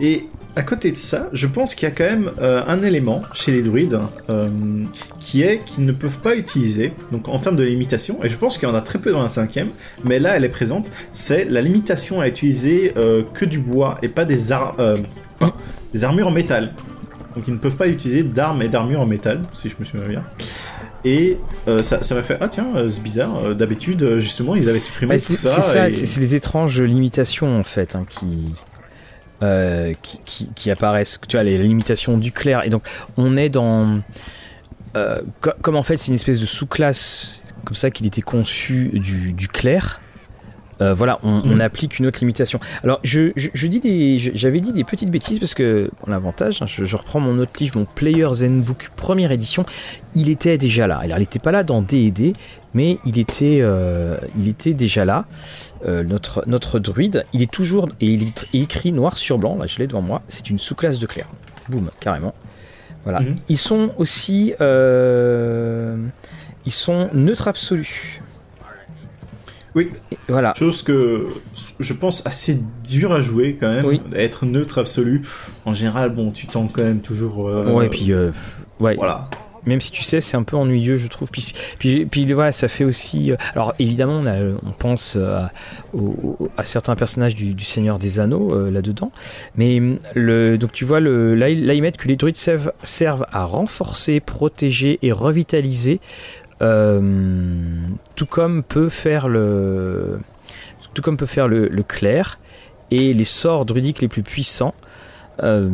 et 0.00 0.26
à 0.56 0.62
côté 0.62 0.90
de 0.90 0.96
ça, 0.96 1.28
je 1.32 1.46
pense 1.46 1.74
qu'il 1.74 1.88
y 1.88 1.92
a 1.92 1.94
quand 1.94 2.04
même 2.04 2.32
euh, 2.40 2.62
un 2.66 2.82
élément 2.82 3.22
chez 3.32 3.52
les 3.52 3.62
druides 3.62 3.98
qui 5.20 5.42
est 5.42 5.60
qu'ils 5.64 5.84
ne 5.84 5.92
peuvent 5.92 6.18
pas 6.18 6.34
utiliser, 6.34 6.92
donc 7.12 7.28
en 7.28 7.38
termes 7.38 7.56
de 7.56 7.62
limitation, 7.62 8.18
et 8.24 8.28
je 8.28 8.36
pense 8.36 8.58
qu'il 8.58 8.68
y 8.68 8.70
en 8.70 8.74
a 8.74 8.80
très 8.80 8.98
peu 8.98 9.12
dans 9.12 9.22
la 9.22 9.28
cinquième, 9.28 9.68
mais 10.04 10.18
là 10.18 10.36
elle 10.36 10.44
est 10.44 10.48
présente, 10.48 10.90
c'est 11.12 11.44
la 11.44 11.62
limitation 11.62 12.20
à 12.20 12.28
utiliser 12.28 12.92
que 13.34 13.44
du 13.44 13.60
bois 13.60 13.98
et 14.02 14.08
pas 14.08 14.24
des, 14.24 14.38
des 15.92 16.04
armures 16.04 16.28
en 16.28 16.32
métal. 16.32 16.74
Donc 17.36 17.46
ils 17.46 17.54
ne 17.54 17.58
peuvent 17.58 17.76
pas 17.76 17.86
utiliser 17.86 18.24
d'armes 18.24 18.62
et 18.62 18.68
d'armures 18.68 19.00
en 19.00 19.06
métal, 19.06 19.42
si 19.52 19.68
je 19.68 19.76
me 19.78 19.84
souviens 19.84 20.08
bien. 20.08 20.24
Et 21.04 21.38
ça, 21.82 22.00
m'a 22.14 22.22
fait 22.22 22.38
ah 22.40 22.48
tiens 22.48 22.66
c'est 22.88 23.02
bizarre 23.02 23.54
d'habitude 23.54 24.18
justement 24.18 24.56
ils 24.56 24.68
avaient 24.68 24.78
supprimé 24.78 25.16
tout 25.16 25.36
ça. 25.36 25.60
C'est 25.60 25.90
c'est 25.90 26.20
les 26.20 26.34
étranges 26.34 26.80
limitations 26.80 27.58
en 27.58 27.62
fait 27.62 27.94
hein, 27.94 28.04
qui 28.08 28.54
euh, 29.40 29.92
qui, 30.24 30.68
apparaissent, 30.68 31.20
tu 31.28 31.36
vois, 31.36 31.44
les 31.44 31.58
limitations 31.58 32.18
du 32.18 32.32
clair. 32.32 32.64
Et 32.64 32.70
donc, 32.70 32.82
on 33.16 33.36
est 33.36 33.48
dans. 33.48 34.00
Euh, 34.96 35.20
comme 35.62 35.76
en 35.76 35.84
fait, 35.84 35.96
c'est 35.96 36.08
une 36.08 36.16
espèce 36.16 36.40
de 36.40 36.46
sous-classe, 36.46 37.44
comme 37.64 37.76
ça 37.76 37.92
qu'il 37.92 38.04
était 38.06 38.22
conçu 38.22 38.90
du, 38.94 39.32
du 39.32 39.46
clair. 39.46 40.00
Euh, 40.80 40.94
voilà, 40.94 41.18
on, 41.22 41.60
applique 41.60 41.98
une 41.98 42.06
autre 42.06 42.20
limitation. 42.20 42.60
Alors, 42.84 43.00
je, 43.02 43.32
je, 43.34 43.66
dis 43.66 43.80
des, 43.80 44.18
j'avais 44.18 44.60
dit 44.60 44.72
des 44.72 44.84
petites 44.84 45.10
bêtises 45.10 45.40
parce 45.40 45.54
que 45.54 45.90
l'avantage, 46.06 46.62
hein, 46.62 46.66
je, 46.66 46.96
reprends 46.96 47.18
mon 47.20 47.38
autre 47.38 47.52
livre, 47.58 47.78
mon 47.78 47.84
Player's 47.84 48.42
Handbook 48.42 48.90
première 48.96 49.32
édition, 49.32 49.66
il 50.14 50.28
était 50.28 50.56
déjà 50.56 50.86
là. 50.86 50.98
Alors, 50.98 51.18
il 51.18 51.20
n'était 51.20 51.40
pas 51.40 51.50
là 51.50 51.64
dans 51.64 51.82
D&D, 51.82 52.32
mais 52.74 52.98
il 53.04 53.18
était, 53.18 53.64
il 54.38 54.48
était 54.48 54.74
déjà 54.74 55.04
là. 55.04 55.24
Euh, 55.86 56.02
notre, 56.02 56.42
notre 56.48 56.80
druide, 56.80 57.24
il 57.32 57.40
est 57.40 57.50
toujours, 57.50 57.88
et 58.00 58.06
il 58.06 58.24
est 58.24 58.46
écrit 58.52 58.90
noir 58.90 59.16
sur 59.16 59.38
blanc, 59.38 59.56
là 59.56 59.66
je 59.66 59.78
l'ai 59.78 59.86
devant 59.86 60.02
moi, 60.02 60.22
c'est 60.26 60.50
une 60.50 60.58
sous-classe 60.58 60.98
de 60.98 61.06
clair. 61.06 61.26
Boum, 61.68 61.90
carrément. 62.00 62.34
Voilà. 63.04 63.20
Mhm. 63.20 63.36
Ils 63.48 63.58
sont 63.58 63.90
aussi, 63.96 64.54
euh, 64.60 65.96
ils 66.66 66.72
sont 66.72 67.10
neutres 67.12 67.46
absolus. 67.46 68.20
Oui. 69.74 69.90
voilà. 70.28 70.54
Chose 70.56 70.82
que 70.82 71.26
je 71.78 71.92
pense 71.92 72.26
assez 72.26 72.60
dur 72.84 73.12
à 73.12 73.20
jouer 73.20 73.56
quand 73.58 73.72
même. 73.72 73.84
Oui. 73.84 74.00
Être 74.14 74.46
neutre 74.46 74.78
absolu. 74.78 75.22
En 75.64 75.74
général, 75.74 76.10
bon, 76.10 76.30
tu 76.30 76.46
tends 76.46 76.68
quand 76.68 76.84
même 76.84 77.00
toujours. 77.00 77.48
Euh, 77.48 77.72
ouais, 77.72 77.86
et 77.86 77.88
puis. 77.88 78.12
ouais. 78.80 78.96
Voilà 78.96 79.28
même 79.68 79.80
si 79.80 79.90
tu 79.90 80.02
sais, 80.02 80.20
c'est 80.20 80.36
un 80.36 80.42
peu 80.42 80.56
ennuyeux, 80.56 80.96
je 80.96 81.06
trouve. 81.06 81.30
Puis, 81.30 81.52
puis, 81.78 82.06
puis 82.06 82.32
voilà, 82.32 82.52
ça 82.52 82.68
fait 82.68 82.84
aussi. 82.84 83.30
Euh, 83.30 83.36
alors 83.54 83.74
évidemment, 83.78 84.22
on, 84.66 84.72
pense 84.72 85.16
euh, 85.16 85.42
à, 86.56 86.64
certains 86.64 86.96
personnages 86.96 87.34
du, 87.34 87.64
Seigneur 87.64 87.98
des 87.98 88.18
Anneaux 88.18 88.54
euh, 88.54 88.70
là-dedans, 88.70 89.12
mais 89.56 89.80
le, 90.14 90.56
donc 90.56 90.72
tu 90.72 90.84
vois, 90.84 91.00
le, 91.00 91.34
là, 91.34 91.50
ils 91.50 91.82
mettent 91.82 91.98
que 91.98 92.08
les 92.08 92.16
druides 92.16 92.36
servent, 92.36 92.72
servent 92.82 93.26
à 93.30 93.44
renforcer, 93.44 94.20
protéger 94.20 94.98
et 95.02 95.12
revitaliser, 95.12 96.00
tout 96.60 98.26
comme 98.26 98.62
peut 98.62 98.88
faire 98.88 99.28
le, 99.28 100.20
tout 100.94 101.02
comme 101.02 101.16
peut 101.16 101.26
faire 101.26 101.48
le, 101.48 101.68
le 101.68 101.82
clerc 101.82 102.38
et 102.90 103.12
les 103.12 103.24
sorts 103.24 103.64
druidiques 103.64 104.00
les 104.00 104.08
plus 104.08 104.22
puissants. 104.22 104.74
Euh, 105.42 105.68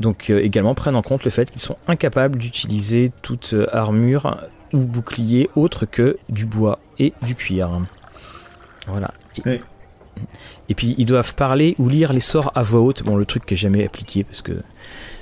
donc 0.00 0.30
euh, 0.30 0.42
également 0.42 0.74
prennent 0.74 0.96
en 0.96 1.02
compte 1.02 1.24
le 1.24 1.30
fait 1.30 1.50
qu'ils 1.50 1.60
sont 1.60 1.76
incapables 1.86 2.38
d'utiliser 2.38 3.12
toute 3.22 3.52
euh, 3.54 3.66
armure 3.72 4.48
ou 4.72 4.80
bouclier 4.80 5.50
autre 5.54 5.86
que 5.86 6.18
du 6.28 6.46
bois 6.46 6.78
et 6.98 7.12
du 7.22 7.34
cuir. 7.34 7.78
Voilà. 8.86 9.10
Et, 10.68 10.74
puis 10.74 10.94
ils 10.98 11.06
doivent 11.06 11.34
parler 11.34 11.74
ou 11.78 11.88
lire 11.88 12.12
les 12.12 12.20
sorts 12.20 12.52
à 12.54 12.62
voix 12.62 12.80
haute. 12.80 13.02
Bon, 13.02 13.16
le 13.16 13.26
truc 13.26 13.46
qui 13.46 13.54
est 13.54 13.58
jamais 13.58 13.84
appliqué 13.84 14.24
parce 14.24 14.42
que 14.42 14.52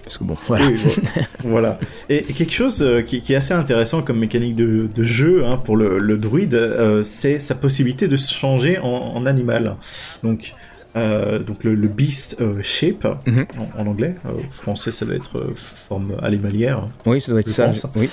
parce 0.04 0.18
que 0.18 0.24
bon, 0.24 0.36
voilà. 0.46 0.66
voilà. 1.44 1.80
Et 2.08 2.24
quelque 2.24 2.52
chose 2.52 2.82
euh, 2.82 3.02
qui, 3.02 3.16
est 3.16 3.36
assez 3.36 3.54
intéressant 3.54 4.02
comme 4.02 4.18
mécanique 4.18 4.54
de, 4.54 4.88
jeu 5.02 5.44
hein, 5.44 5.56
pour 5.56 5.76
le, 5.76 6.16
druide, 6.16 7.02
c'est 7.02 7.38
sa 7.38 7.54
possibilité 7.54 8.06
de 8.06 8.16
se 8.16 8.32
changer 8.32 8.78
en, 8.78 8.86
en 8.86 9.26
animal. 9.26 9.76
Donc, 10.22 10.54
euh, 10.96 11.40
donc 11.40 11.64
le, 11.64 11.74
beast 11.88 12.36
euh, 12.40 12.62
shape 12.62 13.04
mhm. 13.26 13.46
en, 13.76 13.86
anglais, 13.86 14.14
euh, 14.26 14.34
français 14.48 14.92
ça 14.92 15.04
va 15.04 15.14
être 15.14 15.52
forme 15.54 16.12
animalière. 16.22 16.86
Oui, 17.04 17.20
ça 17.20 17.32
doit 17.32 17.40
être 17.40 17.48
ça. 17.48 17.72
Oui. 17.96 18.08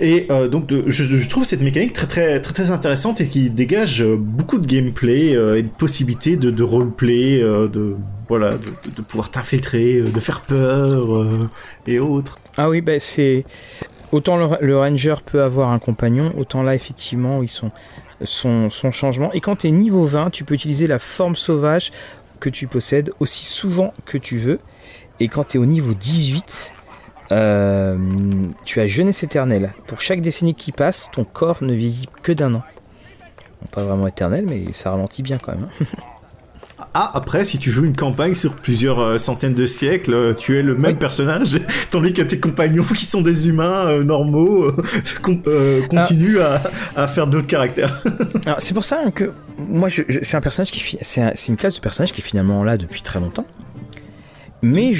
Et 0.00 0.28
donc 0.50 0.72
je, 0.86 1.28
trouve 1.28 1.44
cette 1.44 1.62
mécanique 1.62 1.92
très 1.92 2.06
très 2.06 2.40
très 2.40 2.70
intéressante 2.70 3.20
et 3.20 3.26
qui 3.26 3.50
dégage 3.50 4.04
beaucoup 4.04 4.58
de 4.58 4.66
gameplay 4.66 5.30
et 5.30 5.62
de 5.62 5.68
possibilités 5.68 6.36
de, 6.36 6.62
roleplay, 6.62 7.40
de 7.40 7.96
voilà, 8.28 8.58
de, 8.58 9.02
pouvoir 9.02 9.30
t'infiltrer, 9.30 10.02
de 10.02 10.20
faire 10.20 10.42
peur 10.42 11.26
et 11.86 11.98
autres. 11.98 12.38
Ah 12.56 12.68
oui, 12.68 12.80
bah 12.80 13.00
c'est 13.00 13.44
autant 14.12 14.36
le, 14.60 14.78
ranger 14.78 15.16
peut 15.24 15.42
avoir 15.42 15.70
un 15.70 15.78
compagnon, 15.78 16.32
autant 16.38 16.62
là 16.62 16.74
effectivement 16.74 17.42
ils 17.42 17.48
sont 17.48 17.70
son, 18.24 18.68
changement. 18.70 19.32
Et 19.32 19.40
quand 19.40 19.56
tu 19.56 19.68
es 19.68 19.70
niveau 19.70 20.04
20, 20.04 20.30
tu 20.30 20.44
peux 20.44 20.54
utiliser 20.54 20.86
la 20.86 20.98
forme 20.98 21.36
sauvage 21.36 21.92
que 22.40 22.50
tu 22.50 22.66
possèdes 22.66 23.12
aussi 23.20 23.44
souvent 23.44 23.94
que 24.04 24.18
tu 24.18 24.38
veux. 24.38 24.60
Et 25.20 25.28
quand 25.28 25.44
tu 25.44 25.58
es 25.58 25.60
au 25.60 25.66
niveau 25.66 25.94
18, 25.94 26.74
euh, 27.32 27.96
tu 28.64 28.80
as 28.80 28.86
jeunesse 28.86 29.22
éternelle. 29.22 29.72
Pour 29.86 30.00
chaque 30.00 30.20
décennie 30.22 30.54
qui 30.54 30.72
passe, 30.72 31.10
ton 31.12 31.24
corps 31.24 31.62
ne 31.62 31.74
vieillit 31.74 32.08
que 32.22 32.32
d'un 32.32 32.54
an. 32.54 32.62
pas 33.72 33.84
vraiment 33.84 34.06
éternel, 34.06 34.46
mais 34.48 34.72
ça 34.72 34.90
ralentit 34.90 35.22
bien 35.22 35.38
quand 35.38 35.52
même. 35.52 35.68
Hein. 35.80 35.84
Ah, 36.94 37.10
après, 37.14 37.44
si 37.44 37.58
tu 37.58 37.70
joues 37.70 37.84
une 37.84 37.96
campagne 37.96 38.34
sur 38.34 38.54
plusieurs 38.56 39.00
euh, 39.00 39.18
centaines 39.18 39.54
de 39.54 39.66
siècles, 39.66 40.14
euh, 40.14 40.34
tu 40.34 40.58
es 40.58 40.62
le 40.62 40.74
même 40.74 40.96
personnage, 40.96 41.58
tandis 41.90 42.12
que 42.12 42.22
tes 42.22 42.40
compagnons, 42.40 42.82
qui 42.82 43.04
sont 43.04 43.20
des 43.20 43.48
humains 43.48 43.88
euh, 43.88 44.04
normaux, 44.04 44.72
continuent 45.88 46.40
à, 46.96 47.06
faire 47.06 47.26
d'autres 47.26 47.46
caractères. 47.46 48.02
c'est 48.58 48.74
pour 48.74 48.84
ça 48.84 49.02
que 49.14 49.32
moi, 49.58 49.88
c'est 49.90 50.36
un 50.36 50.40
personnage 50.40 50.70
qui, 50.70 50.98
c'est 51.02 51.48
une 51.48 51.56
classe 51.56 51.74
de 51.74 51.80
personnage 51.80 52.12
qui 52.12 52.20
est 52.20 52.24
finalement 52.24 52.64
là 52.64 52.76
depuis 52.76 53.02
très 53.02 53.20
longtemps, 53.20 53.46
mais 54.62 54.92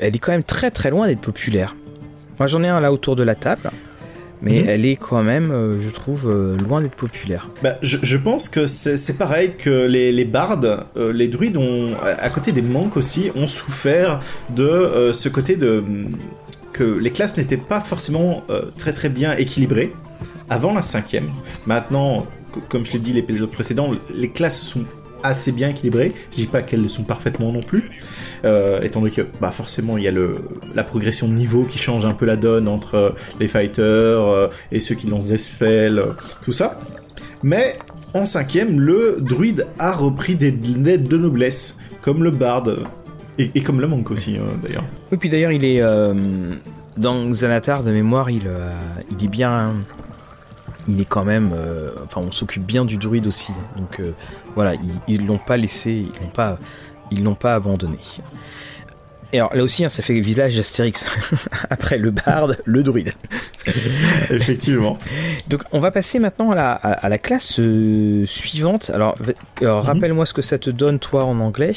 elle 0.00 0.14
est 0.14 0.18
quand 0.18 0.32
même 0.32 0.44
très 0.44 0.70
très 0.70 0.90
loin 0.90 1.06
d'être 1.06 1.20
populaire. 1.20 1.76
Moi, 2.38 2.46
j'en 2.48 2.62
ai 2.64 2.68
un 2.68 2.80
là 2.80 2.92
autour 2.92 3.16
de 3.16 3.22
la 3.22 3.34
table 3.34 3.70
mais 4.44 4.60
mhm. 4.60 4.68
elle 4.68 4.86
est 4.86 4.96
quand 4.96 5.22
même, 5.22 5.50
euh, 5.50 5.80
je 5.80 5.90
trouve, 5.90 6.28
euh, 6.28 6.56
loin 6.58 6.82
d'être 6.82 6.94
populaire. 6.94 7.48
Bah, 7.62 7.76
je, 7.82 8.16
pense 8.16 8.48
que 8.48 8.66
c'est 8.66 9.18
pareil 9.18 9.54
que 9.58 9.86
les, 9.86 10.24
bardes, 10.24 10.84
euh, 10.96 11.12
les 11.12 11.28
druides 11.28 11.56
ont, 11.56 11.88
à 12.02 12.28
côté 12.28 12.52
des 12.52 12.62
manques 12.62 12.96
aussi, 12.96 13.30
ont 13.34 13.46
souffert 13.46 14.20
de 14.50 15.10
ce 15.12 15.28
côté 15.28 15.56
de 15.56 15.82
que 16.72 16.84
les 16.84 17.10
classes 17.10 17.36
n'étaient 17.36 17.56
pas 17.56 17.80
forcément 17.80 18.42
très 18.76 18.92
très 18.92 19.08
bien 19.08 19.36
équilibrées 19.36 19.92
avant 20.50 20.74
la 20.74 20.82
cinquième. 20.82 21.30
Maintenant, 21.66 22.26
comme 22.68 22.84
je 22.84 22.92
l'ai 22.92 22.98
dit 22.98 23.12
l'épisode 23.12 23.50
précédent, 23.50 23.90
les 24.12 24.30
classes 24.30 24.60
sont 24.60 24.84
assez 25.24 25.50
bien 25.50 25.70
équilibrées. 25.70 26.12
Je 26.30 26.36
dis 26.36 26.46
pas 26.46 26.62
qu'elles 26.62 26.82
le 26.82 26.88
sont 26.88 27.02
parfaitement 27.02 27.50
non 27.50 27.60
plus, 27.60 27.90
euh, 28.44 28.80
étant 28.82 29.00
donné 29.00 29.12
que 29.12 29.22
bah, 29.40 29.50
forcément 29.50 29.98
il 29.98 30.04
y 30.04 30.08
a 30.08 30.12
le, 30.12 30.36
la 30.74 30.84
progression 30.84 31.26
de 31.26 31.32
niveau 31.32 31.64
qui 31.64 31.78
change 31.78 32.06
un 32.06 32.12
peu 32.12 32.26
la 32.26 32.36
donne 32.36 32.68
entre 32.68 32.94
euh, 32.94 33.10
les 33.40 33.48
fighters 33.48 33.82
euh, 33.84 34.48
et 34.70 34.78
ceux 34.78 34.94
qui 34.94 35.08
lancent 35.08 35.28
des 35.28 35.38
spells, 35.38 36.04
tout 36.42 36.52
ça. 36.52 36.78
Mais 37.42 37.76
en 38.12 38.26
cinquième, 38.26 38.78
le 38.78 39.16
druide 39.18 39.66
a 39.78 39.92
repris 39.92 40.36
des 40.36 40.52
lettres 40.52 41.08
de 41.08 41.16
noblesse, 41.16 41.78
comme 42.02 42.22
le 42.22 42.30
barde, 42.30 42.84
et, 43.38 43.62
comme 43.62 43.80
le 43.80 43.88
monk 43.88 44.10
aussi 44.12 44.38
d'ailleurs. 44.62 44.84
Oui, 45.10 45.18
puis 45.18 45.28
d'ailleurs 45.28 45.50
il 45.50 45.64
est 45.64 45.82
dans 46.96 47.28
Xanatar 47.28 47.82
de 47.82 47.90
mémoire, 47.90 48.30
il, 48.30 48.48
il 49.10 49.24
est 49.24 49.28
bien 49.28 49.74
il 50.86 51.00
est 51.00 51.04
quand 51.04 51.24
même. 51.24 51.50
enfin, 52.04 52.20
on 52.20 52.30
s'occupe 52.30 52.64
bien 52.64 52.84
du 52.84 52.96
druide 52.96 53.26
aussi. 53.26 53.52
Donc 53.76 54.00
voilà, 54.54 54.74
ils 55.08 55.26
l'ont 55.26 55.38
pas 55.38 55.56
laissé, 55.56 55.90
ils 55.92 56.20
l'ont 56.20 56.30
pas, 56.32 56.58
ils 57.10 57.22
l'ont 57.22 57.34
pas 57.34 57.54
abandonné. 57.54 57.98
Et 59.34 59.38
alors 59.38 59.52
là 59.52 59.64
aussi, 59.64 59.84
hein, 59.84 59.88
ça 59.88 60.04
fait 60.04 60.14
le 60.14 60.20
village 60.20 60.56
d'Astérix. 60.56 61.04
Après 61.70 61.98
le 61.98 62.12
barde, 62.12 62.56
le 62.64 62.84
druide. 62.84 63.14
Effectivement. 64.30 64.96
Donc 65.48 65.62
on 65.72 65.80
va 65.80 65.90
passer 65.90 66.20
maintenant 66.20 66.52
à 66.52 66.54
la, 66.54 66.72
à, 66.72 67.08
la 67.08 67.18
classe 67.18 67.58
euh, 67.58 68.24
suivante. 68.26 68.92
Alors, 68.94 69.16
mhm. 69.60 69.66
rappelle-moi 69.66 70.24
ce 70.24 70.34
que 70.34 70.42
ça 70.42 70.56
te 70.56 70.70
donne 70.70 71.00
toi 71.00 71.24
en 71.24 71.40
anglais. 71.40 71.72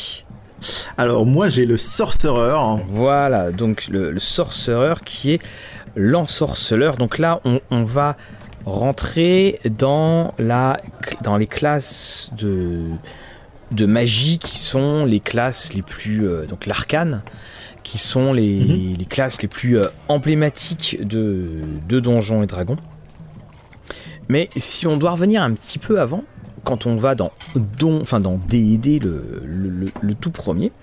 Alors 0.99 1.25
moi 1.25 1.49
j'ai 1.49 1.65
le 1.65 1.77
sorcerer. 1.77 2.53
Voilà, 2.89 3.51
donc 3.51 3.87
le, 3.87 4.11
le 4.11 4.19
sorcerer 4.19 4.93
qui 5.03 5.31
est 5.31 5.41
l'ensorceleur. 5.95 6.95
Donc 6.97 7.17
là 7.17 7.41
on, 7.43 7.59
on, 7.71 7.83
va 7.83 8.17
rentrer 8.67 9.59
dans, 9.65 10.33
la, 10.37 10.79
dans 11.23 11.37
les 11.37 11.47
classes 11.47 12.31
de, 12.37 12.89
de 13.71 13.85
magie 13.85 14.39
qui 14.39 14.57
sont 14.57 15.05
les 15.05 15.19
classes 15.19 15.73
les 15.73 15.81
plus... 15.81 16.27
Euh, 16.27 16.45
donc 16.45 16.65
l'arcane 16.65 17.23
qui 17.83 17.97
sont 17.97 18.33
les, 18.33 18.59
mhm. 18.59 18.97
les, 18.97 19.05
classes 19.05 19.41
les 19.41 19.47
plus 19.47 19.79
euh, 19.79 19.85
emblématiques 20.09 20.97
de, 21.01 21.61
de 21.87 21.99
Donjons 22.01 22.43
et 22.43 22.47
Dragons. 22.47 22.75
Mais 24.27 24.49
si 24.57 24.85
on 24.85 24.97
doit 24.97 25.11
revenir 25.11 25.41
un 25.41 25.53
petit 25.53 25.79
peu 25.79 26.01
avant, 26.01 26.25
quand 26.65 26.85
on 26.85 26.97
va 26.97 27.15
dans 27.15 27.31
Don, 27.55 28.01
enfin 28.01 28.19
dans 28.19 28.37
D&D 28.49 28.99
le, 28.99 29.89
le, 30.01 30.13
tout 30.15 30.31
premier, 30.31 30.73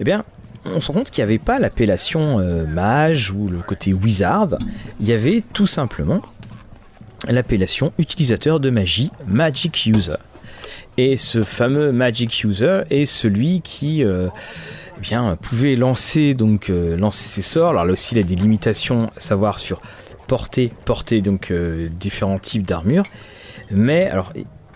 eh 0.00 0.04
bien 0.04 0.24
on 0.64 0.80
se 0.80 0.88
rend 0.88 0.98
compte 0.98 1.10
qu'il 1.12 1.22
n'y 1.22 1.30
avait 1.30 1.38
pas 1.38 1.60
l'appellation 1.60 2.40
euh, 2.40 2.66
mage 2.66 3.30
ou 3.30 3.46
le 3.46 3.60
côté 3.60 3.92
wizard, 3.92 4.58
il 4.98 5.06
y 5.06 5.12
avait 5.12 5.44
tout 5.52 5.68
simplement 5.68 6.20
l'appellation 7.28 7.92
utilisateur 7.98 8.60
de 8.60 8.70
magie, 8.70 9.10
magic 9.26 9.86
user. 9.86 10.16
Et 10.96 11.16
ce 11.16 11.42
fameux 11.42 11.92
magic 11.92 12.44
user 12.44 12.82
est 12.90 13.04
celui 13.04 13.60
qui 13.60 14.04
euh, 14.04 14.28
eh 14.98 15.00
bien, 15.00 15.36
pouvait 15.36 15.76
lancer 15.76 16.34
donc 16.34 16.70
euh, 16.70 16.96
lancer 16.96 17.28
ses 17.28 17.42
sorts. 17.42 17.70
Alors 17.70 17.84
là 17.84 17.92
aussi, 17.92 18.14
il 18.14 18.18
y 18.18 18.24
a 18.24 18.26
des 18.26 18.36
limitations 18.36 19.10
à 19.16 19.20
savoir 19.20 19.58
sur 19.58 19.80
porter, 20.26 20.70
donc 21.20 21.52
différents 21.98 22.38
types 22.38 22.64
d'armure. 22.64 23.02
Mais 23.72 24.08
alors, 24.08 24.32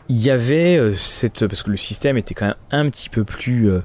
il 0.09 0.22
y 0.22 0.30
avait 0.30 0.76
euh, 0.76 0.95
cette 0.95 1.47
parce 1.47 1.62
que 1.62 1.70
le 1.70 1.76
système 1.76 2.16
était 2.16 2.34
quand 2.34 2.47
même 2.47 2.55
un 2.70 2.90
petit 2.90 3.09
peu 3.09 3.24
plus 3.24 3.70
euh, 3.70 3.80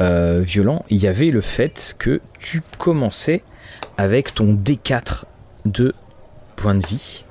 euh, 0.00 0.40
violent. 0.44 0.84
Il 0.90 0.98
y 0.98 1.06
avait 1.06 1.30
le 1.30 1.40
fait 1.40 1.94
que 1.98 2.20
tu 2.38 2.62
commençais 2.78 3.42
avec 3.98 4.34
ton 4.34 4.54
D4 4.54 5.24
de 5.64 5.92
points 6.54 6.74
de 6.74 6.86
vie 6.86 7.25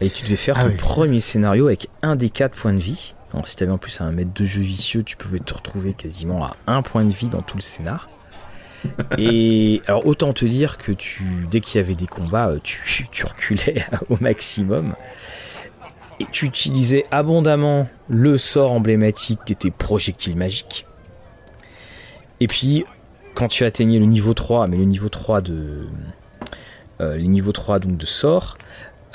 et 0.00 0.10
tu 0.10 0.24
devais 0.24 0.36
faire 0.36 0.56
ah 0.58 0.64
ton 0.64 0.76
premier 0.76 1.20
scénario 1.20 1.66
avec 1.66 1.88
un 2.02 2.16
D4 2.16 2.50
points 2.50 2.72
de 2.72 2.80
vie. 2.80 3.14
Alors, 3.32 3.48
si 3.48 3.56
tu 3.56 3.64
avais 3.64 3.72
en 3.72 3.78
plus 3.78 4.00
un 4.00 4.10
maître 4.12 4.32
de 4.34 4.44
jeu 4.44 4.60
vicieux, 4.60 5.02
tu 5.02 5.16
pouvais 5.16 5.38
te 5.38 5.54
retrouver 5.54 5.94
quasiment 5.94 6.44
à 6.44 6.56
un 6.66 6.82
point 6.82 7.04
de 7.04 7.12
vie 7.12 7.28
dans 7.28 7.42
tout 7.42 7.56
le 7.56 7.62
scénar. 7.62 8.08
Et 9.18 9.82
alors 9.86 10.06
autant 10.06 10.32
te 10.32 10.44
dire 10.44 10.78
que 10.78 10.92
tu, 10.92 11.24
dès 11.50 11.60
qu'il 11.60 11.80
y 11.80 11.84
avait 11.84 11.94
des 11.94 12.06
combats, 12.06 12.52
tu, 12.62 13.08
tu 13.10 13.26
reculais 13.26 13.84
au 14.10 14.16
maximum 14.20 14.94
et 16.18 16.26
tu 16.32 16.46
utilisais 16.46 17.04
abondamment 17.10 17.88
le 18.08 18.38
sort 18.38 18.72
emblématique 18.72 19.40
qui 19.44 19.52
était 19.52 19.70
projectile 19.70 20.36
magique. 20.36 20.86
Et 22.40 22.46
puis, 22.46 22.84
quand 23.34 23.48
tu 23.48 23.64
atteignais 23.64 23.98
le 23.98 24.06
niveau 24.06 24.34
3, 24.34 24.66
mais 24.66 24.76
le 24.76 24.84
niveau 24.84 25.08
3 25.08 25.40
de. 25.42 25.86
Euh, 27.02 27.16
les 27.16 27.28
niveaux 27.28 27.52
3 27.52 27.78
donc 27.80 27.98
de 27.98 28.06
sort, 28.06 28.56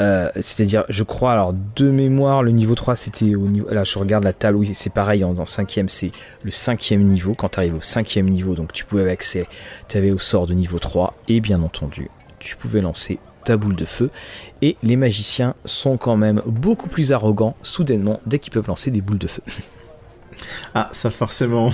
euh, 0.01 0.29
c'est-à-dire, 0.35 0.83
je 0.89 1.03
crois, 1.03 1.33
alors 1.33 1.53
de 1.53 1.89
mémoire, 1.91 2.41
le 2.41 2.51
niveau 2.51 2.73
3 2.73 2.95
c'était 2.95 3.35
au 3.35 3.47
niveau. 3.47 3.67
Là, 3.69 3.83
je 3.83 3.99
regarde 3.99 4.23
la 4.23 4.33
table, 4.33 4.57
oui, 4.57 4.71
c'est 4.73 4.91
pareil, 4.91 5.23
en, 5.23 5.33
5ème, 5.35 5.89
c'est 5.89 6.11
le 6.43 6.49
cinquième 6.49 7.03
niveau. 7.03 7.35
Quand 7.35 7.49
tu 7.49 7.59
arrives 7.59 7.75
au 7.75 7.81
cinquième 7.81 8.27
niveau, 8.27 8.55
donc 8.55 8.73
tu 8.73 8.83
pouvais 8.83 9.03
avoir 9.03 9.13
accès, 9.13 9.45
tu 9.89 9.97
avais 9.97 10.11
au 10.11 10.17
sort 10.17 10.47
de 10.47 10.55
niveau 10.55 10.79
3, 10.79 11.13
et 11.27 11.39
bien 11.39 11.61
entendu, 11.61 12.09
tu 12.39 12.55
pouvais 12.55 12.81
lancer 12.81 13.19
ta 13.45 13.57
boule 13.57 13.75
de 13.75 13.85
feu. 13.85 14.09
Et 14.63 14.75
les 14.81 14.95
magiciens 14.95 15.53
sont 15.65 15.97
quand 15.97 16.17
même 16.17 16.41
beaucoup 16.47 16.89
plus 16.89 17.13
arrogants, 17.13 17.55
soudainement, 17.61 18.19
dès 18.25 18.39
qu'ils 18.39 18.53
peuvent 18.53 18.67
lancer 18.67 18.89
des 18.89 19.01
boules 19.01 19.19
de 19.19 19.27
feu. 19.27 19.43
Ah, 20.73 20.89
ça 20.91 21.11
forcément. 21.11 21.69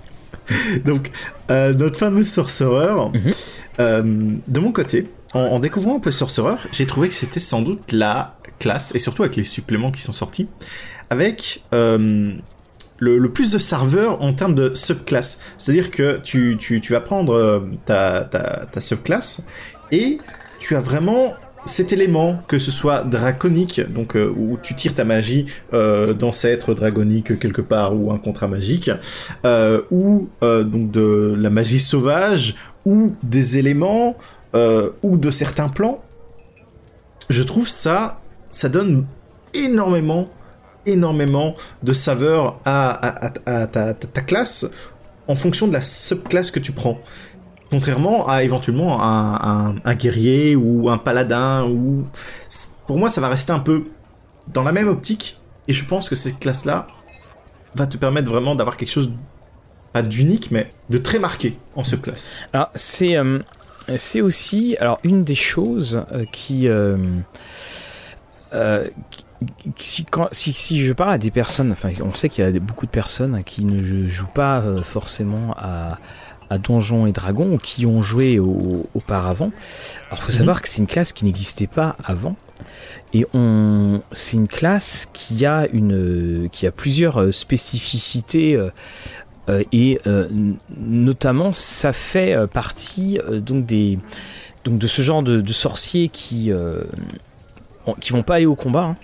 Donc, 0.84 1.12
euh, 1.50 1.72
notre 1.72 1.96
fameux 1.96 2.24
sorcereur, 2.24 3.10
mhm. 3.10 3.30
euh, 3.78 4.02
de 4.48 4.60
mon 4.60 4.72
côté, 4.72 5.06
en, 5.36 5.58
découvrant 5.58 5.96
un 5.96 6.00
peu 6.00 6.10
sorcereur, 6.10 6.58
j'ai 6.72 6.86
trouvé 6.86 7.08
que 7.08 7.14
c'était 7.14 7.40
sans 7.40 7.62
doute 7.62 7.92
la 7.92 8.36
classe, 8.58 8.94
et 8.94 8.98
surtout 8.98 9.22
avec 9.22 9.36
les 9.36 9.44
suppléments 9.44 9.92
qui 9.92 10.02
sont 10.02 10.12
sortis, 10.12 10.48
avec 11.10 11.62
euh, 11.72 12.32
le, 12.98 13.28
plus 13.30 13.52
de 13.52 13.58
serveurs 13.58 14.22
en 14.22 14.32
termes 14.32 14.54
de 14.54 14.74
subclasse. 14.74 15.40
C'est-à-dire 15.58 15.90
que 15.90 16.20
tu, 16.22 16.80
vas 16.90 17.00
prendre 17.00 17.68
ta, 17.84 18.24
ta, 18.24 18.80
subclasse 18.80 19.42
et 19.92 20.18
tu 20.58 20.74
as 20.74 20.80
vraiment 20.80 21.34
cet 21.66 21.92
élément, 21.92 22.38
que 22.46 22.58
ce 22.58 22.70
soit 22.70 23.02
draconique, 23.02 23.80
donc 23.92 24.16
euh, 24.16 24.32
où 24.36 24.58
tu 24.62 24.74
tires 24.74 24.94
ta 24.94 25.04
magie 25.04 25.46
euh, 25.74 26.14
d'ancêtre 26.14 26.74
dragonique 26.74 27.38
quelque 27.38 27.60
part 27.60 27.94
ou 27.94 28.12
un 28.12 28.18
contrat 28.18 28.46
magique, 28.46 28.90
euh, 29.44 29.82
ou 29.90 30.28
euh, 30.42 30.62
donc 30.62 30.90
de 30.90 31.34
la 31.36 31.50
magie 31.50 31.80
sauvage, 31.80 32.54
ou 32.84 33.12
des 33.22 33.58
éléments, 33.58 34.16
ou 34.54 35.16
de 35.16 35.30
certains 35.30 35.68
plans, 35.68 36.02
je 37.28 37.42
trouve 37.42 37.68
ça, 37.68 38.20
ça 38.50 38.68
donne 38.68 39.06
énormément, 39.54 40.26
énormément 40.84 41.54
de 41.82 41.92
saveur 41.92 42.60
à, 42.64 43.30
ta, 43.72 43.94
ta, 43.94 44.20
classe 44.20 44.70
en 45.28 45.34
fonction 45.34 45.66
de 45.68 45.72
la 45.72 45.82
subclasse 45.82 46.50
que 46.50 46.60
tu 46.60 46.72
prends. 46.72 46.98
Contrairement 47.70 48.28
à 48.28 48.44
éventuellement 48.44 49.02
un, 49.02 49.94
guerrier 49.94 50.54
ou 50.54 50.88
un 50.88 50.98
paladin 50.98 51.64
ou 51.64 52.06
pour 52.86 52.98
moi 52.98 53.08
ça 53.08 53.20
va 53.20 53.28
rester 53.28 53.52
un 53.52 53.58
peu 53.58 53.84
dans 54.46 54.62
la 54.62 54.70
même 54.70 54.86
optique 54.86 55.40
et 55.66 55.72
je 55.72 55.84
pense 55.84 56.08
que 56.08 56.14
cette 56.14 56.38
classe 56.38 56.64
là 56.64 56.86
va 57.74 57.88
te 57.88 57.96
permettre 57.96 58.30
vraiment 58.30 58.54
d'avoir 58.54 58.76
quelque 58.76 58.90
chose 58.90 59.10
pas 59.92 60.02
d'unique 60.02 60.52
mais 60.52 60.70
de 60.90 60.98
très 60.98 61.18
marqué 61.18 61.58
en 61.74 61.82
ce 61.82 61.96
classe. 61.96 62.30
Alors 62.52 62.70
c'est 62.76 63.16
euh, 63.16 63.40
c'est 63.96 64.20
aussi 64.20 64.76
alors 64.80 64.98
une 65.04 65.24
des 65.24 65.34
choses 65.34 66.04
euh, 66.12 66.24
qui 66.32 66.68
euh, 66.68 66.96
si, 69.76 70.06
si, 70.32 70.52
si, 70.52 70.80
je 70.80 70.92
parle 70.92 71.12
à 71.12 71.18
des 71.18 71.30
personnes, 71.30 71.70
enfin, 71.72 71.90
on 72.02 72.14
sait 72.14 72.28
qu'il 72.28 72.42
y 72.42 72.46
a 72.46 72.58
beaucoup 72.58 72.86
de 72.86 72.90
personnes 72.90 73.42
qui 73.44 73.64
ne 73.64 74.08
jouent 74.08 74.26
pas 74.32 74.62
forcément 74.82 75.54
à, 75.58 75.98
à 76.50 76.58
Donjons 76.58 77.06
et 77.06 77.12
Dragons 77.12 77.54
ou 77.54 77.58
qui 77.58 77.86
ont 77.86 78.02
joué 78.02 78.38
auparavant. 78.38 79.52
Alors, 80.08 80.22
faut 80.22 80.32
mhm. 80.32 80.38
savoir 80.38 80.62
que 80.62 80.68
c'est 80.68 80.80
une 80.80 80.86
classe 80.86 81.12
qui 81.12 81.24
n'existait 81.24 81.66
pas 81.66 81.96
avant. 82.04 82.36
Et 83.12 83.26
on, 83.34 84.00
c'est 84.12 84.36
une 84.36 84.48
classe 84.48 85.08
qui 85.12 85.46
a 85.46 85.66
une, 85.72 86.48
qui 86.50 86.66
a 86.66 86.72
plusieurs 86.72 87.20
euh, 87.20 87.32
spécificités 87.32 88.54
euh, 88.54 88.66
euh, 88.66 88.70
et 89.72 90.00
notamment 90.76 91.52
ça 91.52 91.92
fait 91.92 92.36
partie 92.52 93.18
donc 93.30 93.66
des, 93.66 93.98
donc 94.64 94.78
de 94.78 94.86
ce 94.86 95.02
genre 95.02 95.22
de, 95.22 95.52
sorciers 95.52 96.08
qui, 96.08 96.50
qui 98.00 98.12
vont 98.12 98.22
pas 98.22 98.36
aller 98.36 98.46
au 98.46 98.56
combat. 98.56 98.84
Hein 98.84 98.96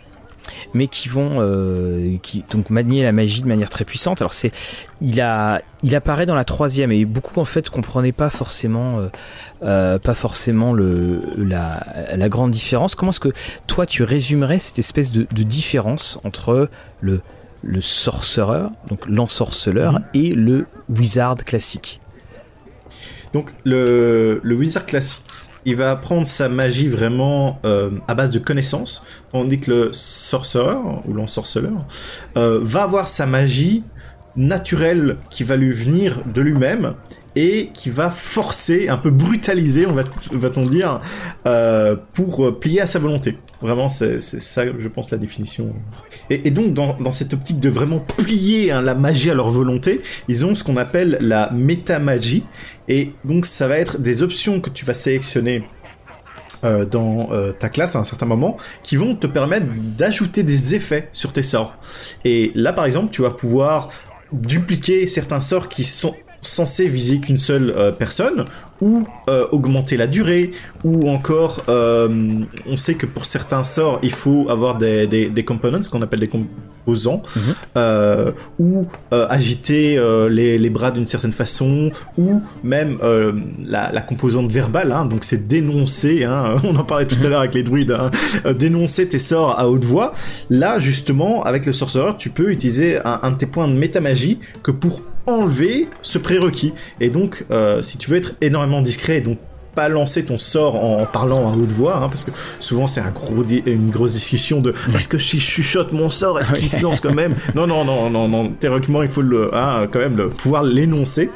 mais 0.75 0.87
qui 0.87 1.09
vont 1.09 1.37
euh, 1.37 2.17
donc 2.51 2.71
manier 2.71 3.03
la 3.03 3.13
magie 3.13 3.43
de 3.43 3.49
manière 3.49 3.71
très 3.71 3.85
puissante. 3.85 4.21
Alors 4.21 4.33
c'est, 4.33 4.53
il 5.01 5.21
a, 5.21 5.61
il 5.83 5.95
apparaît 5.95 6.27
dans 6.27 6.35
la 6.35 6.45
troisième 6.45 6.93
et 6.93 7.05
beaucoup 7.05 7.41
en 7.41 7.45
fait 7.45 7.69
comprenaient 7.71 8.13
pas 8.13 8.31
forcément, 8.31 8.99
euh, 8.99 9.09
euh, 9.63 9.99
pas 9.99 10.15
forcément 10.15 10.73
le, 10.73 11.23
la, 11.37 12.29
grande 12.29 12.51
différence. 12.51 12.95
Comment 12.95 13.11
est-ce 13.11 13.21
que 13.21 13.33
toi 13.67 13.87
tu 13.87 14.03
résumerais 14.03 14.59
cette 14.59 14.79
espèce 14.79 15.13
de 15.13 15.43
différence 15.43 16.19
entre 16.25 16.69
le 17.01 17.21
le 17.63 17.81
sorcereur, 17.81 18.71
donc 18.89 19.07
l'ensorceleur, 19.07 19.95
mhm. 19.95 20.05
et 20.15 20.35
le 20.35 20.67
wizard 20.89 21.37
classique 21.45 22.01
Donc 23.33 23.51
le, 23.65 24.41
le 24.43 24.55
wizard 24.55 24.87
classique, 24.87 25.25
il 25.65 25.77
va 25.77 25.93
apprendre 25.93 26.27
sa 26.27 26.49
magie 26.49 26.89
vraiment 26.89 27.61
euh, 27.65 27.91
à 28.09 28.15
base 28.15 28.31
de 28.31 28.39
connaissances, 28.39 29.07
tandis 29.31 29.61
que 29.61 29.71
le 29.71 29.93
sorcereur 29.93 31.07
ou 31.07 31.13
l'ensorceleur 31.13 31.87
euh, 32.37 32.59
va 32.63 32.83
avoir 32.83 33.09
sa 33.09 33.27
magie 33.27 33.85
naturelle 34.35 35.19
qui 35.31 35.45
va 35.45 35.57
lui 35.57 35.73
venir 35.73 36.21
de 36.27 36.41
lui-même 36.41 36.95
et 37.37 37.71
qui 37.73 37.91
va 37.91 38.11
forcer, 38.11 38.89
un 38.89 38.99
peu 38.99 39.11
brutaliser, 39.11 39.87
on 39.87 39.95
va-t-on 39.95 40.67
dire, 40.67 41.01
euh, 41.47 41.97
pour 42.13 42.59
plier 42.59 42.81
à 42.81 42.87
sa 42.87 42.99
volonté. 42.99 43.39
Vraiment, 43.63 43.89
c'est 43.89 44.21
ça, 44.21 44.65
je 44.77 44.89
pense, 44.89 45.11
la 45.13 45.19
définition. 45.19 45.73
Et, 46.31 46.51
donc, 46.51 46.75
dans, 46.75 47.13
cette 47.13 47.33
optique 47.33 47.61
de 47.61 47.69
vraiment 47.69 48.01
plier 48.01 48.73
hein, 48.73 48.83
la 48.83 48.95
magie 48.95 49.31
à 49.31 49.35
leur 49.35 49.49
volonté, 49.49 50.03
ils 50.29 50.45
ont 50.45 50.55
ce 50.55 50.65
qu'on 50.65 50.77
appelle 50.77 51.19
la 51.21 51.51
métamagie. 51.53 52.45
Et 52.89 53.13
donc, 53.25 53.47
ça 53.47 53.69
va 53.69 53.79
être 53.79 54.01
des 54.01 54.23
options 54.23 54.61
que 54.61 54.69
tu 54.69 54.85
vas 54.85 54.95
sélectionner 54.95 55.65
euh, 56.65 56.85
dans 56.85 57.33
euh, 57.33 57.53
ta 57.53 57.69
classe 57.69 57.97
à 57.97 58.01
un 58.01 58.05
certain 58.05 58.27
moment 58.27 58.57
qui 58.83 58.97
vont 58.97 59.15
te 59.15 59.27
permettre 59.27 59.67
d'ajouter 59.97 60.43
des 60.43 60.75
effets 60.75 61.09
sur 61.13 61.33
tes 61.33 61.43
sorts. 61.43 61.77
Et 62.25 62.51
là, 62.55 62.73
par 62.73 62.85
exemple, 62.85 63.11
tu 63.13 63.23
vas 63.23 63.31
pouvoir 63.31 63.91
dupliquer 64.33 65.07
certains 65.07 65.41
sorts 65.41 65.69
qui 65.69 65.85
sont 65.85 66.17
censés 66.43 66.89
viser 66.89 67.21
qu'une 67.21 67.39
seule 67.39 67.95
personne, 67.99 68.47
ou 68.83 69.07
euh, 69.31 69.47
augmenter 69.53 69.97
la 69.97 70.09
durée, 70.09 70.51
ou 70.83 71.09
encore 71.09 71.65
euh, 71.69 72.41
on 72.67 72.77
sait 72.77 72.95
que 72.95 73.07
pour 73.07 73.27
certains 73.27 73.63
sorts 73.63 74.01
il 74.03 74.11
faut 74.11 74.49
avoir 74.51 74.77
des, 74.77 75.07
des, 75.07 75.31
des 75.31 75.45
components, 75.45 75.81
ce 75.83 75.89
qu'on 75.89 76.03
appelle 76.03 76.19
des 76.19 76.29
composants, 76.29 77.23
mhm. 77.37 77.43
euh, 77.77 78.33
ou 78.59 78.85
euh, 79.13 79.27
agiter 79.31 79.97
euh, 79.97 80.29
les, 80.29 80.59
les, 80.59 80.71
bras 80.71 80.91
d'une 80.91 81.07
certaine 81.07 81.33
façon, 81.33 81.93
ou 82.19 82.43
même 82.65 82.99
la, 83.65 83.93
la, 83.93 84.01
composante 84.01 84.51
verbale, 84.51 84.91
hein, 84.91 85.05
donc 85.05 85.23
c'est 85.23 85.47
dénoncer, 85.47 86.25
hein, 86.25 86.57
on 86.65 86.75
en 86.75 86.85
parlait 86.85 87.07
tout 87.07 87.17
à 87.23 87.29
l'heure 87.29 87.41
avec 87.41 87.55
les 87.55 87.63
druides, 87.63 87.93
hein, 87.93 88.11
dénoncer 88.53 89.09
tes 89.09 89.21
sorts 89.21 89.61
à 89.61 89.69
haute 89.69 89.85
voix. 89.85 90.13
Là 90.51 90.81
justement 90.81 91.45
avec 91.45 91.67
le 91.67 91.73
sorcerer 91.73 92.17
tu 92.19 92.31
peux 92.31 92.51
utiliser 92.51 92.99
un, 93.05 93.21
un 93.23 93.31
de 93.31 93.37
tes 93.37 93.47
points 93.47 93.69
de 93.69 93.75
métamagie 93.75 94.41
que 94.63 94.73
pour 94.73 95.03
enlever 95.27 95.89
ce 96.03 96.19
prérequis. 96.19 96.73
Et 97.01 97.11
donc, 97.11 97.45
euh, 97.51 97.83
si 97.83 97.99
tu 97.99 98.11
veux 98.11 98.17
être 98.17 98.35
énormément 98.41 98.83
discret, 98.83 99.21
donc 99.21 99.39
pas 99.75 99.89
lancer 99.89 100.25
ton 100.25 100.39
sort 100.39 100.83
en, 100.85 101.07
parlant 101.07 101.51
à 101.51 101.57
haute 101.57 101.73
voix, 101.73 101.97
hein, 101.97 102.09
parce 102.09 102.25
que 102.25 102.31
souvent 102.61 102.87
c'est 102.87 103.01
un 103.01 103.11
gros 103.11 103.43
une 103.43 103.91
grosse 103.91 104.13
discussion 104.13 104.61
de 104.61 104.75
est-ce 104.95 105.09
que 105.09 105.19
je 105.19 105.39
chuchote 105.39 105.93
mon 105.93 106.11
sort, 106.11 106.39
est-ce 106.39 106.53
qu'il 106.53 106.69
se 106.69 106.81
lance 106.81 107.01
quand 107.01 107.15
même? 107.15 107.35
Non, 107.55 107.67
non, 107.67 107.85
non, 107.85 108.11
non, 108.11 108.29
non. 108.29 108.51
Théoriquement, 108.51 109.03
il 109.03 109.09
faut 109.09 109.23
le, 109.23 109.55
hein, 109.55 109.87
quand 109.91 109.99
même 109.99 110.17
le, 110.17 110.29
pouvoir 110.29 110.63
l'énoncer. 110.63 111.31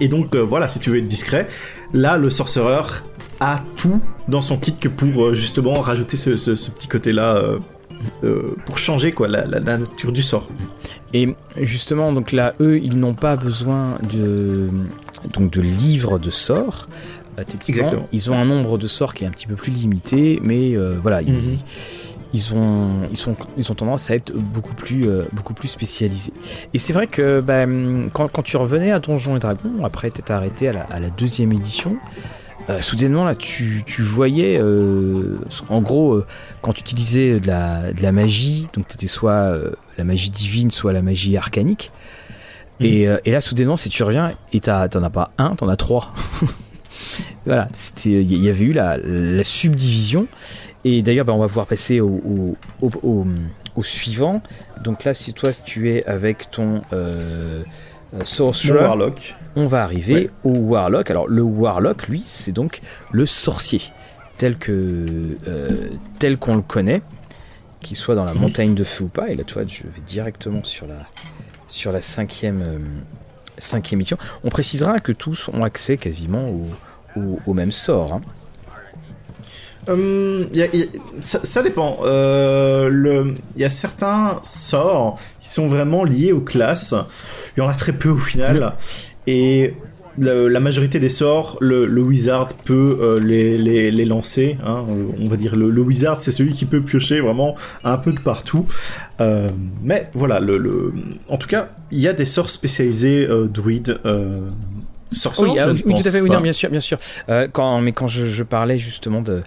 Et 0.00 0.08
donc 0.08 0.34
euh, 0.34 0.40
voilà, 0.40 0.68
si 0.68 0.78
tu 0.78 0.90
veux 0.90 0.98
être 0.98 1.08
discret, 1.08 1.48
là 1.92 2.16
le 2.16 2.30
sorcereur 2.30 3.04
a 3.40 3.60
tout 3.76 4.00
dans 4.28 4.40
son 4.40 4.56
kit 4.58 4.74
que 4.74 4.88
pour 4.88 5.26
euh, 5.26 5.34
justement 5.34 5.74
rajouter 5.74 6.16
ce, 6.16 6.36
ce, 6.36 6.70
petit 6.70 6.88
côté-là. 6.88 7.58
Pour 8.64 8.78
changer 8.78 9.12
quoi 9.12 9.28
la, 9.28 9.46
la, 9.46 9.60
nature 9.60 10.12
du 10.12 10.22
sort. 10.22 10.48
Et 11.14 11.34
justement, 11.56 12.12
donc 12.12 12.32
là, 12.32 12.54
eux, 12.60 12.78
ils 12.78 12.98
n'ont 12.98 13.14
pas 13.14 13.36
besoin 13.36 13.98
de, 14.12 14.68
donc 15.32 15.50
de 15.50 15.60
livres 15.60 16.18
de 16.18 16.30
sorts. 16.30 16.88
Euh, 17.38 17.44
Exactement. 17.68 18.08
Ils 18.12 18.30
ont 18.30 18.34
un 18.34 18.44
nombre 18.44 18.78
de 18.78 18.86
sorts 18.86 19.14
qui 19.14 19.24
est 19.24 19.26
un 19.26 19.30
petit 19.30 19.46
peu 19.46 19.54
plus 19.54 19.72
limité, 19.72 20.40
mais 20.42 20.76
euh, 20.76 20.96
voilà, 21.00 21.22
ils, 21.22 21.32
mhm. 21.32 21.58
ils, 22.34 22.54
ont, 22.54 23.08
ils, 23.10 23.16
sont, 23.16 23.36
ils 23.56 23.70
ont 23.70 23.74
tendance 23.74 24.10
à 24.10 24.16
être 24.16 24.32
beaucoup 24.34 24.74
plus, 24.74 25.08
euh, 25.08 25.24
beaucoup 25.32 25.54
plus 25.54 25.68
spécialisés. 25.68 26.32
Et 26.74 26.78
c'est 26.78 26.92
vrai 26.92 27.06
que 27.06 27.40
bah, 27.40 27.64
quand, 28.12 28.28
quand, 28.28 28.42
tu 28.42 28.56
revenais 28.56 28.90
à 28.90 28.98
Donjons 28.98 29.36
et 29.36 29.40
Dragons, 29.40 29.84
après 29.84 30.10
t'étais 30.10 30.32
arrêté 30.32 30.68
à 30.68 30.72
la, 30.72 30.82
à 30.82 31.00
la 31.00 31.10
deuxième 31.10 31.52
édition, 31.52 31.96
euh, 32.70 32.82
soudainement 32.82 33.24
là 33.24 33.34
tu, 33.34 33.82
tu 33.86 34.02
voyais 34.02 34.58
euh, 34.60 35.38
en 35.70 35.80
gros 35.80 36.12
euh, 36.12 36.26
quand 36.60 36.74
tu 36.74 36.82
utilisais 36.82 37.40
de 37.40 37.46
la, 37.46 37.94
de 37.94 38.02
la 38.02 38.12
magie 38.12 38.68
donc 38.74 38.86
tu 38.88 39.08
soit 39.08 39.56
la 39.96 40.04
magie 40.04 40.28
divine 40.28 40.70
soit 40.70 40.92
la 40.92 41.00
magie 41.00 41.36
arcanique. 41.38 41.90
Mhm. 42.80 42.86
et, 42.86 43.08
et, 43.24 43.30
là 43.32 43.40
soudainement 43.40 43.78
si 43.78 43.88
tu 43.88 44.02
reviens 44.02 44.34
et 44.52 44.60
t'en 44.60 45.02
as 45.02 45.10
pas 45.10 45.30
un 45.38 45.54
t'en 45.54 45.68
as 45.68 45.76
trois. 45.76 46.12
Voilà 47.46 47.68
il 48.04 48.44
y 48.44 48.50
avait 48.50 48.64
eu 48.64 48.72
la, 48.72 48.98
la 48.98 49.44
subdivision. 49.44 50.26
Et 50.84 51.00
d'ailleurs 51.00 51.24
bah, 51.24 51.32
on 51.32 51.38
va 51.38 51.48
pouvoir 51.48 51.66
passer 51.66 52.00
au, 52.00 52.20
au, 52.82 52.90
au, 53.02 53.26
au, 53.76 53.82
suivant. 53.82 54.42
Donc 54.84 55.04
là 55.04 55.14
si 55.14 55.32
toi 55.32 55.50
tu 55.64 55.90
es 55.90 56.04
avec 56.04 56.50
ton 56.50 56.82
sorcerer. 58.24 58.80
Warlock 58.80 59.34
on 59.58 59.66
va 59.66 59.82
arriver 59.82 60.30
au 60.44 60.52
Warlock. 60.52 61.10
Alors 61.10 61.28
le 61.28 61.42
Warlock, 61.42 62.06
lui, 62.06 62.22
c'est 62.24 62.52
donc 62.52 62.80
le 63.10 63.26
sorcier, 63.26 63.82
tel 64.36 64.56
que 64.56 65.04
euh, 65.48 65.90
tel 66.20 66.38
qu'on 66.38 66.56
le 66.56 66.62
connaît, 66.62 67.02
qu'il 67.80 67.96
soit 67.96 68.14
dans 68.14 68.24
la 68.24 68.34
mhm. 68.34 68.40
montagne 68.40 68.74
de 68.74 68.84
feu 68.84 69.04
ou 69.04 69.08
pas. 69.08 69.28
Et 69.30 69.34
là, 69.34 69.42
tu 69.44 69.54
vois, 69.54 69.64
je 69.66 69.82
vais 69.82 70.00
directement 70.06 70.62
sur 70.62 70.86
la 70.86 71.06
sur 71.66 71.90
la 71.90 72.00
cinquième 72.00 72.62
euh, 72.62 72.78
cinquième 73.58 73.98
émission. 73.98 74.16
On 74.44 74.48
précisera 74.48 75.00
que 75.00 75.10
tous 75.10 75.48
ont 75.48 75.64
accès 75.64 75.96
quasiment 75.96 76.46
au, 77.16 77.52
même 77.52 77.72
sort. 77.72 78.12
Hein. 78.12 78.20
Hum, 79.88 80.46
ça, 81.20 81.62
dépend. 81.62 81.98
Euh, 82.04 83.32
il 83.56 83.60
y 83.60 83.64
a 83.64 83.70
certains 83.70 84.38
sorts 84.42 85.18
qui 85.40 85.48
sont 85.48 85.66
vraiment 85.66 86.04
liés 86.04 86.30
aux 86.30 86.42
classes. 86.42 86.94
Il 87.56 87.60
y 87.60 87.62
en 87.62 87.68
a 87.68 87.74
très 87.74 87.92
peu 87.92 88.10
au 88.10 88.18
final. 88.18 88.74
Et 89.30 89.74
la, 90.16 90.58
majorité 90.58 90.98
des 90.98 91.10
sorts, 91.10 91.58
le, 91.60 91.84
wizard 92.00 92.48
peut 92.64 92.98
euh, 92.98 93.20
les, 93.20 93.58
les, 93.90 94.04
lancer. 94.06 94.56
Hein. 94.64 94.86
on 95.20 95.28
va 95.28 95.36
dire 95.36 95.54
le, 95.54 95.68
wizard, 95.82 96.18
c'est 96.18 96.30
celui 96.30 96.54
qui 96.54 96.64
peut 96.64 96.80
piocher 96.80 97.20
vraiment 97.20 97.54
un 97.84 97.98
peu 97.98 98.12
de 98.12 98.20
partout. 98.20 98.64
Euh, 99.20 99.48
mais 99.82 100.08
voilà, 100.14 100.40
le, 100.40 100.94
en 101.28 101.36
tout 101.36 101.46
cas, 101.46 101.68
il 101.90 102.00
y 102.00 102.08
a 102.08 102.14
des 102.14 102.24
sorts 102.24 102.48
spécialisés 102.48 103.26
euh, 103.28 103.44
druides. 103.48 104.00
oui, 104.04 105.58
ah, 105.58 105.72
oui, 105.72 105.82
tout 105.82 106.08
à 106.08 106.10
fait, 106.10 106.22
oui, 106.22 106.30
non, 106.30 106.40
bien 106.40 106.52
sûr, 106.52 106.70
bien 106.70 106.80
sûr. 106.80 106.98
quand, 107.52 107.82
mais 107.82 107.92
quand 107.92 108.08
je, 108.08 108.42
parlais 108.44 108.78
justement 108.78 109.20
de, 109.20 109.42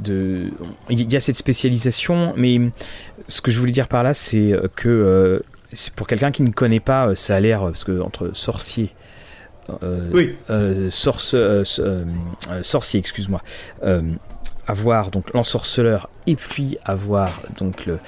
de, 0.00 0.50
il 0.90 1.10
y 1.10 1.16
a 1.16 1.20
cette 1.20 1.38
spécialisation, 1.38 2.34
mais 2.36 2.60
ce 3.28 3.40
que 3.40 3.50
je 3.50 3.58
voulais 3.58 3.72
dire 3.72 3.88
par 3.88 4.02
là, 4.02 4.12
c'est 4.12 4.52
que 4.76 5.42
c'est 5.72 5.94
pour 5.94 6.06
quelqu'un 6.06 6.30
qui 6.30 6.42
ne 6.42 6.50
connaît 6.50 6.78
pas, 6.78 7.14
ça 7.14 7.36
a 7.36 7.40
l'air 7.40 7.62
parce 7.62 7.84
que 7.84 8.00
entre 8.00 8.30
sorcier 8.34 8.90
euh, 8.90 9.03
oui. 10.12 10.36
Euh, 10.50 10.90
euh, 11.34 12.62
sorcier, 12.62 13.00
excuse-moi 13.00 13.42
avoir 14.66 15.10
donc 15.10 15.34
l'ensorceleur 15.34 16.08
et 16.26 16.36
puis 16.36 16.78
avoir 16.86 17.42
donc 17.58 17.84
le 17.84 17.98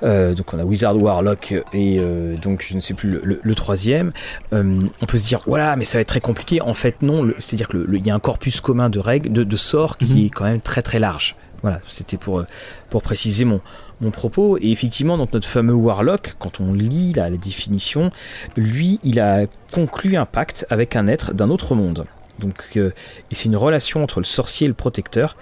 donc 0.00 0.54
on 0.54 0.58
a 0.58 0.64
Wizard 0.64 0.96
Warlock 0.96 1.54
et 1.74 2.00
donc 2.40 2.64
je 2.66 2.74
ne 2.74 2.80
sais 2.80 2.94
plus 2.94 3.20
le, 3.22 3.54
troisième 3.54 4.10
on 4.50 5.06
peut 5.06 5.18
se 5.18 5.28
dire 5.28 5.40
voilà 5.44 5.76
mais 5.76 5.84
ça 5.84 5.98
va 5.98 6.00
être 6.00 6.08
très 6.08 6.22
compliqué 6.22 6.62
en 6.62 6.72
fait 6.72 7.02
non 7.02 7.30
c'est 7.40 7.56
à 7.56 7.58
dire 7.58 7.68
que 7.68 7.86
il 7.92 8.06
y 8.06 8.10
a 8.10 8.14
un 8.14 8.20
corpus 8.20 8.62
commun 8.62 8.88
de 8.88 8.98
règles 8.98 9.30
de, 9.30 9.56
sorts 9.58 9.98
qui 9.98 10.14
mhm. 10.14 10.24
est 10.24 10.30
quand 10.30 10.44
même 10.44 10.62
très 10.62 10.80
très 10.80 10.98
large 10.98 11.36
voilà 11.60 11.78
c'était 11.86 12.16
pour 12.16 12.42
pour 12.88 13.02
préciser 13.02 13.44
mon 13.44 13.60
mon 14.00 14.10
propos. 14.10 14.58
Et 14.58 14.70
effectivement, 14.70 15.18
donc 15.18 15.32
notre 15.32 15.48
fameux 15.48 15.74
Warlock, 15.74 16.34
quand 16.38 16.60
on 16.60 16.72
lit 16.72 17.12
la, 17.12 17.30
définition, 17.30 18.10
lui, 18.56 19.00
il 19.04 19.20
a 19.20 19.46
conclu 19.72 20.16
un 20.16 20.26
pacte 20.26 20.66
avec 20.70 20.96
un 20.96 21.06
être 21.06 21.34
d'un 21.34 21.50
autre 21.50 21.74
monde. 21.74 22.06
Donc, 22.38 22.62
euh, 22.76 22.90
c'est 23.32 23.46
une 23.46 23.56
relation 23.56 24.02
entre 24.02 24.20
le 24.20 24.24
sorcier 24.24 24.66
et 24.66 24.68
le 24.68 24.74
protecteur, 24.74 25.36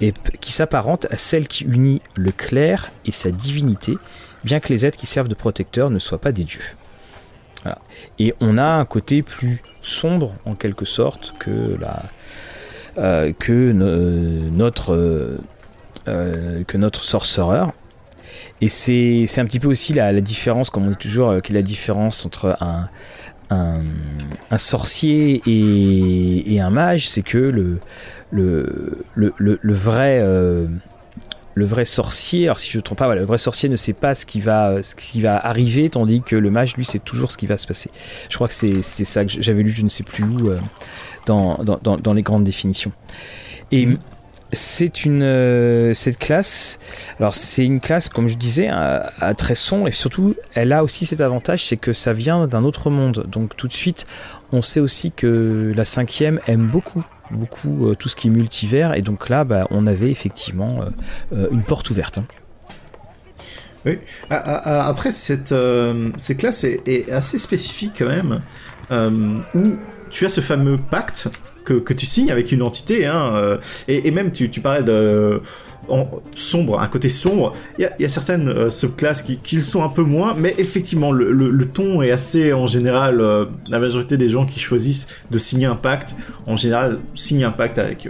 et 0.00 0.12
qui 0.40 0.52
s'apparente 0.52 1.06
à 1.10 1.16
celle 1.16 1.48
qui 1.48 1.64
unit 1.64 2.02
le 2.14 2.30
clair 2.30 2.92
et 3.04 3.10
sa 3.10 3.30
divinité, 3.30 3.94
bien 4.44 4.60
que 4.60 4.68
les 4.68 4.86
êtres 4.86 4.98
qui 4.98 5.06
servent 5.06 5.28
de 5.28 5.34
protecteurs 5.34 5.90
ne 5.90 5.98
soient 5.98 6.18
pas 6.18 6.32
des 6.32 6.44
dieux. 6.44 6.64
Et 8.20 8.32
on 8.40 8.58
a 8.58 8.64
un 8.64 8.84
côté 8.84 9.22
plus 9.22 9.60
sombre, 9.82 10.34
en 10.44 10.54
quelque 10.54 10.84
sorte, 10.84 11.34
que 11.40 11.76
euh, 12.98 13.32
que 13.38 13.72
notre 13.72 14.94
euh, 16.08 16.62
que 16.64 16.76
notre 16.76 17.02
sorcereur. 17.02 17.72
Et 18.60 18.68
c'est 18.68 19.38
un 19.38 19.44
petit 19.44 19.60
peu 19.60 19.68
aussi 19.68 19.92
la, 19.92 20.20
différence, 20.20 20.70
comme 20.70 20.86
on 20.86 20.90
dit 20.90 20.96
toujours, 20.96 21.30
euh, 21.30 21.40
la 21.50 21.62
différence 21.62 22.24
entre 22.24 22.56
un, 22.60 22.88
un, 23.50 24.58
sorcier 24.58 25.42
et, 25.46 26.60
un 26.60 26.70
mage, 26.70 27.08
c'est 27.08 27.22
que 27.22 27.38
le, 27.38 27.78
le, 28.30 29.04
le, 29.14 29.34
le, 29.38 29.74
vrai... 29.74 30.20
Euh, 30.22 30.66
le 31.54 31.64
vrai 31.64 31.86
sorcier, 31.86 32.44
alors 32.44 32.58
si 32.58 32.70
je 32.70 32.76
ne 32.76 32.82
trompe 32.82 32.98
pas, 32.98 33.14
le 33.14 33.24
vrai 33.24 33.38
sorcier 33.38 33.70
ne 33.70 33.76
sait 33.76 33.94
pas 33.94 34.14
ce 34.14 34.26
qui 34.26 34.42
va, 34.42 34.82
ce 34.82 34.94
qui 34.94 35.22
va 35.22 35.38
arriver, 35.38 35.88
tandis 35.88 36.20
que 36.20 36.36
le 36.36 36.50
mage, 36.50 36.76
lui, 36.76 36.84
sait 36.84 36.98
toujours 36.98 37.30
ce 37.30 37.38
qui 37.38 37.46
va 37.46 37.56
se 37.56 37.66
passer. 37.66 37.90
Je 38.28 38.34
crois 38.34 38.46
que 38.46 38.52
c'est 38.52 38.82
ça 38.82 39.24
que 39.24 39.32
j'avais 39.40 39.62
lu, 39.62 39.70
je 39.70 39.82
ne 39.82 39.88
sais 39.88 40.02
plus 40.02 40.22
où, 40.22 40.50
euh, 40.50 40.58
dans, 41.24 41.56
dans, 41.64 41.96
dans, 41.96 42.12
les 42.12 42.20
grandes 42.20 42.44
définitions. 42.44 42.92
Mm 43.72 43.94
c'est 44.52 45.04
une 45.04 45.22
euh, 45.22 45.94
cette 45.94 46.18
classe. 46.18 46.78
Alors 47.18 47.34
c'est 47.34 47.64
une 47.64 47.80
classe, 47.80 48.08
comme 48.08 48.28
je 48.28 48.36
disais, 48.36 48.68
à, 48.68 49.34
très 49.36 49.54
sombre 49.54 49.88
et 49.88 49.92
surtout, 49.92 50.34
elle 50.54 50.72
a 50.72 50.84
aussi 50.84 51.06
cet 51.06 51.20
avantage, 51.20 51.64
c'est 51.64 51.76
que 51.76 51.92
ça 51.92 52.12
vient 52.12 52.46
d'un 52.46 52.64
autre 52.64 52.90
monde. 52.90 53.26
Donc 53.28 53.56
tout 53.56 53.68
de 53.68 53.72
suite, 53.72 54.06
on 54.52 54.62
sait 54.62 54.80
aussi 54.80 55.12
que 55.12 55.72
la 55.74 55.84
cinquième 55.84 56.40
aime 56.46 56.68
beaucoup 56.68 57.04
beaucoup 57.32 57.88
euh, 57.88 57.96
tout 57.96 58.08
ce 58.08 58.14
qui 58.14 58.28
est 58.28 58.30
multivers 58.30 58.94
et 58.94 59.02
donc 59.02 59.28
là 59.28 59.42
bah, 59.42 59.66
on 59.70 59.88
avait 59.88 60.12
effectivement 60.12 60.80
euh, 61.32 61.48
une 61.50 61.64
porte 61.64 61.90
ouverte. 61.90 62.18
Hein. 62.18 62.26
Oui. 63.84 63.98
Après 64.30 65.10
cette, 65.10 65.54
cette 66.16 66.38
classe 66.38 66.64
est, 66.64 67.10
assez 67.10 67.38
spécifique 67.38 67.94
quand 67.98 68.08
même 68.08 68.42
où 69.54 69.76
tu 70.10 70.24
as 70.24 70.28
ce 70.28 70.40
fameux 70.40 70.78
pacte 70.78 71.28
que, 71.66 71.92
tu 71.92 72.06
signes 72.06 72.30
avec 72.30 72.52
une 72.52 72.62
entité, 72.62 73.06
hein, 73.06 73.32
euh, 73.34 73.58
et, 73.88 74.10
même 74.10 74.32
tu, 74.32 74.50
tu 74.50 74.60
parlais 74.60 74.82
de 74.82 75.40
en 75.88 76.08
sombre, 76.34 76.80
un 76.80 76.88
côté 76.88 77.08
sombre. 77.08 77.52
Il 77.78 77.88
y 78.00 78.04
a, 78.04 78.08
certaines 78.08 78.48
euh, 78.48 78.70
subclasses 78.70 79.22
qui, 79.22 79.36
qui, 79.36 79.56
le 79.56 79.62
sont 79.62 79.84
un 79.84 79.88
peu 79.88 80.02
moins, 80.02 80.34
mais 80.36 80.52
effectivement, 80.58 81.12
le, 81.12 81.64
ton 81.66 82.02
est 82.02 82.10
assez, 82.10 82.52
en 82.52 82.66
général, 82.66 83.20
euh, 83.20 83.44
la 83.68 83.78
majorité 83.78 84.16
des 84.16 84.28
gens 84.28 84.46
qui 84.46 84.58
choisissent 84.58 85.08
de 85.30 85.38
signer 85.38 85.66
un 85.66 85.76
pacte, 85.76 86.16
en 86.46 86.56
général, 86.56 86.98
signent 87.14 87.44
un 87.44 87.52
pacte 87.52 87.78
avec 87.78 88.08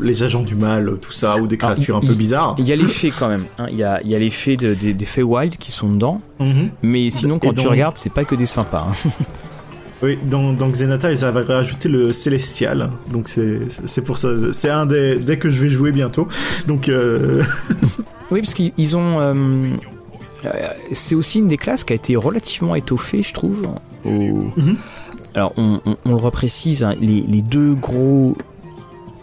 les 0.00 0.22
agents 0.22 0.40
du 0.40 0.54
mal, 0.54 0.96
tout 1.02 1.12
ça, 1.12 1.36
ou 1.36 1.46
des 1.46 1.58
créatures 1.58 1.96
un 1.96 2.00
peu 2.00 2.14
bizarres. 2.14 2.54
Il 2.58 2.66
y 2.66 2.72
a 2.72 2.76
les 2.76 2.86
fées 2.86 3.12
quand 3.16 3.28
même. 3.28 3.44
Hein. 3.58 3.66
Il 3.70 3.76
y, 3.76 3.84
a, 3.84 4.00
y 4.02 4.14
a 4.14 4.18
les 4.18 4.30
fées 4.30 4.56
de, 4.56 4.72
des, 4.72 5.04
fées 5.04 5.22
wild 5.22 5.56
qui 5.58 5.72
sont 5.72 5.92
dedans, 5.92 6.22
mhm. 6.38 6.70
mais 6.82 7.10
sinon, 7.10 7.38
quand 7.38 7.52
tu 7.52 7.68
regardes, 7.68 7.98
c'est 7.98 8.12
pas 8.12 8.24
que 8.24 8.34
des 8.34 8.46
sympas. 8.46 8.88
Hein. 8.90 9.10
Oui, 10.02 10.18
dans, 10.22 10.52
dans 10.52 10.68
Xenata, 10.68 11.10
ils 11.10 11.24
avaient 11.24 11.42
rajouté 11.42 11.88
le 11.88 12.10
Célestial. 12.10 12.90
Donc 13.08 13.28
c'est 13.28 14.04
pour 14.04 14.18
ça. 14.18 14.28
C'est 14.52 14.70
un 14.70 14.86
des 14.86 15.16
dès 15.16 15.38
que 15.38 15.50
je 15.50 15.60
vais 15.60 15.68
jouer 15.68 15.92
bientôt. 15.92 16.28
Donc. 16.66 16.88
Euh... 16.88 17.42
oui, 18.30 18.40
parce 18.40 18.54
qu'ils 18.54 18.96
ont. 18.96 19.20
Euh, 19.20 19.70
c'est 20.92 21.14
aussi 21.14 21.38
une 21.38 21.48
des 21.48 21.58
classes 21.58 21.84
qui 21.84 21.92
a 21.92 21.96
été 21.96 22.16
relativement 22.16 22.74
étoffée, 22.74 23.22
je 23.22 23.34
trouve. 23.34 23.68
Mhm. 24.04 24.76
Alors, 25.34 25.52
on, 25.56 25.80
on, 25.84 26.10
le 26.10 26.16
reprécise, 26.16 26.82
hein, 26.82 26.94
les, 26.98 27.20
les, 27.20 27.42
deux 27.42 27.74
gros 27.74 28.36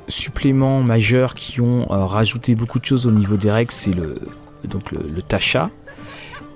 suppléments 0.08 0.82
majeurs 0.82 1.34
qui 1.34 1.60
ont 1.60 1.92
euh, 1.92 2.06
rajouté 2.06 2.56
beaucoup 2.56 2.80
de 2.80 2.86
choses 2.86 3.06
au 3.06 3.12
niveau 3.12 3.36
des 3.36 3.52
règles, 3.52 3.74
c'est 3.74 3.92
le, 3.92 4.16
donc 4.64 4.92
le, 4.92 5.00
le 5.14 5.22
Tasha 5.22 5.70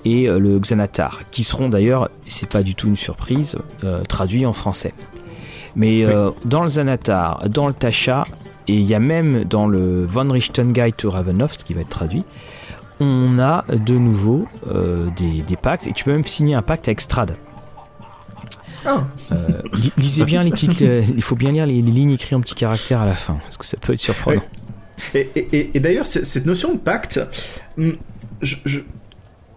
et 0.06 0.28
euh, 0.28 0.40
le 0.40 0.60
Xanatar, 0.60 1.22
qui 1.32 1.44
seront 1.44 1.70
d'ailleurs, 1.70 2.10
c'est 2.28 2.50
pas 2.50 2.64
du 2.64 2.76
tout 2.76 2.88
une 2.88 2.96
surprise, 2.96 3.58
euh, 3.84 4.02
traduits 4.04 4.46
en 4.46 4.54
français. 4.54 4.94
Mais 5.76 6.04
euh, 6.04 6.32
dans 6.46 6.64
le 6.64 6.70
Xanatar, 6.70 7.48
dans 7.50 7.68
le 7.68 7.74
Tasha, 7.74 8.24
et 8.68 8.76
il 8.76 8.86
y 8.86 8.94
a 8.94 9.00
même 9.00 9.44
dans 9.46 9.68
le 9.68 10.06
Von 10.06 10.30
Richten 10.30 10.72
Guide 10.72 10.96
to 10.96 11.10
Ravenloft 11.10 11.64
qui 11.64 11.74
va 11.74 11.82
être 11.82 11.90
traduit, 11.90 12.24
on 13.00 13.40
a 13.40 13.66
de 13.68 13.96
nouveau 13.96 14.48
des, 15.18 15.56
pactes, 15.60 15.88
et 15.88 15.94
tu 15.94 16.04
peux 16.04 16.12
même 16.12 16.26
signer 16.26 16.54
un 16.54 16.62
pacte 16.62 16.88
avec 16.88 17.02
Strad. 17.02 17.36
Ah. 18.86 19.06
lisez 19.98 20.24
bien 20.24 20.44
les 20.44 20.52
petites, 20.52 20.82
il 20.82 21.22
faut 21.22 21.36
bien 21.36 21.52
lire 21.52 21.66
les, 21.66 21.82
lignes 21.82 22.12
écrites 22.12 22.34
en 22.34 22.42
petits 22.42 22.56
caractères 22.56 23.02
à 23.02 23.08
la 23.08 23.16
fin, 23.16 23.38
parce 23.44 23.58
que 23.58 23.66
ça 23.66 23.78
peut 23.78 23.94
être 23.94 24.00
surprenant. 24.00 24.44
Et, 25.16 25.80
d'ailleurs, 25.80 26.06
cette 26.06 26.46
notion 26.46 26.74
de 26.74 26.78
pacte, 26.78 27.20
hmm, 27.78 27.94
je, 28.42 28.82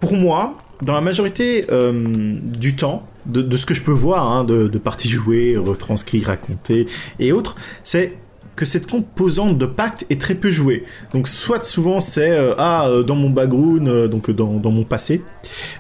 pour 0.05 0.13
moi, 0.19 0.59
dans 0.83 0.93
la 0.93 1.01
majorité 1.01 1.65
euh, 1.71 2.37
du 2.59 2.77
temps, 2.77 3.07
de, 3.25 3.57
ce 3.57 3.65
que 3.65 3.73
je 3.73 3.81
peux 3.81 3.91
voir, 3.91 4.31
hein, 4.31 4.45
de, 4.45 4.69
parties 4.77 5.09
jouées, 5.09 5.57
retranscrites, 5.57 6.27
racontées 6.27 6.87
et 7.19 7.33
autres, 7.33 7.57
c'est 7.85 8.13
que 8.55 8.67
cette 8.67 8.87
composante 8.87 9.57
de 9.57 9.65
pacte 9.65 10.05
est 10.11 10.21
très 10.21 10.35
peu 10.35 10.51
jouée. 10.51 10.85
Donc 11.15 11.27
soit 11.27 11.65
souvent 11.65 12.01
c'est 12.01 12.33
euh, 12.33 12.55
ah 12.59 12.87
euh, 12.87 13.03
dans 13.03 13.15
mon 13.17 13.31
background, 13.31 14.09
donc 14.09 14.31
dans, 14.31 14.59
dans, 14.59 14.71
mon 14.71 14.85
passé, 14.85 15.23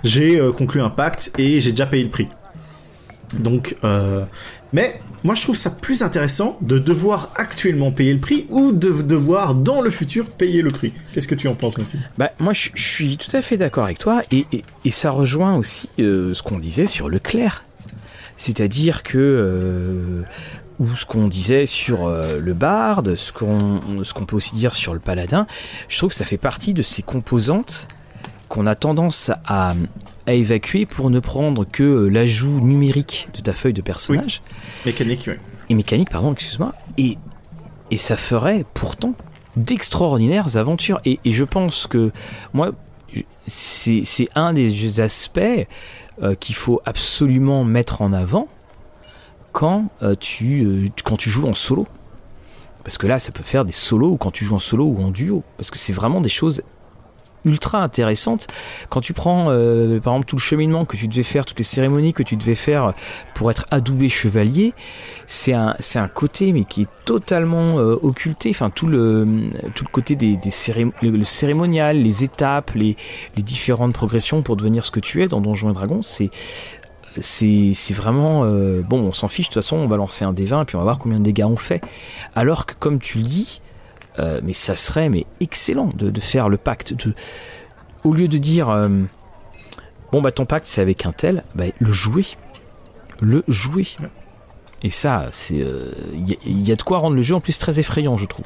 j'ai 0.04 0.40
conclu 0.56 0.80
un 0.80 0.90
pacte 0.90 1.30
et 1.36 1.60
j'ai 1.60 1.72
déjà 1.72 1.84
payé 1.84 2.02
le 2.02 2.10
prix. 2.10 2.28
Donc 3.38 3.76
mais 4.74 5.00
moi, 5.22 5.36
je 5.36 5.42
trouve 5.42 5.56
ça 5.56 5.70
plus 5.70 6.02
intéressant 6.02 6.58
de 6.60 6.78
devoir 6.78 7.30
actuellement 7.36 7.92
payer 7.92 8.12
le 8.12 8.18
prix 8.18 8.46
ou 8.50 8.72
de 8.72 8.90
devoir 9.02 9.54
dans 9.54 9.80
le 9.80 9.88
futur 9.88 10.26
payer 10.26 10.62
le 10.62 10.70
prix. 10.70 10.92
Qu'est-ce 11.12 11.28
que 11.28 11.36
tu 11.36 11.46
en 11.46 11.54
penses, 11.54 11.78
Mathilde? 11.78 12.02
Bah, 12.18 12.32
moi, 12.40 12.52
je, 12.52 12.70
suis 12.74 13.16
tout 13.16 13.34
à 13.36 13.40
fait 13.40 13.56
d'accord 13.56 13.84
avec 13.84 14.00
toi 14.00 14.22
et, 14.32 14.44
ça 14.90 15.12
rejoint 15.12 15.56
aussi 15.56 15.88
euh, 16.00 16.34
ce 16.34 16.42
qu'on 16.42 16.58
disait 16.58 16.86
sur 16.86 17.08
le 17.08 17.20
clair. 17.20 17.64
C'est-à-dire 18.36 19.04
que 19.04 19.16
euh, 19.16 20.22
ou 20.80 20.88
ce 20.88 21.06
qu'on 21.06 21.28
disait 21.28 21.66
sur 21.66 22.06
euh, 22.06 22.40
le 22.40 22.52
barde, 22.52 23.14
ce 23.14 23.32
qu'on 23.32 24.02
ce 24.02 24.12
qu'on 24.12 24.26
peut 24.26 24.34
aussi 24.34 24.56
dire 24.56 24.74
sur 24.74 24.92
le 24.92 25.00
paladin, 25.00 25.46
je 25.88 25.96
trouve 25.98 26.10
que 26.10 26.16
ça 26.16 26.24
fait 26.24 26.36
partie 26.36 26.74
de 26.74 26.82
ces 26.82 27.02
composantes 27.02 27.86
qu'on 28.48 28.66
a 28.66 28.74
tendance 28.74 29.30
à, 29.46 29.74
à 30.26 30.32
évacuer 30.32 30.86
pour 30.86 31.10
ne 31.10 31.20
prendre 31.20 31.64
que 31.64 31.82
euh, 31.82 32.08
l'ajout 32.08 32.60
numérique 32.60 33.28
de 33.34 33.40
ta 33.40 33.52
feuille 33.52 33.72
de 33.72 33.82
personnage. 33.82 34.42
Mécanique, 34.86 35.24
oui. 35.26 35.34
Et 35.68 35.74
mécanique, 35.74 36.10
pardon, 36.10 36.32
excuse-moi. 36.32 36.74
Et, 36.98 37.18
et 37.90 37.96
ça 37.98 38.16
ferait 38.16 38.64
pourtant 38.74 39.14
d'extraordinaires 39.56 40.56
aventures. 40.56 41.00
Et, 41.04 41.18
je 41.24 41.44
pense 41.44 41.86
que 41.86 42.10
moi, 42.52 42.72
c'est 43.46 44.28
un 44.34 44.52
des 44.52 45.00
aspects 45.00 45.40
euh, 46.22 46.34
qu'il 46.34 46.54
faut 46.54 46.80
absolument 46.84 47.64
mettre 47.64 48.02
en 48.02 48.12
avant 48.12 48.48
quand, 49.52 49.88
euh, 50.02 50.14
tu, 50.14 50.90
quand 51.04 51.16
tu 51.16 51.30
joues 51.30 51.46
en 51.46 51.54
solo. 51.54 51.86
Parce 52.82 52.98
que 52.98 53.06
là, 53.06 53.18
ça 53.18 53.32
peut 53.32 53.42
faire 53.42 53.64
des 53.64 53.72
solos 53.72 54.10
ou 54.10 54.16
quand 54.16 54.30
tu 54.30 54.44
joues 54.44 54.56
en 54.56 54.60
solo 54.60 54.84
ou 54.84 55.02
en 55.02 55.10
duo. 55.10 55.42
Parce 55.56 55.70
que 55.70 55.78
c'est 55.78 55.92
vraiment 55.92 56.20
des 56.20 56.28
choses 56.28 56.62
ultra 57.44 57.82
intéressante. 57.82 58.48
Quand 58.88 59.00
tu 59.00 59.12
prends 59.12 59.46
euh, 59.50 60.00
par 60.00 60.14
exemple 60.14 60.26
tout 60.26 60.36
le 60.36 60.40
cheminement 60.40 60.84
que 60.84 60.96
tu 60.96 61.08
devais 61.08 61.22
faire, 61.22 61.44
toutes 61.44 61.58
les 61.58 61.64
cérémonies 61.64 62.12
que 62.12 62.22
tu 62.22 62.36
devais 62.36 62.54
faire 62.54 62.94
pour 63.34 63.50
être 63.50 63.66
adoubé 63.70 64.08
chevalier, 64.08 64.72
c'est 65.26 65.52
un, 65.52 65.74
c'est 65.78 65.98
un 65.98 66.08
côté 66.08 66.52
mais 66.52 66.64
qui 66.64 66.82
est 66.82 66.90
totalement 67.04 67.78
euh, 67.78 67.96
occulté. 68.02 68.50
Enfin 68.50 68.70
tout 68.70 68.86
le, 68.86 69.26
tout 69.74 69.84
le 69.84 69.90
côté 69.90 70.16
des, 70.16 70.38
cérémonial, 70.50 71.98
les 71.98 72.24
étapes, 72.24 72.72
les, 72.74 72.96
différentes 73.36 73.92
progressions 73.92 74.40
pour 74.40 74.56
devenir 74.56 74.84
ce 74.86 74.90
que 74.90 75.00
tu 75.00 75.22
es 75.22 75.28
dans 75.28 75.40
Donjons 75.42 75.70
et 75.70 75.74
Dragons, 75.74 76.02
c'est 76.02 76.30
c'est, 77.20 77.72
c'est 77.74 77.94
vraiment 77.94 78.42
euh, 78.44 78.82
bon 78.82 79.00
on 79.00 79.12
s'en 79.12 79.28
fiche 79.28 79.48
de 79.48 79.54
toute 79.54 79.62
façon 79.62 79.76
on 79.76 79.86
va 79.86 79.96
lancer 79.96 80.24
un 80.24 80.32
D20 80.32 80.62
et 80.62 80.64
puis 80.64 80.74
on 80.74 80.80
va 80.80 80.84
voir 80.84 80.98
combien 80.98 81.18
de 81.18 81.22
dégâts 81.22 81.44
on 81.44 81.54
fait 81.54 81.80
alors 82.34 82.66
que 82.66 82.74
comme 82.74 82.98
tu 82.98 83.18
le 83.18 83.24
dis 83.24 83.60
euh, 84.18 84.40
mais 84.42 84.52
ça 84.52 84.76
serait 84.76 85.08
mais 85.08 85.26
excellent 85.40 85.90
de, 85.94 86.20
faire 86.20 86.48
le 86.48 86.56
pacte. 86.56 86.94
De, 86.94 87.14
au 88.04 88.12
lieu 88.12 88.28
de 88.28 88.38
dire 88.38 88.70
euh, 88.70 88.88
bon 90.12 90.22
bah 90.22 90.30
ton 90.30 90.46
pacte 90.46 90.66
c'est 90.66 90.80
avec 90.80 91.06
un 91.06 91.12
tel, 91.12 91.44
bah, 91.54 91.64
le 91.78 91.92
jouer, 91.92 92.26
le 93.20 93.42
jouer. 93.48 93.86
Et 94.82 94.90
ça, 94.90 95.26
c'est 95.32 95.56
il 95.56 95.62
euh, 95.62 95.92
y, 96.44 96.70
a 96.70 96.76
de 96.76 96.82
quoi 96.82 96.98
rendre 96.98 97.16
le 97.16 97.22
jeu 97.22 97.34
en 97.34 97.40
plus 97.40 97.58
très 97.58 97.80
effrayant, 97.80 98.18
je 98.18 98.26
trouve. 98.26 98.44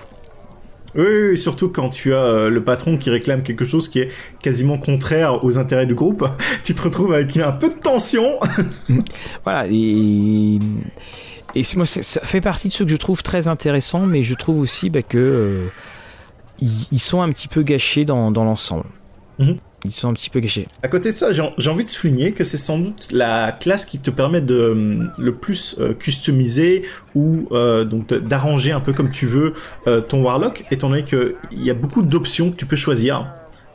Oui, 0.95 1.37
surtout 1.37 1.69
quand 1.69 1.91
tu 1.91 2.15
as 2.15 2.49
le 2.49 2.65
patron 2.65 2.97
qui 2.97 3.11
réclame 3.11 3.43
quelque 3.43 3.65
chose 3.65 3.89
qui 3.89 4.01
est 4.01 4.09
quasiment 4.41 4.79
contraire 4.79 5.45
aux 5.45 5.59
intérêts 5.59 5.85
du 5.85 5.95
groupe, 5.95 6.27
tu 6.65 6.75
te 6.75 6.83
retrouves 6.83 7.13
avec 7.13 7.37
un 7.37 7.53
peu 7.53 7.69
de 7.69 7.75
tension. 7.75 8.39
voilà, 9.45 9.67
et 9.69 10.61
et 11.59 11.65
moi, 11.77 11.87
ça 11.87 12.21
fait 12.23 12.41
partie 12.41 12.69
de 12.69 12.73
ceux 12.73 12.85
que 12.85 12.91
je 12.91 12.97
trouve 12.97 13.23
très 13.23 13.49
intéressants, 13.49 14.07
mais 14.07 14.23
je 14.23 14.35
trouve 14.35 14.61
aussi 14.61 14.91
bah, 14.91 15.03
que 15.03 15.19
euh, 15.19 15.67
ils, 16.61 17.01
sont 17.01 17.21
un 17.21 17.31
petit 17.31 17.49
peu 17.49 17.63
gâchés 17.63 18.05
dans, 18.05 18.31
l'ensemble. 18.31 18.85
Mhm. 19.39 19.57
Ils 19.85 19.91
sont 19.93 20.09
un 20.09 20.13
petit 20.13 20.31
peu 20.31 20.41
gâchés. 20.41 20.67
À 20.83 20.89
côté 20.89 21.13
de 21.13 21.17
ça, 21.17 21.31
j'ai 21.33 21.71
envie 21.71 21.85
de 21.85 21.91
souligner 21.91 22.33
que 22.33 22.43
c'est 22.43 22.57
sans 22.57 22.79
doute 22.79 23.09
la 23.13 23.53
classe 23.53 23.87
qui 23.87 24.01
te 24.01 24.11
permet 24.11 24.41
de 24.41 24.55
euh, 24.55 25.05
le 25.19 25.35
plus 25.35 25.77
euh, 25.79 25.95
customiser 25.95 26.83
ou 27.15 27.49
donc 27.51 28.13
d'arranger 28.13 28.73
un 28.73 28.81
peu 28.81 28.93
comme 28.93 29.11
tu 29.11 29.27
veux 29.27 29.55
ton 30.09 30.23
warlock, 30.23 30.65
étant 30.71 30.91
donné 30.91 31.05
qu'il 31.05 31.35
y 31.53 31.71
a 31.71 31.75
beaucoup 31.75 32.03
d'options 32.03 32.51
que 32.51 32.57
tu 32.57 32.67
peux 32.67 32.77
choisir 32.77 33.27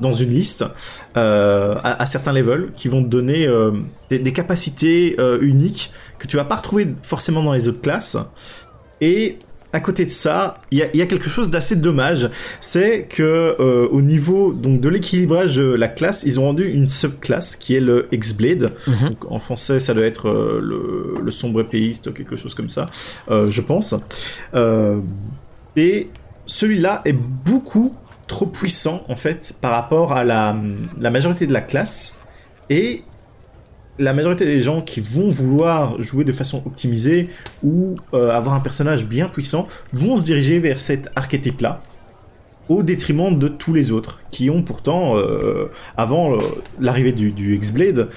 dans 0.04 0.12
une 0.12 0.30
liste 0.30 0.64
à, 1.16 2.06
certains 2.06 2.34
levels 2.34 2.72
qui 2.76 2.88
vont 2.88 3.04
te 3.04 3.08
donner 3.08 3.47
des, 4.10 4.34
capacités 4.34 5.18
uniques 5.41 5.91
que 6.20 6.28
tu 6.28 6.38
vas 6.38 6.45
pas 6.45 6.58
retrouver 6.58 6.93
forcément 7.01 7.41
dans 7.43 7.54
les 7.54 7.68
autres 7.68 7.82
classes. 7.82 8.18
Et 9.01 9.38
à 9.74 9.80
côté 9.80 10.06
de 10.06 10.12
ça, 10.12 10.56
il 10.70 10.78
y, 10.78 11.01
a, 11.01 11.06
quelque 11.08 11.30
chose 11.30 11.49
d'assez 11.49 11.76
dommage, 11.76 12.30
c'est 12.62 13.08
que 13.10 13.56
euh, 13.60 13.88
au 13.91 14.04
niveau 14.04 14.54
donc 14.54 14.80
de 14.80 14.88
l'équilibrage 14.88 15.56
de 15.56 15.64
la 15.64 15.88
classe, 15.88 16.24
ils 16.28 16.39
ont 16.39 16.45
rendu 16.45 16.70
une 16.70 16.88
subclasse 16.88 17.56
qui 17.56 17.76
est 17.76 17.80
le 17.80 18.08
X-Blade. 18.12 18.70
Mhm. 18.88 19.16
En 19.30 19.39
français, 19.39 19.80
ça 19.80 19.95
doit 19.95 20.06
être 20.06 20.30
euh, 20.30 21.18
le, 21.20 21.32
sombre 21.32 21.62
épéiste, 21.62 22.14
quelque 22.14 22.38
chose 22.38 22.54
comme 22.54 22.70
ça, 22.70 22.88
euh, 23.32 23.49
je 23.49 23.62
pense. 23.62 23.95
et 25.76 26.08
celui-là 26.45 27.01
est 27.06 27.14
beaucoup 27.14 27.95
trop 28.28 28.45
puissant 28.45 29.03
en 29.09 29.15
fait 29.15 29.55
par 29.61 29.71
rapport 29.71 30.13
à 30.13 30.24
la, 30.24 30.55
majorité 30.97 31.47
de 31.47 31.53
la 31.53 31.61
classe. 31.61 32.19
Et 32.69 33.03
la 33.99 34.13
majorité 34.13 34.45
des 34.45 34.61
gens 34.61 34.82
qui 34.82 35.01
vont 35.01 35.30
vouloir 35.30 36.01
jouer 36.01 36.24
de 36.24 36.32
façon 36.32 36.63
optimisée 36.65 37.30
ou 37.61 37.95
euh, 38.13 38.32
avoir 38.32 38.55
un 38.55 38.59
personnage 38.59 39.05
bien 39.05 39.30
puissant 39.30 39.67
vont 39.91 40.17
se 40.17 40.24
diriger 40.24 40.59
vers 40.59 40.80
cet 40.80 41.09
archétype-là 41.15 41.82
au 42.69 42.82
détriment 42.82 43.38
de 43.38 43.47
tous 43.47 43.74
les 43.74 43.91
autres 43.91 44.21
qui 44.32 44.49
ont 44.49 44.63
pourtant, 44.63 45.17
euh, 45.17 45.69
avant 45.97 46.34
euh, 46.34 46.39
l'arrivée 46.80 47.11
du, 47.11 47.32
du 47.32 47.55
X-Blade, 47.55 48.09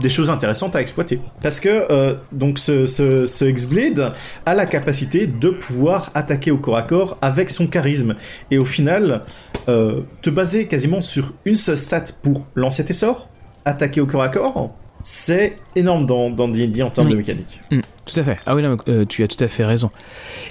des 0.00 0.08
choses 0.08 0.30
intéressantes 0.30 0.76
à 0.76 0.80
exploiter. 0.80 1.20
Parce 1.42 1.60
que 1.60 2.16
donc 2.32 2.58
ce, 2.58 2.86
ce, 2.86 3.44
X-Blade 3.44 4.12
a 4.46 4.54
la 4.54 4.66
capacité 4.66 5.26
de 5.26 5.50
pouvoir 5.50 6.10
attaquer 6.14 6.50
au 6.50 6.58
corps 6.58 6.76
à 6.76 6.82
corps 6.82 7.18
avec 7.22 7.50
son 7.50 7.66
charisme. 7.66 8.14
Et 8.50 8.58
au 8.58 8.64
final, 8.64 9.22
te 9.66 10.30
baser 10.30 10.66
quasiment 10.66 11.02
sur 11.02 11.32
une 11.44 11.56
seule 11.56 11.78
stat 11.78 12.04
pour 12.22 12.46
lancer 12.54 12.84
tes 12.84 12.92
sorts, 12.92 13.28
attaquer 13.64 14.00
au 14.00 14.06
corps 14.06 14.22
à 14.22 14.28
corps, 14.28 14.74
c'est 15.04 15.56
énorme 15.76 16.06
dans 16.06 16.48
D&D 16.48 16.82
en 16.82 16.90
termes 16.90 17.10
de 17.10 17.14
mécanique. 17.14 17.60
Mm, 17.70 17.80
tout 18.06 18.18
à 18.18 18.24
fait. 18.24 18.38
Ah 18.46 18.54
oui, 18.56 18.62
non, 18.62 18.76
euh, 18.88 19.04
tu 19.04 19.22
as 19.22 19.28
tout 19.28 19.42
à 19.44 19.48
fait 19.48 19.64
raison. 19.64 19.90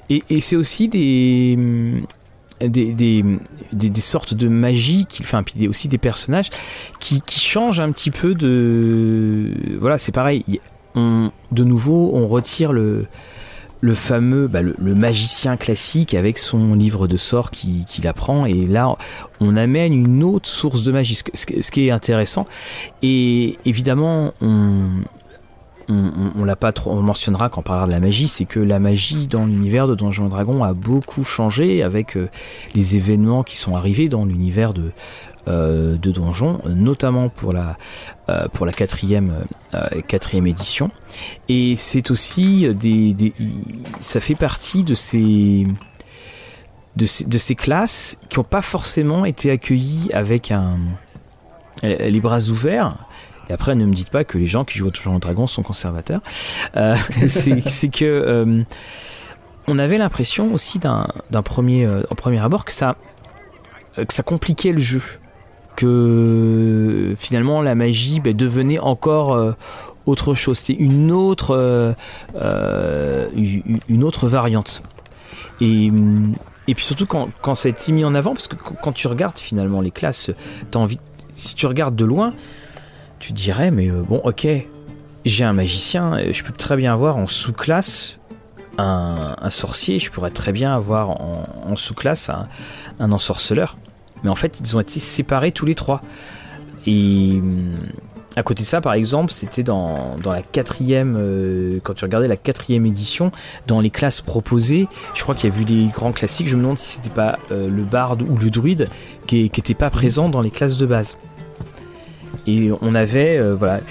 Et, 0.09 0.21
c'est 0.39 0.55
aussi 0.55 0.87
des 0.87 1.57
des, 2.69 3.23
sortes 3.95 4.33
de 4.33 4.47
magie, 4.47 5.05
qui, 5.07 5.23
enfin, 5.23 5.43
aussi 5.67 5.87
des 5.87 5.97
personnages 5.97 6.49
qui, 6.99 7.21
qui 7.21 7.39
changent 7.39 7.79
un 7.79 7.91
petit 7.91 8.11
peu 8.11 8.35
de... 8.35 9.51
Voilà, 9.79 9.97
c'est 9.97 10.11
pareil. 10.11 10.43
On, 10.95 11.31
de 11.51 11.63
nouveau, 11.63 12.11
on 12.13 12.27
retire 12.27 12.71
le, 12.71 13.07
le 13.83 13.93
fameux, 13.95 14.47
bah, 14.47 14.61
le, 14.61 14.95
magicien 14.95 15.57
classique 15.57 16.13
avec 16.13 16.37
son 16.37 16.73
livre 16.73 17.05
de 17.05 17.17
sorts 17.17 17.51
qu'il 17.51 17.83
qui 17.83 18.07
apprend. 18.07 18.45
Et 18.45 18.65
là, 18.65 18.95
on 19.41 19.57
amène 19.57 19.93
une 19.93 20.23
autre 20.23 20.47
source 20.47 20.83
de 20.83 20.91
magie, 20.93 21.19
ce, 21.33 21.71
qui 21.71 21.87
est 21.87 21.91
intéressant. 21.91 22.47
Et 23.01 23.57
évidemment, 23.65 24.33
on, 24.39 24.87
on, 25.89 27.01
mentionnera 27.01 27.49
quand 27.49 27.61
on 27.61 27.63
parlera 27.63 27.87
de 27.87 27.91
la 27.91 27.99
magie, 27.99 28.27
c'est 28.27 28.45
que 28.45 28.59
la 28.59 28.79
magie 28.79 29.27
dans 29.27 29.45
l'univers 29.45 29.87
de 29.87 29.95
Donjons 29.95 30.27
et 30.27 30.29
Dragons 30.29 30.63
a 30.63 30.73
beaucoup 30.73 31.23
changé 31.23 31.83
avec 31.83 32.17
euh, 32.17 32.29
les 32.73 32.95
événements 32.95 33.43
qui 33.43 33.57
sont 33.57 33.75
arrivés 33.75 34.09
dans 34.09 34.25
l'univers 34.25 34.73
de 34.73 34.91
euh, 35.47 35.97
Donjons, 35.97 36.59
notamment 36.65 37.29
pour 37.29 37.53
la 37.53 37.77
euh, 38.29 38.47
pour 38.53 38.65
la 38.65 38.71
quatrième 38.71 39.33
édition. 40.47 40.89
Et 41.49 41.75
c'est 41.75 42.11
aussi 42.11 42.73
des, 42.75 43.33
ça 43.99 44.21
fait 44.21 44.35
partie 44.35 44.83
de 44.83 44.95
ces 44.95 45.65
classes 47.55 48.17
qui 48.29 48.39
n'ont 48.39 48.45
pas 48.45 48.61
forcément 48.61 49.25
été 49.25 49.51
accueillies 49.51 50.09
avec 50.13 50.53
les 51.83 52.19
bras 52.21 52.39
ouverts 52.49 52.95
après, 53.53 53.75
ne 53.75 53.85
me 53.85 53.93
dites 53.93 54.09
pas 54.09 54.23
que 54.23 54.37
les 54.37 54.45
gens 54.45 54.65
qui 54.65 54.77
jouent 54.77 54.91
toujours 54.91 55.13
en 55.13 55.19
dragon 55.19 55.47
sont 55.47 55.63
conservateurs. 55.63 56.21
Euh, 56.75 56.95
c'est 57.27 57.89
que 57.89 58.05
euh, 58.05 58.61
on 59.67 59.79
avait 59.79 59.97
l'impression 59.97 60.53
aussi 60.53 60.79
d'un 60.79 61.07
premier, 61.43 61.85
euh, 61.85 62.03
premier 62.17 62.39
abord 62.39 62.65
que 62.65 62.73
ça, 62.73 62.95
que 63.95 64.13
ça 64.13 64.23
compliquait 64.23 64.71
le 64.71 64.79
jeu, 64.79 65.01
que 65.75 67.15
finalement 67.17 67.61
la 67.61 67.75
magie 67.75 68.19
ben, 68.19 68.35
devenait 68.35 68.79
encore 68.79 69.55
autre 70.05 70.35
chose. 70.35 70.59
C'était 70.59 70.81
une 70.81 71.11
autre, 71.11 71.95
une 72.35 74.03
autre 74.03 74.27
variante. 74.27 74.83
Et 75.61 75.91
et 76.67 76.75
puis 76.75 76.85
surtout 76.85 77.05
quand, 77.05 77.29
quand 77.41 77.55
ça 77.55 77.67
a 77.67 77.71
été 77.71 77.91
mis 77.91 78.05
en 78.05 78.15
avant, 78.15 78.33
parce 78.33 78.47
que 78.47 78.55
quand 78.55 78.93
tu 78.93 79.07
regardes 79.07 79.37
finalement 79.37 79.81
les 79.81 79.91
classes, 79.91 80.31
as 80.73 80.77
envie, 80.77 80.99
si 81.33 81.55
tu 81.55 81.65
regardes 81.65 81.95
de 81.95 82.05
loin, 82.05 82.33
tu 83.23 83.31
dirais, 83.31 83.71
mais 83.71 83.89
euh, 83.89 84.01
bon, 84.01 84.17
ok, 84.25 84.45
j'ai 85.23 85.43
un 85.45 85.53
magicien, 85.53 86.17
je 86.29 86.43
peux 86.43 86.51
très 86.51 86.75
bien 86.75 86.91
avoir 86.91 87.15
en 87.15 87.25
sous-classe 87.25 88.19
un, 88.77 89.49
sorcier, 89.49 89.97
je 89.97 90.11
pourrais 90.11 90.31
très 90.31 90.51
bien 90.51 90.75
avoir 90.75 91.09
en, 91.09 91.75
sous-classe 91.77 92.29
un, 92.99 93.11
ensorceleur. 93.13 93.77
Mais 94.23 94.29
en 94.29 94.35
fait, 94.35 94.59
ils 94.59 94.75
ont 94.75 94.81
été 94.81 94.99
séparés 94.99 95.53
tous 95.53 95.65
les 95.65 95.75
trois. 95.75 96.01
Et 96.85 97.39
hum, 97.41 97.77
à 98.35 98.43
côté 98.43 98.63
de 98.63 98.67
ça, 98.67 98.81
par 98.81 98.93
exemple, 98.93 99.31
c'était 99.31 99.63
dans, 99.63 100.17
la 100.25 100.41
quatrième, 100.41 101.15
euh, 101.17 101.79
quand 101.81 101.93
tu 101.93 102.03
regardais 102.03 102.27
la 102.27 102.35
quatrième 102.35 102.85
édition, 102.85 103.31
dans 103.67 103.79
les 103.79 103.89
classes 103.89 104.19
proposées, 104.19 104.89
je 105.13 105.23
crois 105.23 105.33
qu'il 105.33 105.49
y 105.49 105.53
a 105.53 105.55
vu 105.55 105.63
les 105.63 105.85
grands 105.87 106.11
classiques, 106.11 106.47
je 106.47 106.57
me 106.57 106.61
demande 106.61 106.77
si 106.77 106.95
c'était 106.95 107.09
pas 107.09 107.39
euh, 107.51 107.69
le 107.69 107.83
barde 107.83 108.21
ou 108.23 108.37
le 108.37 108.49
druide 108.49 108.89
qui 109.27 109.43
n'était 109.43 109.75
pas 109.75 109.89
présent 109.89 110.27
dans 110.27 110.41
les 110.41 110.49
classes 110.49 110.77
de 110.77 110.85
base. 110.85 111.17
Et 112.47 112.71
on 112.81 112.95
avait, 112.95 113.37
euh, 113.37 113.55
voilà. 113.55 113.81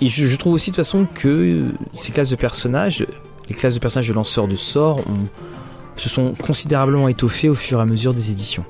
Et 0.00 0.08
je, 0.08 0.36
trouve 0.36 0.54
aussi 0.54 0.70
de 0.70 0.76
toute 0.76 0.84
façon 0.84 1.06
que 1.14 1.66
ces 1.92 2.10
classes 2.12 2.30
de 2.30 2.36
personnages, 2.36 3.06
les 3.48 3.54
classes 3.54 3.74
de 3.74 3.78
personnages 3.78 4.08
de 4.08 4.14
lanceurs 4.14 4.48
de 4.48 4.56
sorts, 4.56 5.00
se 5.96 6.08
sont 6.08 6.34
considérablement 6.34 7.08
étoffées 7.08 7.48
au 7.48 7.54
fur 7.54 7.78
et 7.78 7.82
à 7.82 7.84
mesure 7.84 8.12
des 8.12 8.32
éditions. 8.32 8.64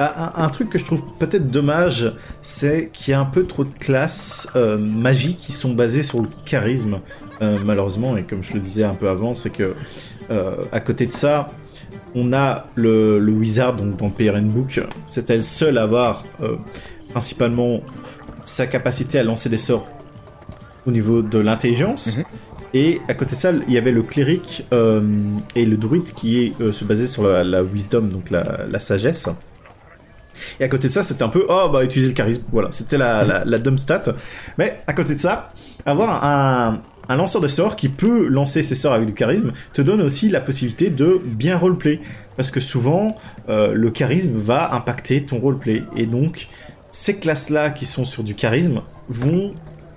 Un, 0.00 0.48
truc 0.48 0.70
que 0.70 0.78
je 0.78 0.84
trouve 0.84 1.02
peut-être 1.20 1.50
dommage, 1.50 2.12
c'est 2.42 2.90
qu'il 2.92 3.12
y 3.12 3.14
a 3.14 3.20
un 3.20 3.26
peu 3.26 3.44
trop 3.44 3.62
de 3.62 3.70
classes 3.78 4.48
euh, 4.56 4.76
magiques 4.76 5.38
qui 5.38 5.52
sont 5.52 5.72
basées 5.72 6.02
sur 6.02 6.20
le 6.20 6.28
charisme, 6.44 6.98
euh, 7.42 7.58
malheureusement. 7.64 8.16
Et 8.16 8.24
comme 8.24 8.42
je 8.42 8.54
le 8.54 8.60
disais 8.60 8.82
un 8.82 8.94
peu 8.94 9.08
avant, 9.08 9.34
c'est 9.34 9.50
que 9.50 9.74
à 10.72 10.80
côté 10.80 11.06
de 11.06 11.12
ça, 11.12 11.50
on 12.16 12.32
a 12.32 12.66
le, 12.74 13.18
wizard 13.18 13.74
donc 13.74 13.96
dans 13.96 14.06
le 14.06 14.12
PRN 14.12 14.48
Book. 14.48 14.80
C'est 15.06 15.30
elle 15.30 15.44
seule 15.44 15.78
à 15.78 15.82
avoir 15.82 16.24
principalement 17.10 17.80
sa 18.44 18.66
capacité 18.66 19.18
à 19.18 19.24
lancer 19.24 19.48
des 19.48 19.58
sorts 19.58 19.88
au 20.86 20.90
niveau 20.90 21.22
de 21.22 21.38
l'intelligence. 21.38 22.18
Mhm. 22.18 22.24
Et 22.74 23.00
à 23.08 23.14
côté 23.14 23.34
de 23.36 23.40
ça, 23.40 23.52
il 23.66 23.72
y 23.72 23.78
avait 23.78 23.92
le 23.92 24.02
cléric 24.02 24.66
euh, 24.72 25.00
et 25.54 25.64
le 25.64 25.76
druide 25.76 26.12
qui 26.12 26.52
euh, 26.60 26.72
se 26.72 26.84
basait 26.84 27.06
sur 27.06 27.26
la, 27.26 27.62
wisdom, 27.62 28.08
donc 28.08 28.30
la, 28.30 28.80
sagesse. 28.80 29.28
Et 30.60 30.64
à 30.64 30.68
côté 30.68 30.88
de 30.88 30.92
ça, 30.92 31.02
c'était 31.02 31.22
un 31.22 31.30
peu, 31.30 31.46
oh, 31.48 31.68
bah, 31.72 31.82
utiliser 31.82 32.08
le 32.08 32.14
charisme. 32.14 32.42
Voilà, 32.52 32.68
c'était 32.72 32.98
la, 32.98 33.44
la, 33.44 33.58
dumb 33.58 33.78
stat. 33.78 34.02
Mais 34.58 34.82
à 34.86 34.92
côté 34.92 35.14
de 35.14 35.20
ça, 35.20 35.48
avoir 35.86 36.22
un, 36.22 36.82
un 37.08 37.16
lanceur 37.16 37.40
de 37.40 37.48
sorts 37.48 37.76
qui 37.76 37.88
peut 37.88 38.26
lancer 38.26 38.62
ses 38.62 38.74
sorts 38.74 38.92
avec 38.92 39.06
du 39.06 39.14
charisme 39.14 39.52
te 39.72 39.82
donne 39.82 40.02
aussi 40.02 40.28
la 40.28 40.40
possibilité 40.40 40.90
de 40.90 41.20
bien 41.24 41.56
roleplay. 41.56 42.00
Parce 42.36 42.50
que 42.50 42.60
souvent, 42.60 43.16
euh, 43.48 43.72
le 43.72 43.90
charisme 43.90 44.36
va 44.36 44.74
impacter 44.74 45.24
ton 45.24 45.38
roleplay. 45.38 45.84
Et 45.96 46.06
donc, 46.06 46.48
ces 46.96 47.18
classes-là 47.18 47.68
qui 47.68 47.84
sont 47.84 48.06
sur 48.06 48.24
du 48.24 48.34
charisme 48.34 48.80
vont 49.10 49.50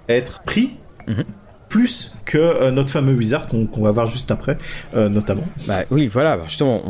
être 0.09 0.43
pris 0.43 0.71
mhm. 1.07 1.23
plus 1.69 2.13
que 2.25 2.37
euh, 2.37 2.71
notre 2.71 2.89
fameux 2.89 3.13
wizard 3.13 3.47
qu'on 3.47 3.81
va 3.81 3.91
voir 3.91 4.05
juste 4.05 4.31
après, 4.31 4.57
euh, 4.93 5.07
notamment. 5.07 5.45
Bah 5.65 5.83
oui, 5.91 6.07
voilà, 6.07 6.35
bah, 6.35 6.43
justement, 6.45 6.83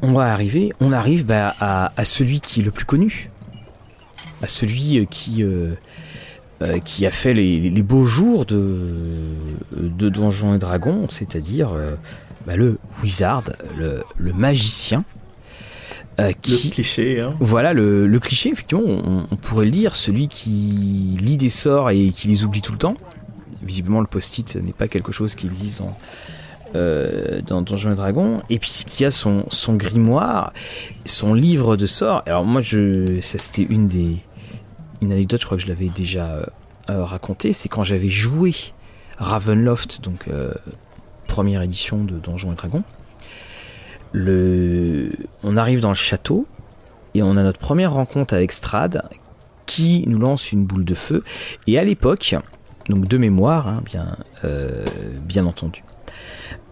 on, 0.00 0.12
va 0.12 0.32
arriver, 0.32 0.72
on 0.80 0.92
arrive 0.92 1.26
bah, 1.26 1.54
à, 1.60 2.04
celui 2.04 2.40
qui 2.40 2.60
est 2.60 2.62
le 2.62 2.70
plus 2.70 2.86
connu, 2.86 3.30
à 4.42 4.46
celui 4.46 4.98
euh, 4.98 5.04
qui 5.04 5.44
qui 6.86 7.04
a 7.04 7.10
fait 7.10 7.34
les, 7.34 7.82
beaux 7.82 8.06
jours 8.06 8.46
de, 8.46 8.94
de 9.72 10.08
Donjons 10.08 10.54
et 10.54 10.58
Dragons, 10.58 11.06
c'est-à-dire 11.10 11.72
le 12.46 12.78
wizard, 13.02 13.44
le 13.76 14.32
magicien. 14.32 15.04
Euh, 16.18 16.28
le 16.28 16.70
cliché. 16.70 17.20
Hein. 17.20 17.34
Voilà, 17.40 17.74
le, 17.74 18.18
cliché, 18.18 18.50
effectivement, 18.50 18.84
on, 19.30 19.36
pourrait 19.36 19.66
le 19.66 19.70
dire, 19.70 19.94
celui 19.94 20.28
qui 20.28 21.16
lit 21.20 21.36
des 21.36 21.50
sorts 21.50 21.90
et 21.90 22.10
qui 22.10 22.28
les 22.28 22.44
oublie 22.44 22.62
tout 22.62 22.72
le 22.72 22.78
temps. 22.78 22.96
Visiblement, 23.62 24.00
le 24.00 24.06
post-it 24.06 24.56
n'est 24.56 24.72
pas 24.72 24.88
quelque 24.88 25.12
chose 25.12 25.34
qui 25.34 25.46
existe 25.46 25.80
dans, 25.80 25.96
euh, 26.74 27.42
dans 27.42 27.60
Donjons 27.60 27.92
et 27.92 27.96
Dragons. 27.96 28.38
Et 28.48 28.58
puis, 28.58 28.70
ce 28.70 28.86
qui 28.86 29.04
a 29.04 29.10
son, 29.10 29.44
son 29.50 29.74
grimoire, 29.74 30.52
son 31.04 31.34
livre 31.34 31.76
de 31.76 31.86
sorts. 31.86 32.22
Alors, 32.26 32.44
moi, 32.44 32.60
je, 32.60 33.20
ça, 33.20 33.38
c'était 33.38 33.62
une 33.62 33.86
des. 33.86 34.16
Une 35.02 35.12
anecdote, 35.12 35.40
je 35.42 35.44
crois 35.44 35.58
que 35.58 35.62
je 35.62 35.68
l'avais 35.68 35.90
déjà 35.90 36.48
euh, 36.88 37.04
raconté. 37.04 37.52
C'est 37.52 37.68
quand 37.68 37.84
j'avais 37.84 38.08
joué 38.08 38.54
Ravenloft, 39.18 40.02
donc 40.02 40.26
première 41.26 41.60
édition 41.60 42.02
de 42.02 42.14
Donjons 42.14 42.52
et 42.52 42.54
Dragons 42.54 42.82
on 44.14 45.56
arrive 45.56 45.80
dans 45.80 45.90
le 45.90 45.94
château 45.94 46.46
et 47.14 47.22
on 47.22 47.36
a 47.36 47.42
notre 47.42 47.58
première 47.58 47.92
rencontre 47.92 48.34
avec 48.34 48.52
Strad 48.52 49.02
qui 49.66 50.04
nous 50.06 50.18
lance 50.18 50.52
une 50.52 50.64
boule 50.64 50.84
de 50.84 50.94
feu. 50.94 51.24
Et 51.66 51.78
à 51.78 51.84
l'époque, 51.84 52.34
donc 52.88 53.06
de 53.08 53.18
mémoire, 53.18 53.68
hein, 53.68 53.82
bien, 53.84 54.16
euh, 54.44 54.84
bien 55.22 55.44
entendu, 55.46 55.82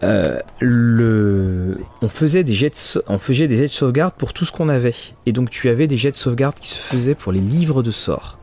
euh, 0.03 0.39
le... 0.59 1.79
on, 2.01 2.09
faisait 2.09 2.43
des 2.43 2.53
jets 2.53 2.69
de... 2.69 3.03
on 3.07 3.17
faisait 3.17 3.47
des 3.47 3.57
jets 3.57 3.63
de 3.63 3.67
sauvegarde 3.67 4.13
pour 4.17 4.33
tout 4.33 4.45
ce 4.45 4.51
qu'on 4.51 4.69
avait. 4.69 4.95
Et 5.25 5.31
donc 5.31 5.49
tu 5.49 5.69
avais 5.69 5.87
des 5.87 5.97
jets 5.97 6.11
de 6.11 6.15
sauvegarde 6.15 6.55
qui 6.55 6.69
se 6.69 6.79
faisaient 6.79 7.15
pour 7.15 7.31
les 7.31 7.39
livres 7.39 7.83
de 7.83 7.91
sorts. 7.91 8.39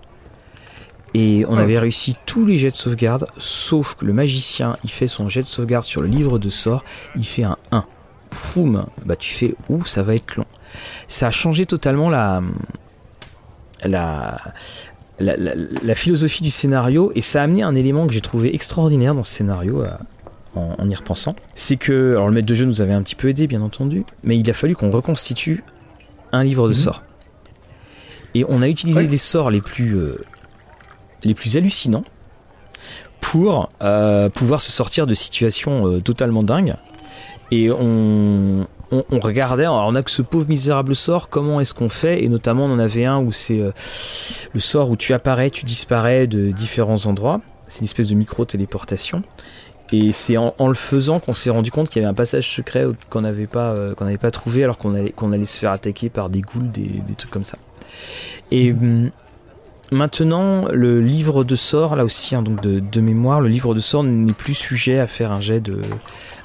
Et 1.14 1.44
on 1.46 1.58
avait 1.58 1.78
réussi 1.78 2.16
tous 2.24 2.46
les 2.46 2.56
jets 2.56 2.70
de 2.70 2.76
sauvegarde, 2.76 3.26
sauf 3.36 3.96
que 3.96 4.06
le 4.06 4.14
magicien, 4.14 4.78
il 4.82 4.90
fait 4.90 5.08
son 5.08 5.28
jet 5.28 5.42
de 5.42 5.46
sauvegarde 5.46 5.84
sur 5.84 6.00
le 6.00 6.08
livre 6.08 6.38
de 6.38 6.48
sorts, 6.48 6.84
il 7.16 7.26
fait 7.26 7.44
un 7.44 7.58
1 7.70 7.84
foum, 8.32 8.86
bah 9.04 9.16
tu 9.16 9.32
fais 9.32 9.54
où 9.68 9.84
ça 9.84 10.02
va 10.02 10.14
être 10.14 10.36
long. 10.36 10.46
Ça 11.08 11.28
a 11.28 11.30
changé 11.30 11.66
totalement 11.66 12.08
la, 12.08 12.42
la, 13.84 14.40
la, 15.18 15.94
philosophie 15.94 16.42
du 16.42 16.50
scénario 16.50 17.12
et 17.14 17.20
ça 17.20 17.40
a 17.40 17.44
amené 17.44 17.62
un 17.62 17.74
élément 17.74 18.06
que 18.06 18.12
j'ai 18.12 18.20
trouvé 18.20 18.54
extraordinaire 18.54 19.14
dans 19.14 19.24
ce 19.24 19.34
scénario 19.34 19.82
euh, 19.82 19.90
en, 20.54 20.88
y 20.88 20.94
repensant. 20.94 21.36
C'est 21.54 21.76
que, 21.76 22.12
alors 22.12 22.28
le 22.28 22.34
maître 22.34 22.46
de 22.46 22.54
jeu 22.54 22.66
nous 22.66 22.80
avait 22.82 22.92
un 22.92 23.02
petit 23.02 23.14
peu 23.14 23.28
aidé 23.28 23.46
bien 23.46 23.62
entendu, 23.62 24.04
mais 24.24 24.36
il 24.36 24.48
a 24.50 24.54
fallu 24.54 24.74
qu'on 24.74 24.90
reconstitue 24.90 25.62
un 26.32 26.44
livre 26.44 26.68
de 26.68 26.74
mhm. 26.74 26.78
sorts. 26.78 27.02
Et 28.34 28.44
on 28.48 28.62
a 28.62 28.68
utilisé 28.68 29.06
les 29.06 29.16
sorts 29.18 29.50
les 29.50 29.60
plus, 29.60 29.96
euh, 29.96 30.24
les 31.22 31.34
plus 31.34 31.56
hallucinants 31.56 32.04
pour 33.20 33.68
euh, 33.82 34.30
pouvoir 34.30 34.62
se 34.62 34.72
sortir 34.72 35.06
de 35.06 35.14
situations 35.14 36.00
totalement 36.00 36.42
dingues 36.42 36.74
et 37.52 37.70
on, 37.70 38.66
regardait, 39.20 39.64
alors 39.64 39.84
on 39.86 39.94
a 39.94 40.02
que 40.02 40.10
ce 40.10 40.22
pauvre 40.22 40.48
misérable 40.48 40.96
sort, 40.96 41.28
comment 41.28 41.60
est-ce 41.60 41.74
qu'on 41.74 41.90
fait? 41.90 42.24
Et 42.24 42.28
notamment, 42.30 42.64
on 42.64 42.72
en 42.72 42.78
avait 42.78 43.04
un 43.04 43.18
où 43.20 43.30
c'est 43.30 43.60
euh, 43.60 43.72
le 44.54 44.60
sort 44.60 44.88
où 44.88 44.96
tu 44.96 45.12
apparais, 45.12 45.50
tu 45.50 45.66
disparais 45.66 46.26
de 46.26 46.50
différents 46.50 47.04
endroits. 47.04 47.42
C'est 47.68 47.80
une 47.80 47.84
espèce 47.84 48.08
de 48.08 48.14
micro-téléportation. 48.14 49.22
Et 49.92 50.12
c'est 50.12 50.38
en, 50.38 50.54
le 50.66 50.72
faisant 50.72 51.20
qu'on 51.20 51.34
s'est 51.34 51.50
rendu 51.50 51.70
compte 51.70 51.90
qu'il 51.90 52.00
y 52.00 52.04
avait 52.06 52.10
un 52.10 52.14
passage 52.14 52.48
secret 52.50 52.86
qu'on 53.10 53.20
n'avait 53.20 53.46
pas, 53.46 53.72
euh, 53.72 54.16
pas 54.18 54.30
trouvé 54.30 54.64
alors 54.64 54.78
qu'on 54.78 54.94
allait, 54.94 55.12
allait 55.20 55.44
se 55.44 55.58
faire 55.58 55.72
attaquer 55.72 56.08
par 56.08 56.30
des 56.30 56.40
ghouls, 56.40 56.70
des, 56.70 57.02
trucs 57.18 57.30
comme 57.30 57.44
ça. 57.44 57.58
Et 58.50 58.72
hum, 58.72 59.10
Maintenant, 59.92 60.68
le 60.72 61.02
livre 61.02 61.44
de 61.44 61.54
sort, 61.54 61.96
là 61.96 62.04
aussi, 62.04 62.34
hein, 62.34 62.40
donc 62.40 62.62
de, 62.62 63.00
mémoire, 63.02 63.42
le 63.42 63.48
livre 63.48 63.74
de 63.74 63.80
sort 63.80 64.02
n'est 64.02 64.32
plus 64.32 64.54
sujet 64.54 64.98
à 64.98 65.06
faire 65.06 65.32
un 65.32 65.40
jet 65.40 65.60
de, 65.60 65.82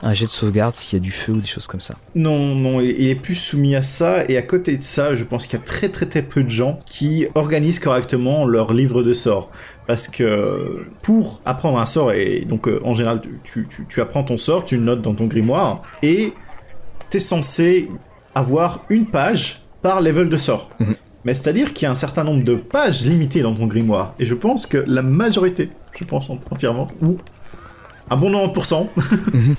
un 0.04 0.14
jet 0.14 0.26
de 0.26 0.30
sauvegarde 0.30 0.76
s'il 0.76 1.00
y 1.00 1.02
a 1.02 1.04
du 1.04 1.12
feu 1.12 1.32
ou 1.32 1.40
des 1.40 1.48
choses 1.48 1.66
comme 1.66 1.80
ça. 1.80 1.96
Non, 2.14 2.56
non, 2.56 2.82
il 2.82 3.08
est 3.08 3.16
plus 3.16 3.36
soumis 3.36 3.74
à 3.76 3.82
ça. 3.82 4.26
Et 4.30 4.36
à 4.36 4.42
côté 4.42 4.76
de 4.76 4.84
ça, 4.84 5.16
je 5.16 5.24
pense 5.24 5.48
qu'il 5.48 5.58
y 5.58 5.62
a 5.62 5.66
très 5.66 5.88
très 5.88 6.08
très 6.08 6.24
peu 6.24 6.44
de 6.44 6.50
gens 6.50 6.80
qui 6.86 7.28
organisent 7.36 7.80
correctement 7.80 8.46
leur 8.46 8.74
livre 8.74 9.02
de 9.02 9.14
sort. 9.14 9.50
parce 9.88 10.10
que 10.10 10.86
pour 11.02 11.42
apprendre 11.46 11.80
un 11.80 11.86
sort, 11.86 12.12
et 12.12 12.44
donc 12.46 12.68
euh, 12.68 12.82
en 12.84 12.94
général 12.94 13.22
tu, 13.46 13.66
tu, 13.70 13.86
tu, 13.88 14.02
apprends 14.02 14.24
ton 14.26 14.38
sort, 14.38 14.66
tu 14.66 14.76
le 14.76 14.84
notes 14.84 15.02
dans 15.02 15.16
ton 15.16 15.28
grimoire, 15.28 15.84
et 16.04 16.34
t'es 17.10 17.20
censé 17.20 17.90
avoir 18.36 18.84
une 18.90 19.06
page 19.06 19.62
par 19.82 20.02
level 20.02 20.28
de 20.28 20.36
sort. 20.36 20.70
Mhm. 20.82 20.96
Mais 21.28 21.34
c'est-à-dire 21.34 21.74
qu'il 21.74 21.84
y 21.84 21.88
a 21.88 21.92
un 21.92 21.96
certain 21.96 22.24
nombre 22.24 22.46
de 22.46 22.56
pages 22.56 23.06
limitées 23.06 23.42
dans 23.42 23.54
ton 23.54 23.68
grimoire, 23.68 24.14
et 24.18 24.24
je 24.24 24.34
pense 24.34 24.66
que 24.66 24.78
la 24.88 25.02
majorité, 25.02 25.70
je 26.00 26.06
pense 26.06 26.30
entièrement, 26.50 26.88
ou 27.02 27.18
un 28.10 28.16
bon 28.16 28.30
nombre 28.30 28.48
de 28.48 28.54
pourcents, 28.54 28.88
mhm. 29.34 29.56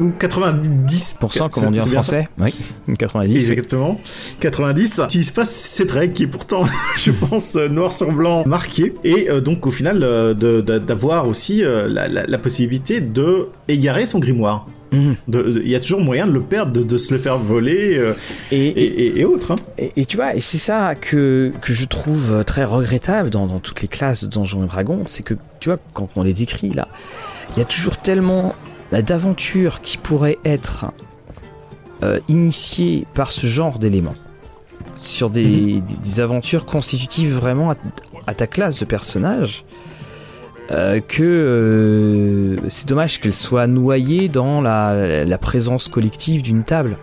ou 0.00 0.10
90%, 0.18 1.50
comme 1.50 1.64
on 1.66 1.70
dit 1.70 1.80
en 1.80 1.86
français. 1.86 2.28
Oui, 2.36 2.52
90. 2.98 3.48
Exactement. 3.48 4.00
90. 4.40 4.98
N'utilise 5.02 5.30
pas 5.30 5.44
cette 5.44 5.92
règle 5.92 6.14
qui 6.14 6.24
est 6.24 6.26
pourtant, 6.26 6.64
je 6.96 7.12
pense, 7.12 7.54
noir 7.54 7.92
sur 7.92 8.10
blanc 8.10 8.42
marquée. 8.44 8.92
Et 9.04 9.30
euh, 9.30 9.40
donc, 9.40 9.68
au 9.68 9.70
final, 9.70 10.02
euh, 10.02 10.34
d'avoir 10.80 11.28
aussi 11.28 11.62
euh, 11.62 11.86
la, 11.88 12.38
possibilité 12.38 13.00
de 13.00 13.50
égarer 13.68 14.06
son 14.06 14.18
grimoire. 14.18 14.66
Mhm. 14.94 15.16
Il 15.64 15.68
y 15.68 15.74
a 15.74 15.80
toujours 15.80 16.00
moyen 16.00 16.26
de 16.26 16.32
le 16.32 16.40
perdre, 16.40 16.84
de, 16.84 16.96
se 16.96 17.12
le 17.12 17.18
faire 17.18 17.38
voler 17.38 18.12
et, 18.50 19.18
et, 19.18 19.24
autres. 19.24 19.52
Hein. 19.52 19.56
Et, 19.96 20.04
tu 20.06 20.16
vois, 20.16 20.34
et 20.34 20.40
c'est 20.40 20.58
ça 20.58 20.94
que, 20.94 21.52
que 21.60 21.72
je 21.72 21.84
trouve 21.84 22.44
très 22.44 22.64
regrettable 22.64 23.30
dans, 23.30 23.46
dans 23.46 23.58
toutes 23.58 23.82
les 23.82 23.88
classes 23.88 24.24
de 24.24 24.30
Donjons 24.30 24.64
et 24.64 24.66
Dragons, 24.66 25.02
c'est 25.06 25.22
que, 25.22 25.34
tu 25.60 25.68
vois, 25.68 25.78
quand 25.92 26.08
on 26.16 26.22
les 26.22 26.32
décrit 26.32 26.70
là, 26.70 26.88
il 27.56 27.58
y 27.58 27.62
a 27.62 27.66
toujours 27.66 27.96
tellement 27.96 28.54
d'aventures 28.92 29.80
qui 29.80 29.98
pourraient 29.98 30.38
être 30.44 30.86
euh, 32.02 32.20
initiées 32.28 33.06
par 33.14 33.32
ce 33.32 33.46
genre 33.46 33.78
d'éléments. 33.78 34.14
Sur 35.00 35.30
des, 35.30 35.82
mhm. 35.82 36.20
aventures 36.20 36.64
constitutives 36.64 37.32
vraiment 37.34 37.74
à, 38.26 38.34
ta 38.34 38.46
classe 38.46 38.78
de 38.78 38.84
personnage. 38.84 39.64
Euh, 40.70 41.00
que 41.00 41.22
euh, 41.22 42.68
c'est 42.70 42.88
dommage 42.88 43.20
qu'elles 43.20 43.34
soient 43.34 43.66
noyées 43.66 44.28
dans 44.28 44.62
la, 44.62 45.38
présence 45.38 45.88
collective 45.88 46.42
d'une 46.42 46.64
table. 46.64 46.96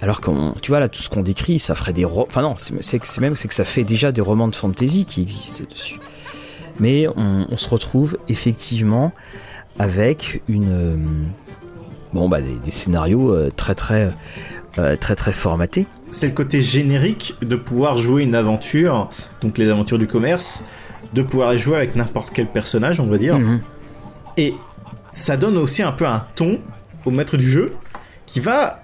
Alors 0.00 0.22
que 0.22 0.30
tu 0.60 0.70
vois 0.70 0.80
là 0.80 0.88
tout 0.88 1.02
ce 1.02 1.10
qu'on 1.10 1.20
décrit, 1.20 1.58
ça 1.58 1.74
ferait 1.74 1.92
des 1.92 2.06
enfin 2.06 2.40
non, 2.40 2.54
c'est 2.56 3.20
même 3.20 3.36
c'est 3.36 3.48
que 3.48 3.54
ça 3.54 3.66
fait 3.66 3.84
déjà 3.84 4.12
des 4.12 4.22
romans 4.22 4.48
de 4.48 4.54
fantasy 4.54 5.04
qui 5.04 5.20
existent 5.20 5.64
dessus 5.70 5.98
mais 6.78 7.06
on, 7.08 7.54
se 7.58 7.68
retrouve 7.68 8.16
effectivement 8.30 9.12
avec 9.78 10.40
une 10.48 10.72
euh, 10.72 10.96
bon 12.14 12.30
bah 12.30 12.38
des, 12.40 12.70
scénarios 12.70 13.50
très 13.50 13.74
très 13.74 14.10
très 14.72 15.14
très 15.16 15.32
formatés. 15.32 15.86
C'est 16.10 16.28
le 16.28 16.32
côté 16.32 16.62
générique 16.62 17.34
de 17.42 17.56
pouvoir 17.56 17.98
jouer 17.98 18.22
une 18.22 18.34
aventure, 18.34 19.10
donc 19.42 19.58
les 19.58 19.68
aventures 19.68 19.98
du 19.98 20.06
commerce, 20.06 20.64
de 21.12 21.22
pouvoir 21.22 21.56
jouer 21.56 21.76
avec 21.76 21.96
n'importe 21.96 22.30
quel 22.32 22.46
personnage, 22.46 23.00
on 23.00 23.06
va 23.06 23.18
dire. 23.18 23.38
Mhm. 23.38 23.60
Et 24.36 24.54
ça 25.12 25.36
donne 25.36 25.56
aussi 25.56 25.82
un 25.82 25.92
peu 25.92 26.06
un 26.06 26.24
ton 26.36 26.58
au 27.04 27.10
maître 27.10 27.36
du 27.36 27.48
jeu 27.48 27.72
qui 28.26 28.40
va, 28.40 28.82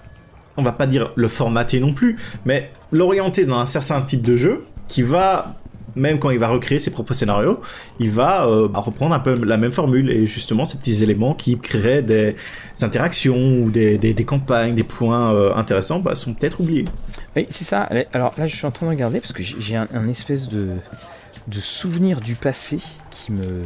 on 0.57 0.63
va 0.63 0.73
pas 0.73 0.87
dire 0.87 1.13
le 1.15 1.29
formater 1.29 1.81
non 1.81 1.93
plus, 1.93 2.17
mais 2.45 2.71
l'orienter 2.91 3.47
dans 3.47 3.59
un 3.59 3.67
certain 3.67 4.03
type 4.03 4.23
de 4.23 4.37
jeu 4.37 4.65
qui 4.89 5.03
va 5.03 5.57
même 5.97 6.19
quand 6.19 6.31
il 6.31 6.39
va 6.39 6.49
recréer 6.49 6.79
ses 6.79 6.91
propres 6.91 7.15
scénarios, 7.15 7.61
il 7.99 8.11
va 8.11 8.47
euh, 8.47 8.69
bah, 8.69 8.81
reprendre 8.81 9.15
un 9.15 9.19
peu 9.19 9.35
la 9.45 9.57
même 9.57 9.73
formule 9.73 10.11
et 10.11 10.27
justement 10.27 10.65
ces 10.65 10.77
petits 10.79 11.03
éléments 11.03 11.35
qui 11.35 11.59
créeraient 11.59 12.03
des 12.03 12.37
interactions 12.83 13.63
ou 13.63 13.71
des, 13.71 13.97
des, 13.99 14.25
campagnes, 14.25 14.75
des 14.75 14.83
points 14.83 15.35
euh, 15.35 15.55
intéressants, 15.55 15.99
bah, 15.99 16.15
sont 16.15 16.35
peut-être 16.35 16.61
oubliés. 16.61 16.85
Oui, 17.35 17.47
c'est 17.49 17.65
ça. 17.65 17.89
Alors 18.13 18.35
là, 18.37 18.47
je 18.47 18.55
suis 18.55 18.67
en 18.67 18.71
train 18.71 18.87
de 18.87 18.91
regarder 18.91 19.21
parce 19.21 19.33
que 19.33 19.43
j'ai 19.43 19.77
un, 19.77 20.09
espèce 20.09 20.49
de, 20.49 20.69
de 21.49 21.61
souvenir 21.61 22.21
du 22.21 22.35
passé 22.35 22.79
qui 23.11 23.33
me 23.33 23.63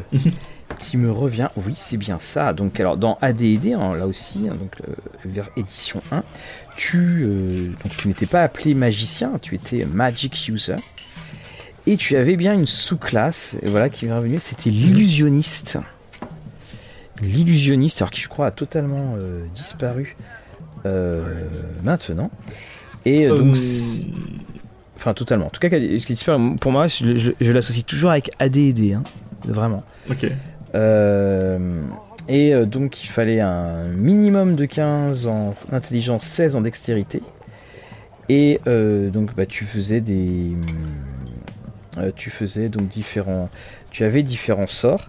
qui 0.79 0.97
me 0.97 1.11
revient. 1.11 1.49
Oui, 1.57 1.73
c'est 1.75 1.97
bien 1.97 2.19
ça. 2.19 2.53
Donc 2.53 2.79
alors 2.81 2.97
dans 2.97 3.19
AD&D, 3.21 3.73
hein, 3.73 3.95
là 3.97 4.07
aussi, 4.07 4.49
hein, 4.49 4.57
donc 4.59 4.77
euh, 4.81 4.95
vers 5.25 5.51
édition 5.57 6.03
1, 6.13 6.23
tu 6.77 7.27
donc 7.83 7.97
tu 7.97 8.09
n'étais 8.09 8.27
pas 8.27 8.43
appelé 8.43 8.75
magicien, 8.75 9.33
tu 9.41 9.55
étais 9.55 9.85
magic 9.85 10.49
user. 10.49 10.77
Et 11.87 11.97
tu 11.97 12.17
avais 12.17 12.37
bien 12.37 12.55
une 12.55 12.67
sous-classe, 12.67 13.57
voilà, 13.65 13.89
qui 13.89 14.07
est 14.07 14.13
revenue, 14.13 14.39
c'était 14.39 14.71
l'illusionniste. 14.71 15.79
L'illusionniste, 17.23 18.03
alors 18.03 18.11
qui 18.11 18.21
je 18.21 18.29
crois 18.29 18.47
a 18.47 18.51
totalement 18.51 19.15
euh, 19.19 19.45
disparu 19.55 20.17
euh, 20.87 21.23
maintenant. 21.83 22.31
Et 23.05 23.27
euh, 23.27 23.39
donc, 23.39 23.57
enfin 25.01 25.15
totalement. 25.15 25.47
En 25.47 25.51
tout 25.51 25.61
cas, 25.61 25.71
ce 25.71 25.77
qui 25.77 26.13
disparu, 26.13 26.57
pour 26.57 26.73
moi, 26.73 26.87
je, 26.87 27.53
l'associe 27.53 27.85
toujours 27.85 28.11
avec 28.11 28.31
AD&D, 28.39 28.93
hein, 28.93 29.03
vraiment. 29.45 29.83
Ok. 30.11 30.31
et 32.29 32.67
donc, 32.67 33.03
il 33.03 33.09
fallait 33.09 33.41
un 33.41 33.89
minimum 33.89 34.55
de 34.55 34.67
15 34.67 35.27
en 35.27 35.55
intelligence, 35.73 36.25
16 36.25 36.57
en 36.57 36.61
dextérité. 36.61 37.23
Et 38.29 38.61
donc, 38.67 39.35
bah, 39.35 39.47
tu 39.47 39.65
faisais 39.65 40.01
des 40.01 40.53
euh, 41.99 42.13
tu 42.15 42.31
faisais 42.31 42.69
donc 42.69 42.89
différents, 42.89 43.51
tu 43.91 44.05
avais 44.05 44.23
différents 44.23 44.69
sorts. 44.69 45.09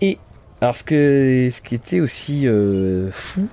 Et 0.00 0.18
alors 0.60 0.76
ce 0.76 0.84
que 0.84 1.48
ce 1.50 1.60
qui 1.60 1.74
était 1.74 2.00
aussi 2.00 2.48
euh, 2.48 3.10
fou, 3.10 3.48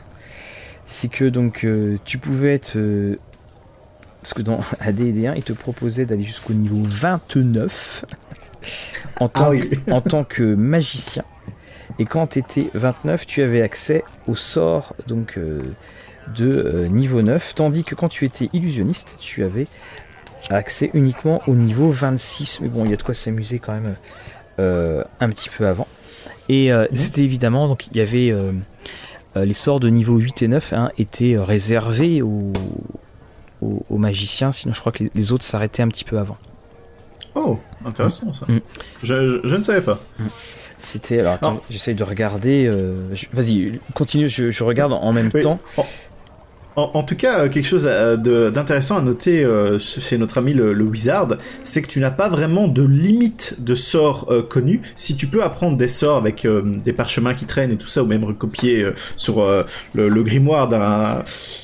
c'est 0.86 1.10
que 1.10 1.26
donc 1.26 1.66
euh, 1.66 1.98
tu 2.06 2.18
pouvais 2.18 2.54
être 2.54 2.78
parce 4.22 4.34
que 4.34 4.42
dans 4.42 4.60
AD&D1, 4.80 5.34
il 5.36 5.44
te 5.44 5.54
proposait 5.54 6.06
d'aller 6.06 6.24
jusqu'au 6.24 6.54
niveau 6.54 6.82
29 6.84 8.06
en 9.20 9.28
tant, 9.28 9.52
ah 9.52 9.58
que, 9.58 9.92
en 9.92 10.02
tant 10.02 10.24
que 10.24 10.56
magicien. 10.56 11.24
Et 12.00 12.06
quand 12.06 12.28
tu 12.28 12.40
étais 12.40 12.68
29, 12.74 13.26
tu 13.26 13.42
avais 13.42 13.62
accès 13.62 14.04
au 14.28 14.36
sort 14.36 14.96
donc 15.08 15.38
de 16.38 16.88
niveau 16.90 17.22
9, 17.22 17.56
tandis 17.56 17.84
que 17.84 17.96
quand 17.96 18.08
tu 18.08 18.26
étais 18.26 18.50
illusionniste, 18.54 19.18
tu 19.20 19.44
avais 19.44 19.68
accès 20.50 20.90
uniquement 20.94 21.42
au 21.48 21.54
niveau 21.56 21.90
26. 21.90 22.62
Mais 22.62 22.70
bon, 22.70 22.86
il 22.86 22.92
y 22.92 22.94
a 22.94 22.98
de 22.98 23.04
quoi 23.04 23.14
s'amuser 23.14 23.60
quand 23.60 23.74
même 23.74 23.96
euh, 24.60 25.04
un 25.20 25.30
petit 25.30 25.50
peu 25.50 25.68
avant. 25.68 25.88
Et 26.50 26.72
euh, 26.72 26.88
mhm. 26.90 26.98
c'était 26.98 27.22
évidemment, 27.22 27.68
donc 27.68 27.88
il 27.88 27.98
y 27.98 28.02
avait 28.02 28.32
euh, 28.32 28.52
les 29.36 29.54
sorts 29.54 29.80
de 29.80 29.90
niveau 29.90 30.18
8 30.18 30.44
et 30.44 30.48
9 30.48 30.74
hein, 30.74 30.92
étaient 30.98 31.36
réservés 31.38 32.22
aux, 32.22 32.52
aux, 33.62 33.98
magiciens, 33.98 34.52
sinon 34.52 34.74
je 34.74 34.80
crois 34.80 34.92
que 34.92 35.04
les, 35.14 35.32
autres 35.32 35.44
s'arrêtaient 35.44 35.84
un 35.84 35.88
petit 35.88 36.04
peu 36.04 36.18
avant. 36.18 36.38
Oh, 37.36 37.58
intéressant 37.86 38.34
ça. 38.34 38.46
Mm. 38.48 38.60
Je, 39.04 39.42
je, 39.44 39.56
ne 39.56 39.64
savais 39.64 39.82
pas. 39.82 40.00
Mm. 40.20 40.26
C'était. 40.80 41.20
Alors 41.20 41.34
attends, 41.34 41.62
j'essaye 41.70 41.96
de 41.96 42.04
regarder. 42.04 42.70
Vas-y, 43.34 43.80
continue, 43.94 44.28
je, 44.28 44.64
regarde 44.64 44.94
en 44.94 45.14
même 45.14 45.32
temps. 45.32 45.60
En, 46.78 47.04
tout 47.04 47.16
cas, 47.16 47.40
euh, 47.40 47.50
quelque 47.50 47.66
chose 47.66 47.86
euh, 47.86 48.50
d'intéressant 48.50 48.98
à 48.98 49.02
noter 49.02 49.44
euh, 49.44 49.78
chez 49.78 50.18
notre 50.18 50.38
ami 50.38 50.54
le, 50.54 50.82
Wizard, 50.84 51.36
c'est 51.64 51.82
que 51.82 51.88
tu 51.88 52.00
n'as 52.00 52.12
pas 52.12 52.30
vraiment 52.30 52.68
de 52.68 52.84
limite 52.84 53.58
de 53.60 53.76
sorts 53.76 54.32
connus. 54.50 54.82
Si 54.96 55.16
tu 55.16 55.28
peux 55.28 55.44
apprendre 55.44 55.78
des 55.78 55.88
sorts 55.88 56.18
avec 56.18 56.48
des 56.84 56.94
parchemins 56.94 57.34
qui 57.34 57.46
traînent 57.46 57.72
et 57.72 57.78
tout 57.78 57.88
ça, 57.88 58.04
ou 58.04 58.08
même 58.08 58.24
recopier 58.24 58.86
sur 59.16 59.46
le, 59.94 60.24
grimoire 60.24 60.68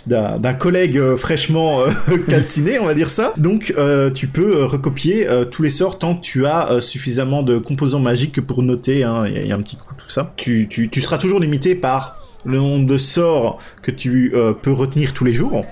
d'un 0.05 0.53
collègue 0.53 1.15
fraîchement 1.15 1.83
calciné, 2.29 2.79
on 2.79 2.85
va 2.85 2.93
dire 2.93 3.09
ça. 3.09 3.33
Donc, 3.37 3.73
tu 4.13 4.27
peux 4.27 4.63
recopier 4.63 5.27
tous 5.51 5.63
les 5.63 5.69
sorts 5.69 5.97
tant 5.97 6.15
que 6.15 6.21
tu 6.21 6.45
as 6.45 6.79
suffisamment 6.79 7.43
de 7.43 7.57
composants 7.57 7.99
magiques 7.99 8.39
pour 8.41 8.63
noter. 8.63 9.03
Hein. 9.03 9.25
Il 9.27 9.47
y, 9.47 9.51
a 9.51 9.55
un 9.55 9.61
petit 9.61 9.75
coup 9.75 9.93
tout 9.97 10.09
ça. 10.09 10.33
tu, 10.37 10.67
tu 10.69 11.01
seras 11.01 11.17
toujours 11.17 11.39
limité 11.39 11.75
par 11.75 12.17
le 12.45 12.57
nombre 12.57 12.85
de 12.85 12.97
sorts 12.97 13.59
que 13.81 13.91
tu 13.91 14.31
euh, 14.33 14.53
peux 14.53 14.71
retenir 14.71 15.13
tous 15.13 15.25
les 15.25 15.33
jours, 15.33 15.65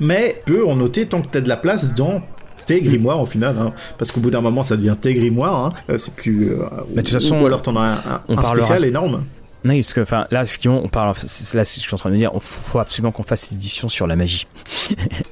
mais 0.00 0.40
peut 0.46 0.66
en 0.66 0.76
noter 0.76 1.06
tant 1.06 1.22
que 1.22 1.28
tu 1.28 1.38
as 1.38 1.40
de 1.40 1.48
la 1.48 1.56
place 1.56 1.94
dans 1.94 2.22
tes 2.66 2.80
grimoires 2.80 3.20
au 3.20 3.26
final, 3.26 3.56
hein. 3.58 3.72
parce 3.96 4.10
qu'au 4.12 4.20
bout 4.20 4.30
d'un 4.30 4.40
moment 4.40 4.62
ça 4.62 4.76
devient 4.76 4.96
tes 5.00 5.14
grimoires, 5.14 5.66
hein. 5.66 5.72
euh, 5.90 5.96
c'est 5.96 6.14
plus. 6.14 6.52
Euh, 6.52 6.66
de 6.90 7.00
toute 7.00 7.10
façon, 7.10 7.40
ou 7.40 7.46
alors 7.46 7.62
t'en 7.62 7.76
as 7.76 8.22
un, 8.28 8.36
un, 8.36 8.42
spécial 8.42 8.84
énorme. 8.84 9.24
Non, 9.64 9.74
parce 9.74 9.94
que 9.94 10.00
enfin 10.00 10.26
là 10.30 10.42
effectivement 10.42 10.80
on 10.82 10.88
parle, 10.88 11.14
là 11.54 11.64
je 11.64 11.68
suis 11.80 11.94
en 11.94 11.96
train 11.96 12.10
de 12.10 12.16
dire, 12.16 12.30
il 12.34 12.40
faut 12.40 12.78
absolument 12.78 13.12
qu'on 13.12 13.22
fasse 13.22 13.50
une 13.50 13.56
édition 13.56 13.88
sur 13.88 14.06
la 14.06 14.16
magie. 14.16 14.46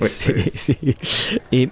Ouais, 0.00 0.09
Et 1.52 1.68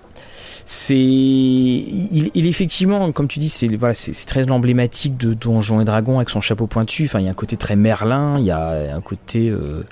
c'est 0.65 0.97
il, 0.97 2.31
il, 2.35 2.47
effectivement 2.47 3.13
comme 3.13 3.29
tu 3.29 3.39
dis 3.39 3.49
c'est 3.49 3.69
voilà 3.77 3.95
c'est 3.95 4.27
très 4.27 4.51
emblématique 4.51 5.17
de 5.17 5.35
Donjons 5.35 5.81
et 5.81 5.85
Dragons 5.85 6.17
avec 6.17 6.31
son 6.31 6.41
chapeau 6.41 6.67
pointu. 6.67 7.05
Enfin 7.05 7.21
il 7.21 7.27
y 7.27 7.29
a 7.29 7.31
un 7.31 7.35
côté 7.35 7.57
très 7.57 7.77
Merlin 7.77 8.39
il 8.39 8.45
y 8.45 8.51
a 8.51 8.95
un 8.95 9.01
côté 9.01 9.49
euh, 9.49 9.83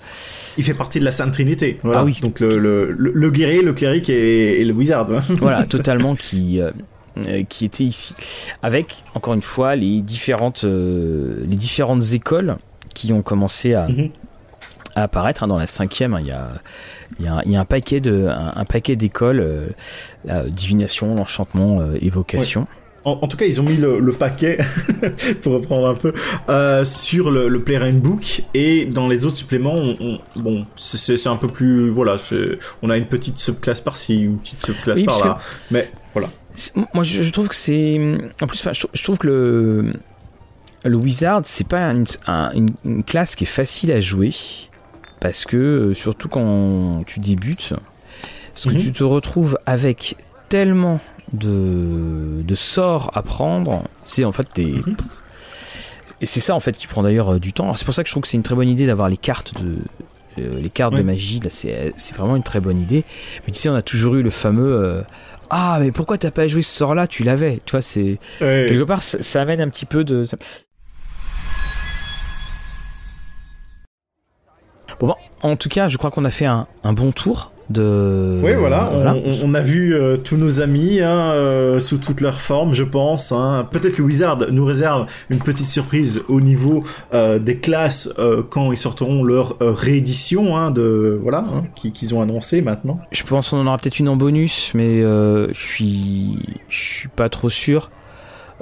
il 0.59 0.65
fait 0.65 0.75
partie 0.75 1.01
de 1.01 1.05
la 1.05 1.13
Sainte 1.13 1.33
Trinité. 1.33 1.79
Voilà. 1.83 2.01
ah 2.01 2.05
oui. 2.05 2.19
Donc 2.23 2.41
le, 2.41 2.57
le, 2.57 2.93
le, 2.93 3.31
guerrier 3.31 3.63
le 3.63 3.73
cléric 3.73 4.09
et, 4.11 4.65
le 4.65 4.73
wizard 4.73 5.09
voilà 5.39 5.67
totalement 5.67 6.15
qui 6.15 6.61
euh, 6.61 6.71
euh, 7.27 7.43
qui 7.45 7.65
était 7.65 7.85
ici. 7.85 8.15
Avec 8.63 9.03
encore 9.15 9.35
une 9.35 9.43
fois 9.43 9.77
les 9.77 10.01
différentes 10.01 10.65
les 10.65 11.57
différentes 11.57 12.13
écoles 12.13 12.57
qui 12.95 13.13
ont 13.13 13.23
commencé 13.23 13.75
à, 13.75 13.89
mhm. 13.89 14.11
À 15.01 15.05
apparaître 15.05 15.43
hein, 15.43 15.49
dans 15.49 15.59
la 15.59 15.67
cinquième 15.67 16.15
hein, 16.15 16.21
il 16.21 16.29
y 16.29 16.33
a 16.33 16.53
il 17.19 17.53
y, 17.53 17.57
a 17.57 17.61
un 17.61 17.65
paquet 17.65 18.01
de 18.01 18.29
un, 18.29 18.65
paquet 18.65 18.97
d'écoles, 18.97 19.41
euh, 19.41 20.49
divination, 20.49 21.15
l'enchantement, 21.15 21.81
euh, 21.81 21.99
évocation. 22.01 22.67
en, 23.05 23.27
tout 23.27 23.37
cas, 23.37 23.45
ils 23.47 23.61
ont 23.61 23.65
mis 23.65 23.77
le, 23.77 24.13
paquet, 24.13 24.59
pour 25.43 25.55
reprendre 25.55 25.89
un 25.89 25.95
peu, 25.95 26.15
euh, 26.49 26.85
sur 26.85 27.31
le, 27.31 27.49
le 27.49 27.63
Play 27.63 27.93
Book 27.93 28.43
et 28.55 28.87
dans 28.87 29.09
les 29.09 29.27
autres 29.27 29.37
suppléments, 29.37 29.75
on, 29.75 30.19
bon, 30.37 30.65
c'est 30.77 31.27
un 31.27 31.37
peu 31.37 31.49
plus, 31.49 31.91
voilà, 31.91 32.17
on 32.83 32.91
a 32.91 32.97
une 32.97 33.07
petite 33.07 33.39
subclasse 33.39 33.81
par-ci, 33.81 34.21
une 34.21 34.39
petite 34.39 34.65
subclasse 34.65 35.03
par-là, 35.03 35.39
mais 35.71 35.91
voilà. 36.15 36.29
Moi, 36.95 37.05
je, 37.05 37.31
trouve 37.31 37.49
que 37.49 37.55
c'est, 37.55 38.01
en 38.41 38.47
plus, 38.47 38.67
je, 38.73 39.03
trouve 39.03 39.19
que 39.19 39.27
le 39.27 39.93
le 40.85 40.97
wizard, 40.97 41.43
c'est 41.45 41.69
pas 41.69 41.93
une, 41.93 43.05
classe 43.05 43.37
qui 43.37 43.45
est 43.45 43.47
facile 43.47 43.93
à 43.93 44.01
jouer 44.01 44.31
parce 45.21 45.45
que 45.45 45.57
euh, 45.57 45.95
surtout 45.95 46.29
quand 46.29 47.05
tu 47.07 47.21
débutes, 47.21 47.75
parce 48.55 48.67
que 48.67 48.73
mhm. 48.73 48.81
tu 48.81 48.93
te 48.93 49.05
retrouves 49.05 49.59
avec 49.67 50.17
tellement 50.49 51.01
de, 51.33 52.43
de 52.43 52.55
sorts 52.55 53.11
à 53.15 53.23
prendre. 53.23 53.85
C'est 54.05 54.25
en 54.25 54.33
fait 54.33 54.59
mhm. 54.59 54.97
Et 56.21 56.27
c'est 56.27 56.41
ça 56.41 56.55
en 56.55 56.61
fait 56.61 56.77
qui 56.77 56.87
prend 56.87 57.03
d'ailleurs 57.03 57.35
euh, 57.35 57.39
du 57.39 57.53
temps. 57.53 57.75
C'est 57.75 57.85
pour 57.85 57.95
ça 57.95 58.03
que 58.03 58.09
je 58.09 58.13
trouve 58.13 58.23
que 58.23 58.29
c'est 58.29 58.37
une 58.37 58.43
très 58.43 58.55
bonne 58.55 58.69
idée 58.69 58.87
d'avoir 58.87 59.09
les 59.09 59.17
cartes 59.17 59.55
de 59.63 59.77
euh, 60.39 60.61
les 60.61 60.71
cartes 60.71 60.95
de 60.95 61.03
magie. 61.03 61.41
c'est 61.49 61.93
vraiment 62.15 62.37
une 62.37 62.43
très 62.43 62.61
bonne 62.61 62.79
idée. 62.79 63.05
Mais 63.47 63.53
tu 63.53 63.59
sais, 63.59 63.69
on 63.69 63.75
a 63.75 63.83
toujours 63.83 64.17
eu 64.17 64.23
le 64.23 64.31
fameux 64.31 64.73
euh, 64.73 65.03
ah 65.53 65.79
mais 65.81 65.91
pourquoi 65.91 66.17
t'as 66.17 66.31
pas 66.31 66.47
joué 66.47 66.63
ce 66.63 66.73
sort 66.73 66.95
là 66.95 67.07
Tu 67.07 67.25
l'avais. 67.25 67.59
Tu 67.65 67.73
vois, 67.73 67.83
c'est 67.83 68.19
quelque 68.39 68.85
part 68.85 69.03
ça, 69.03 69.41
amène 69.41 69.61
un 69.61 69.69
petit 69.69 69.87
peu 69.87 70.05
de. 70.05 70.25
Bon, 75.01 75.15
en 75.43 75.57
tout 75.57 75.69
cas, 75.69 75.89
je 75.89 75.97
crois 75.99 76.11
qu'on 76.11 76.25
a 76.25 76.31
fait 76.31 76.47
un, 76.47 76.67
un 76.85 76.93
bon 76.93 77.13
tour 77.13 77.51
oui, 77.79 78.55
voilà, 78.55 78.91
On, 79.43 79.55
a 79.55 79.61
vu 79.61 79.95
euh, 79.95 80.17
tous 80.17 80.37
nos 80.37 80.61
amis 80.61 81.01
hein, 81.01 81.31
euh, 81.33 81.79
sous 81.79 81.99
toutes 81.99 82.21
leurs 82.21 82.41
formes, 82.41 82.75
je 82.75 82.83
pense. 82.83 83.31
Hein. 83.33 83.69
Peut-être 83.71 83.97
que 83.97 84.03
Wizard 84.03 84.39
nous 84.51 84.65
réserve 84.65 85.07
une 85.29 85.39
petite 85.39 85.67
surprise 85.67 86.23
au 86.29 86.41
niveau 86.41 86.83
euh, 87.15 87.39
des 87.39 87.59
classes 87.59 88.13
quand 88.51 88.73
ils 88.73 88.77
sortiront 88.77 89.23
leur 89.23 89.57
réédition 89.61 90.57
hein, 90.57 90.71
de 90.71 91.19
voilà 91.23 91.45
qu'ils 91.75 92.15
ont 92.15 92.23
annoncé 92.23 92.61
maintenant. 92.61 92.99
Je 93.13 93.23
pense 93.23 93.51
qu'on 93.51 93.61
en 93.61 93.67
aura 93.67 93.79
peut-être 93.79 93.99
une 93.99 94.09
en 94.09 94.17
bonus, 94.17 94.73
mais 94.75 95.03
je 95.03 95.49
suis 95.53 96.39
je 96.69 96.83
suis 96.83 97.09
pas 97.09 97.29
trop 97.29 97.51
sûr. 97.51 97.91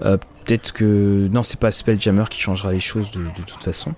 peut-être 0.00 0.72
que 0.72 1.28
non, 1.32 1.42
c'est 1.42 1.60
pas 1.60 1.70
Spelljammer 1.70 2.24
qui 2.30 2.40
changera 2.40 2.72
les 2.72 2.80
choses 2.80 3.10
de, 3.10 3.20
de 3.20 3.42
toute 3.46 3.62
façon. 3.62 3.94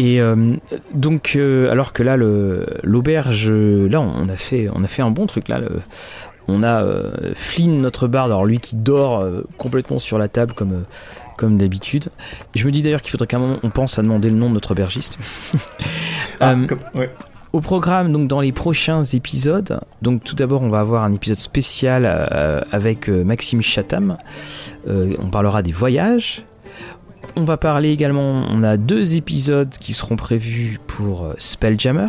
Et 0.00 0.18
euh, 0.18 0.56
donc, 0.94 1.34
euh, 1.36 1.70
alors 1.70 1.92
que 1.92 2.02
là, 2.02 2.16
l'auberge, 2.16 3.52
là, 3.52 4.00
on 4.00 4.30
a 4.30 4.36
fait, 4.36 4.70
on 4.74 4.82
a 4.82 4.86
fait 4.88 5.02
un 5.02 5.10
bon 5.10 5.26
truc 5.26 5.48
là. 5.48 5.60
on 6.48 6.62
a 6.62 6.82
euh, 6.82 7.32
Flynn, 7.34 7.82
notre 7.82 8.08
barde, 8.08 8.30
alors 8.30 8.46
lui 8.46 8.60
qui 8.60 8.76
dort 8.76 9.22
complètement 9.58 9.98
sur 9.98 10.16
la 10.16 10.28
table 10.28 10.54
comme, 10.54 10.84
comme 11.36 11.58
d'habitude. 11.58 12.08
Je 12.54 12.64
me 12.64 12.72
dis 12.72 12.80
d'ailleurs 12.80 13.02
qu'il 13.02 13.10
faudrait 13.10 13.26
qu'à 13.26 13.36
un 13.36 13.40
moment 13.40 13.58
on 13.62 13.68
pense 13.68 13.98
à 13.98 14.02
demander 14.02 14.30
le 14.30 14.36
nom 14.36 14.48
de 14.48 14.54
notre 14.54 14.72
aubergiste. 14.72 15.18
Ah, 16.42 16.54
au 17.52 17.60
programme, 17.60 18.10
donc 18.10 18.26
dans 18.26 18.40
les 18.40 18.52
prochains 18.52 19.02
épisodes, 19.02 19.78
donc 20.00 20.24
tout 20.24 20.34
d'abord 20.34 20.62
on 20.62 20.70
va 20.70 20.80
avoir 20.80 21.04
un 21.04 21.12
épisode 21.12 21.38
spécial 21.38 22.06
avec 22.72 23.08
Maxime 23.08 23.60
Chatham. 23.60 24.16
on 24.86 25.28
parlera 25.30 25.60
des 25.60 25.72
voyages. 25.72 26.46
On 27.36 27.44
va 27.44 27.56
parler 27.56 27.90
également, 27.90 28.42
on 28.48 28.62
a 28.62 28.76
deux 28.76 29.16
épisodes 29.16 29.70
qui 29.70 29.92
seront 29.92 30.16
prévus 30.16 30.78
pour 30.86 31.24
euh, 31.24 31.34
Spelljammer. 31.38 32.08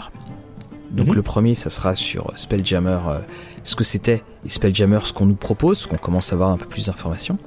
Donc 0.92 1.08
mhm. 1.08 1.16
le 1.16 1.22
premier, 1.22 1.56
ça 1.56 1.70
sera 1.70 1.96
sur 1.96 2.32
Spelljammer, 2.36 3.00
euh, 3.08 3.20
ce 3.64 3.76
que 3.76 3.84
c'était, 3.84 4.24
et 4.46 4.50
Spelljammer, 4.50 5.00
ce 5.04 5.14
qu'on 5.14 5.26
nous 5.26 5.36
propose, 5.36 5.86
qu'on 5.86 5.98
commence 5.98 6.34
à 6.34 6.36
avoir 6.36 6.50
un 6.50 6.58
peu 6.58 6.66
plus 6.66 6.88
d'informations. 6.88 7.38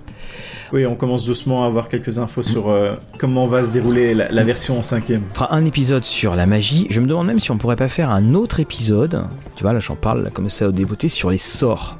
Oui, 0.72 0.86
on 0.86 0.94
commence 0.94 1.24
doucement 1.24 1.64
à 1.64 1.66
avoir 1.66 1.88
quelques 1.88 2.18
infos 2.18 2.42
sur 2.42 2.70
euh, 2.70 2.94
comment 3.18 3.46
va 3.46 3.62
se 3.62 3.72
dérouler 3.72 4.14
la, 4.14 4.44
version 4.44 4.78
en 4.78 4.82
cinquième. 4.82 5.22
On 5.32 5.34
fera 5.34 5.54
un 5.54 5.64
épisode 5.66 6.04
sur 6.04 6.36
la 6.36 6.46
magie. 6.46 6.86
Je 6.90 7.00
me 7.00 7.06
demande 7.06 7.26
même 7.26 7.38
si 7.38 7.50
on 7.50 7.58
pourrait 7.58 7.76
pas 7.76 7.88
faire 7.88 8.10
un 8.10 8.34
autre 8.34 8.60
épisode. 8.60 9.24
Tu 9.56 9.62
vois, 9.62 9.72
là 9.72 9.80
j'en 9.80 9.96
parle 9.96 10.30
comme 10.32 10.48
ça 10.48 10.68
au 10.68 10.72
débeauté 10.72 11.08
sur 11.08 11.30
les 11.30 11.38
sorts 11.38 11.98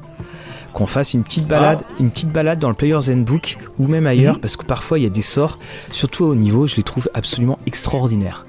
qu'on 0.75 0.85
fasse 0.85 1.13
une 1.13 1.23
petite 1.23 1.47
balade, 1.47 1.79
ah. 1.83 1.93
une 2.01 2.11
petite 2.11 2.31
balade 2.31 2.59
dans 2.59 2.67
le 2.67 2.75
Player's 2.75 3.09
Handbook 3.09 3.57
ou 3.79 3.87
même 3.87 4.05
ailleurs, 4.05 4.35
mhm. 4.35 4.41
parce 4.41 4.57
que 4.57 4.65
parfois 4.65 4.99
il 4.99 5.03
y 5.03 5.07
a 5.07 5.09
des 5.09 5.21
sorts, 5.21 5.57
surtout 5.89 6.25
au 6.25 6.35
niveau, 6.35 6.67
je 6.67 6.75
les 6.75 6.83
trouve 6.83 7.09
absolument 7.13 7.57
extraordinaires. 7.65 8.45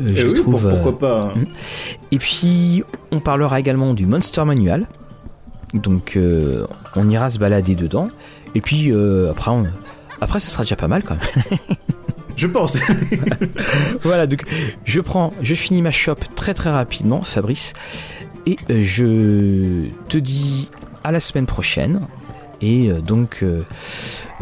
Euh, 0.00 0.12
je 0.14 0.28
eh 0.28 0.34
trouve, 0.34 0.66
pourquoi 0.66 0.98
pas. 0.98 1.20
Hein. 1.20 1.32
Hmm. 1.36 1.44
Et 2.12 2.18
puis 2.18 2.82
on 3.12 3.20
parlera 3.20 3.60
également 3.60 3.92
du 3.92 4.06
Monster 4.06 4.44
Manual, 4.46 4.86
donc 5.74 6.16
euh, 6.16 6.66
on 6.96 7.10
ira 7.10 7.28
se 7.28 7.38
balader 7.38 7.74
dedans. 7.74 8.08
Et 8.54 8.62
puis 8.62 8.90
euh, 8.90 9.30
après, 9.30 9.50
après, 10.22 10.40
ça 10.40 10.48
sera 10.48 10.62
déjà 10.62 10.76
pas 10.76 10.88
mal 10.88 11.02
quand 11.02 11.16
même. 11.16 11.58
Je 12.36 12.46
pense. 12.46 12.78
voilà, 14.02 14.26
donc 14.26 14.44
je 14.84 15.02
prends, 15.02 15.34
je 15.42 15.54
finis 15.54 15.82
ma 15.82 15.90
shop 15.90 16.16
très 16.36 16.54
très 16.54 16.70
rapidement, 16.70 17.20
Fabrice, 17.20 17.74
et 18.46 18.56
je 18.70 19.90
te 20.08 20.16
dis 20.16 20.70
à 21.04 21.12
la 21.12 21.20
semaine 21.20 21.46
prochaine. 21.46 22.06
Et 22.62 22.90
euh, 22.90 23.00
donc, 23.00 23.38
euh, 23.42 23.62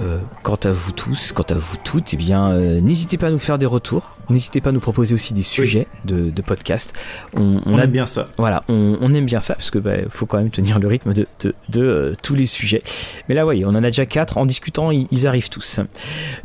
euh, 0.01 0.19
quant 0.43 0.59
à 0.65 0.71
vous 0.71 0.93
tous, 0.93 1.33
quant 1.33 1.45
à 1.45 1.55
vous 1.55 1.77
toutes, 1.85 2.15
eh 2.15 2.17
bien, 2.17 2.53
n'hésitez 2.81 3.17
pas 3.17 3.29
à 3.29 3.31
nous 3.31 3.39
faire 3.39 3.59
des 3.59 3.67
retours. 3.67 4.11
N'hésitez 4.29 4.61
pas 4.61 4.71
à 4.71 4.73
nous 4.73 4.81
proposer 4.81 5.15
aussi 5.15 5.33
des 5.33 5.43
sujets 5.43 5.87
de, 6.05 6.31
podcast. 6.43 6.95
On, 7.35 7.61
on, 7.65 7.79
aime 7.79 7.91
bien 7.91 8.07
ça. 8.07 8.29
Voilà, 8.37 8.65
on, 8.69 9.15
aime 9.15 9.25
bien 9.25 9.41
ça 9.41 9.55
parce 9.55 9.71
que 9.71 9.79
bah, 9.79 9.97
faut 10.11 10.27
quand 10.27 10.39
même 10.39 10.51
tenir 10.51 10.79
le 10.79 10.87
rythme 10.87 11.15
de, 11.15 11.27
de, 11.69 12.15
tous 12.23 12.35
les 12.35 12.47
sujets. 12.47 12.83
Mais 13.29 13.35
là, 13.35 13.45
voyez, 13.45 13.65
on 13.65 13.71
en 13.71 13.77
a 13.77 13.81
déjà 13.83 14.07
quatre. 14.07 14.37
En 14.37 14.47
discutant, 14.47 14.91
ils, 14.91 15.09
ils 15.11 15.27
arrivent 15.27 15.49
tous. 15.49 15.81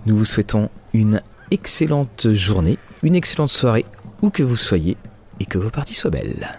Nous 0.05 0.16
vous 0.16 0.26
souhaitons 0.26 0.70
une 0.93 1.22
excellente 1.51 2.34
journée, 2.34 2.78
une 3.03 3.16
excellente 3.16 3.51
soirée, 3.51 3.86
où 4.22 4.30
que 4.30 4.43
vous 4.43 4.57
soyez, 4.57 4.95
et 5.39 5.45
que 5.45 5.57
vos 5.57 5.70
parties 5.70 5.93
soient 5.93 6.11
belles. 6.11 6.57